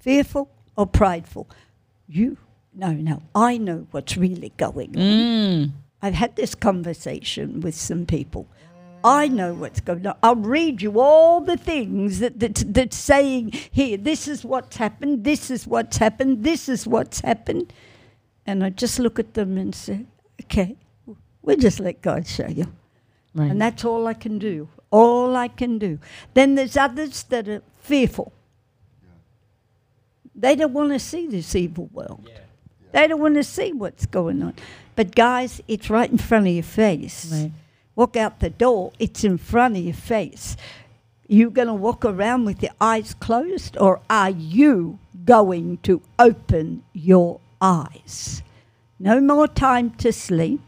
[0.00, 1.48] Fearful or prideful?
[2.06, 2.36] You,
[2.74, 3.22] no, no.
[3.34, 5.02] I know what's really going on.
[5.02, 5.70] Mm.
[6.02, 8.46] I've had this conversation with some people.
[9.04, 10.16] I know what's going on.
[10.22, 13.98] I'll read you all the things that, that that's saying here.
[13.98, 15.24] This is what's happened.
[15.24, 16.42] This is what's happened.
[16.42, 17.72] This is what's happened.
[18.46, 20.06] And I just look at them and say,
[20.42, 20.76] "Okay,
[21.42, 22.72] we'll just let God show you."
[23.34, 23.50] Right.
[23.50, 24.68] And that's all I can do.
[24.90, 25.98] All I can do.
[26.32, 28.32] Then there's others that are fearful.
[30.34, 32.30] They don't want to see this evil world.
[32.92, 34.54] They don't want to see what's going on.
[34.96, 37.30] But guys, it's right in front of your face.
[37.30, 37.52] Right.
[37.96, 40.56] Walk out the door, it's in front of your face.
[41.28, 46.82] You going to walk around with your eyes closed, or are you going to open
[46.92, 48.42] your eyes?
[48.98, 50.60] No more time to sleep.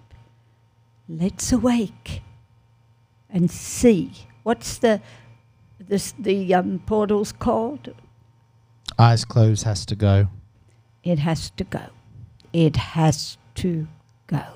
[1.09, 2.23] Let's awake
[3.29, 4.13] and see.
[4.43, 5.01] What's the
[5.79, 7.95] this the um, portals called?
[8.99, 10.29] Eyes closed has to go.
[11.03, 11.91] It has to go.
[12.53, 13.87] It has to
[14.27, 14.56] go.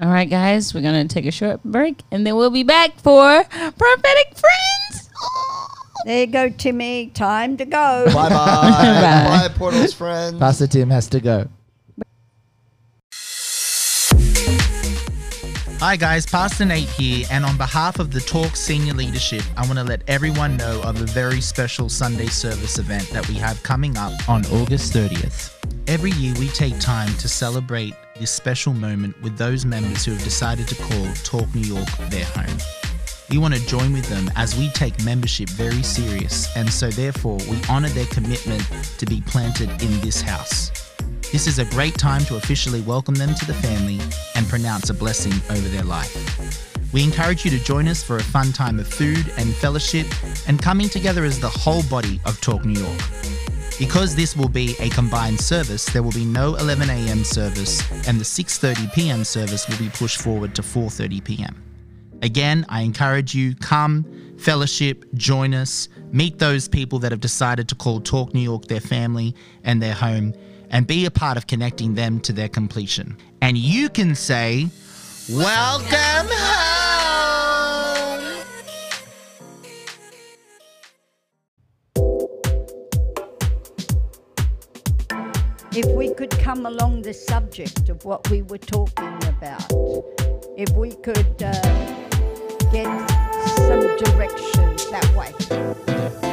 [0.00, 2.98] All right, guys, we're going to take a short break and then we'll be back
[3.00, 5.10] for Prophetic Friends.
[6.04, 7.08] There you go, Timmy.
[7.08, 8.04] Time to go.
[8.06, 8.30] Bye bye.
[8.30, 9.48] Bye.
[9.48, 10.38] bye, Portals friends.
[10.38, 11.48] Pastor Tim has to go.
[15.80, 19.78] Hi guys, Pastor Nate here, and on behalf of the Torque Senior Leadership, I want
[19.78, 23.96] to let everyone know of a very special Sunday service event that we have coming
[23.96, 25.54] up on August 30th.
[25.86, 30.24] Every year we take time to celebrate this special moment with those members who have
[30.24, 32.58] decided to call Torque New York their home.
[33.30, 37.38] We want to join with them as we take membership very serious, and so therefore
[37.48, 38.64] we honor their commitment
[38.98, 40.72] to be planted in this house.
[41.30, 44.00] This is a great time to officially welcome them to the family
[44.34, 46.16] and pronounce a blessing over their life.
[46.90, 50.06] We encourage you to join us for a fun time of food and fellowship
[50.48, 52.98] and coming together as the whole body of Torque New York.
[53.78, 57.22] Because this will be a combined service, there will be no 11 a.m.
[57.24, 59.22] service and the 6:30 p.m.
[59.22, 61.62] service will be pushed forward to 4:30 p.m.
[62.22, 64.06] Again, I encourage you come,
[64.38, 68.80] fellowship, join us, meet those people that have decided to call Torque New York their
[68.80, 70.32] family and their home
[70.70, 73.16] and be a part of connecting them to their completion.
[73.40, 74.68] And you can say,
[75.30, 77.18] "Welcome home."
[85.72, 89.70] If we could come along the subject of what we were talking about,
[90.56, 91.52] if we could uh,
[92.72, 92.88] get
[93.46, 96.27] some direction that way.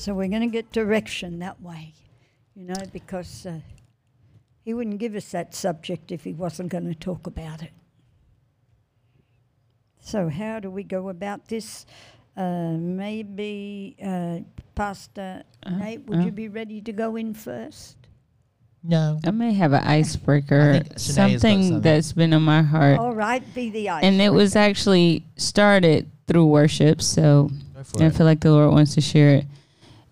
[0.00, 1.92] So we're going to get direction that way,
[2.56, 3.60] you know, because uh,
[4.64, 7.72] he wouldn't give us that subject if he wasn't going to talk about it.
[10.00, 11.84] So, how do we go about this?
[12.34, 14.38] Uh, maybe, uh,
[14.74, 16.22] Pastor Nate, would uh.
[16.22, 17.98] you be ready to go in first?
[18.82, 19.20] No.
[19.26, 21.80] I may have an icebreaker, I think Shanae's got something something.
[21.82, 22.98] that's been on my heart.
[22.98, 24.02] All right, be the ice.
[24.02, 27.02] and it was actually started through worship.
[27.02, 28.14] So Go for and I it.
[28.14, 29.44] feel like the Lord wants to share it.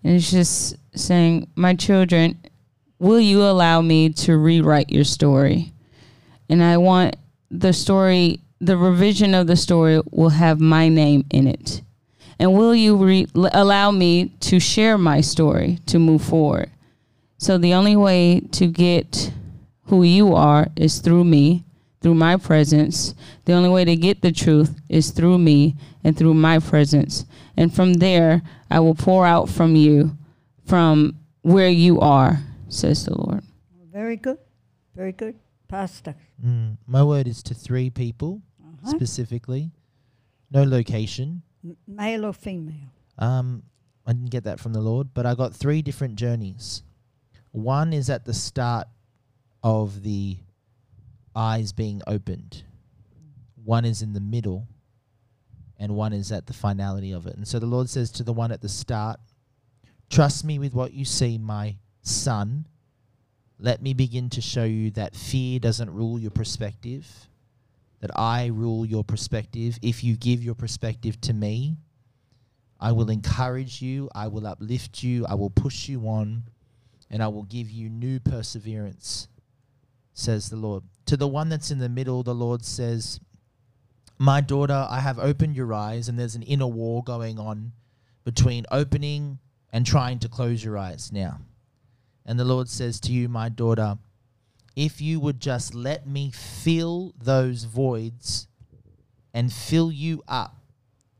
[0.03, 2.39] And it's just saying, My children,
[2.99, 5.73] will you allow me to rewrite your story?
[6.49, 7.15] And I want
[7.51, 11.81] the story, the revision of the story will have my name in it.
[12.39, 16.71] And will you re- allow me to share my story to move forward?
[17.37, 19.31] So the only way to get
[19.85, 21.65] who you are is through me,
[22.01, 23.13] through my presence.
[23.45, 27.25] The only way to get the truth is through me and through my presence.
[27.57, 30.17] And from there, I will pour out from you
[30.65, 32.39] from where you are,
[32.69, 33.43] says the Lord.
[33.91, 34.37] Very good.
[34.95, 35.35] Very good.
[35.67, 36.15] Pastor.
[36.43, 38.89] Mm, my word is to three people Uh-huh.
[38.91, 39.71] specifically.
[40.51, 41.41] No location.
[41.63, 42.89] M- Male or female?
[43.17, 43.63] Um,
[44.05, 46.83] I didn't get that from the Lord, but I got three different journeys.
[47.51, 48.87] One is at the start
[49.61, 50.37] of the
[51.35, 52.63] eyes being opened.
[53.63, 54.67] One is in the middle,
[55.79, 57.35] and one is at the finality of it.
[57.35, 59.19] And so the Lord says to the one at the start,
[60.09, 62.65] Trust me with what you see, my son,
[63.59, 67.07] let me begin to show you that fear doesn't rule your perspective,
[67.99, 69.77] that I rule your perspective.
[69.81, 71.77] If you give your perspective to me,
[72.79, 76.43] I will encourage you, I will uplift you, I will push you on,
[77.09, 79.27] and I will give you new perseverance,
[80.13, 80.83] says the Lord.
[81.07, 83.19] To the one that's in the middle, the Lord says,
[84.21, 87.71] My daughter, I have opened your eyes, and there's an inner war going on
[88.25, 89.39] between opening
[89.71, 91.39] and trying to close your eyes now.
[92.25, 93.97] And the Lord says to you, My daughter,
[94.75, 98.49] if you would just let me fill those voids
[99.33, 100.57] and fill you up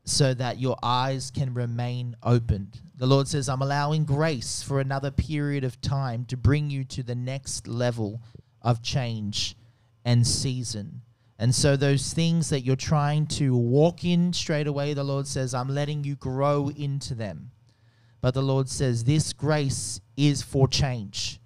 [0.04, 2.80] so that your eyes can remain opened.
[2.96, 7.02] The Lord says, I'm allowing grace for another period of time to bring you to
[7.02, 8.20] the next level
[8.60, 9.56] of change
[10.04, 11.00] and season.
[11.40, 15.54] And so, those things that you're trying to walk in straight away, the Lord says,
[15.54, 17.50] I'm letting you grow into them.
[18.20, 21.40] But the Lord says, This grace is for change.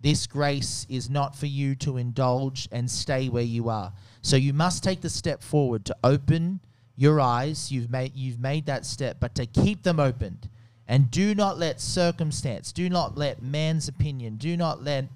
[0.00, 3.92] This grace is not for you to indulge and stay where you are.
[4.22, 6.60] So you must take the step forward to open
[6.94, 7.72] your eyes.
[7.72, 10.48] You've made you've made that step, but to keep them opened.
[10.86, 15.06] And do not let circumstance, do not let man's opinion, do not let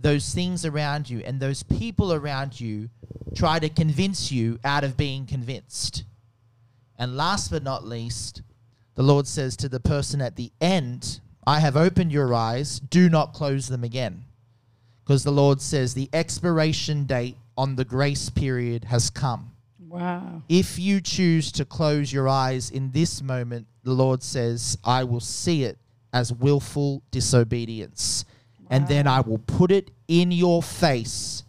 [0.00, 2.88] those things around you and those people around you
[3.34, 6.04] try to convince you out of being convinced.
[6.98, 8.42] And last but not least,
[8.94, 13.08] the Lord says to the person at the end, I have opened your eyes, do
[13.08, 14.24] not close them again.
[15.04, 19.52] Because the Lord says the expiration date on the grace period has come.
[19.88, 20.42] Wow.
[20.48, 25.20] If you choose to close your eyes in this moment, the Lord says, I will
[25.20, 25.78] see it
[26.12, 28.24] as willful disobedience.
[28.70, 31.42] And then I will put it in your face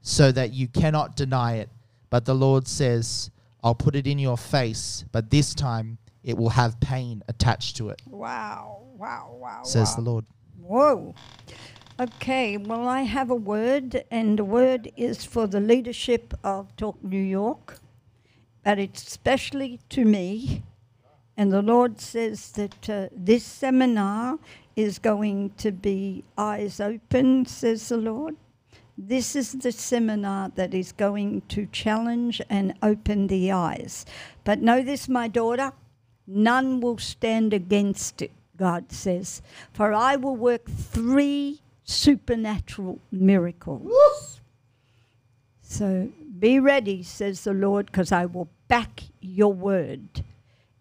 [0.00, 1.68] so that you cannot deny it.
[2.08, 3.30] But the Lord says,
[3.62, 7.90] I'll put it in your face, but this time it will have pain attached to
[7.90, 9.62] it, Wow, wow, wow.
[9.64, 9.96] says wow.
[9.96, 10.24] the Lord.
[10.60, 11.14] Whoa.
[12.00, 17.02] Okay, well, I have a word, and the word is for the leadership of Torque
[17.02, 17.78] New York,
[18.64, 20.62] but it's especially to me.
[21.36, 24.38] And the Lord says that uh, this seminar
[24.78, 28.36] is going to be eyes open, says the Lord.
[28.96, 34.06] This is the seminar that is going to challenge and open the eyes.
[34.44, 35.72] But know this, my daughter,
[36.28, 39.42] none will stand against it, God says.
[39.72, 44.40] For I will work three supernatural miracles.
[45.60, 50.24] So be ready, says the Lord, because I will back your word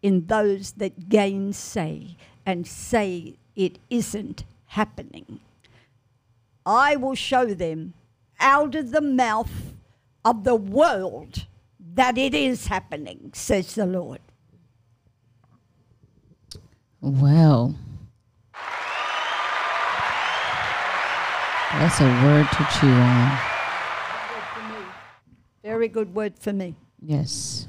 [0.03, 2.15] in those that gainsay
[2.45, 5.41] and say it isn't happening.
[6.65, 7.95] I will show them
[8.39, 9.73] out of the mouth
[10.23, 11.47] of the world
[11.95, 14.19] that it is happening, says the Lord.
[17.01, 17.75] Well,
[21.73, 23.37] that's a word to chew on.
[25.63, 26.75] Very good word for me.
[27.01, 27.67] Yes.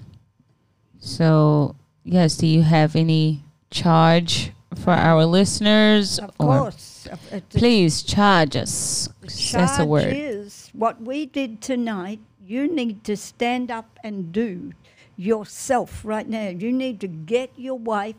[0.99, 6.19] So, yes, do you have any charge for our listeners?
[6.19, 7.09] Of course.
[7.33, 9.09] Uh, Please charge us.
[9.23, 10.13] charge That's a word.
[10.15, 12.21] is what we did tonight.
[12.45, 14.73] You need to stand up and do
[15.17, 16.49] yourself right now.
[16.49, 18.17] You need to get your wife.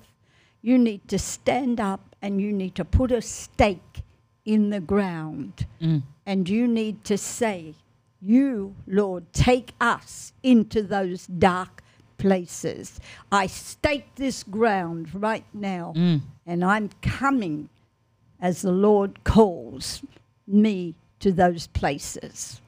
[0.62, 4.04] You need to stand up and you need to put a stake
[4.46, 5.66] in the ground.
[5.82, 6.04] Mm.
[6.26, 7.76] And you need to say,
[8.22, 11.82] You, Lord, take us into those dark
[12.18, 13.00] places.
[13.32, 16.22] I stake this ground right now, Mm.
[16.50, 17.70] And I'm coming
[18.42, 20.02] as the Lord calls
[20.48, 22.60] me to those places.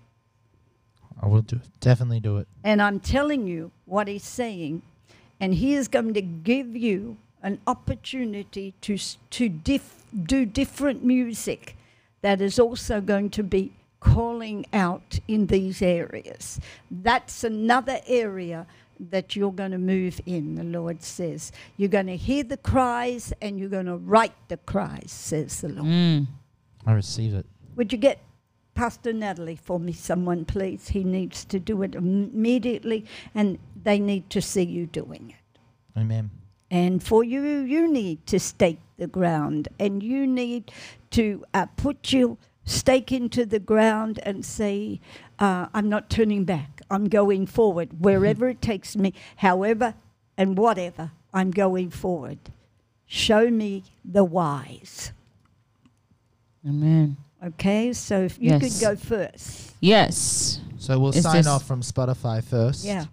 [1.19, 1.67] I will do it.
[1.79, 2.47] Definitely do it.
[2.63, 4.83] And I'm telling you what he's saying.
[5.39, 8.99] And he is going to give you an opportunity to,
[9.31, 11.75] to dif- do different music
[12.21, 16.59] that is also going to be calling out in these areas.
[16.91, 18.67] That's another area
[19.09, 21.51] that you're going to move in, the Lord says.
[21.77, 25.69] You're going to hear the cries and you're going to write the cries, says the
[25.69, 25.87] Lord.
[25.87, 26.27] Mm.
[26.85, 27.45] I receive it.
[27.75, 28.19] Would you get
[28.73, 30.87] Pastor Natalie for me, someone, please?
[30.89, 33.05] He needs to do it immediately,
[33.35, 35.99] and they need to see you doing it.
[35.99, 36.31] Amen.
[36.69, 40.71] And for you, you need to stake the ground, and you need
[41.11, 45.01] to uh, put your stake into the ground and say,
[45.39, 46.80] uh, I'm not turning back.
[46.91, 48.03] I'm going forward mm-hmm.
[48.03, 49.95] wherever it takes me, however
[50.38, 52.39] and whatever, I'm going forward.
[53.05, 55.11] Show me the wise.
[56.68, 57.18] Amen.
[57.43, 58.61] Okay, so if you Yes.
[58.61, 59.73] could go first.
[59.80, 60.59] Yes.
[60.77, 62.85] So we'll Is sign off from Spotify first.
[62.85, 63.05] Yeah.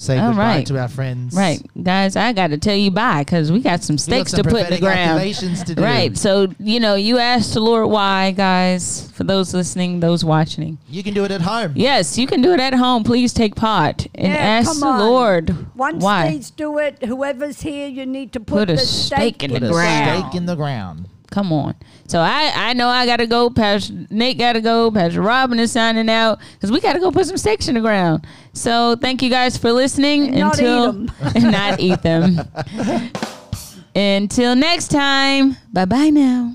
[0.00, 0.66] Say All goodbye right.
[0.68, 1.34] to our friends.
[1.34, 4.30] Right, guys, I got to tell you bye because we got some We got stakes
[4.30, 5.20] some to put in the ground.
[5.34, 5.82] to do.
[5.82, 9.10] Right, so you know, you asked the Lord why, guys.
[9.12, 11.72] For those listening, those watching, You can do it at home.
[11.74, 13.02] yes, you can do it at home.
[13.02, 15.00] Please take part and Yeah, ask the on.
[15.00, 16.30] Lord Once why.
[16.30, 19.62] these do it, whoever's here, you need to put, Put a the stake in in
[19.62, 20.20] the a ground.
[20.24, 21.06] stake in the ground.
[21.30, 21.74] Come on.
[22.06, 23.50] So I I know I gotta go.
[23.50, 24.90] Pastor Nate gotta go.
[24.90, 28.26] Pastor Robin is signing out because we gotta go put some stakes in the ground.
[28.54, 30.28] So thank you guys for listening.
[30.28, 31.12] And not eat until 'em.
[31.34, 32.40] and not eat them.
[33.94, 35.56] until next time.
[35.72, 36.54] Bye bye now.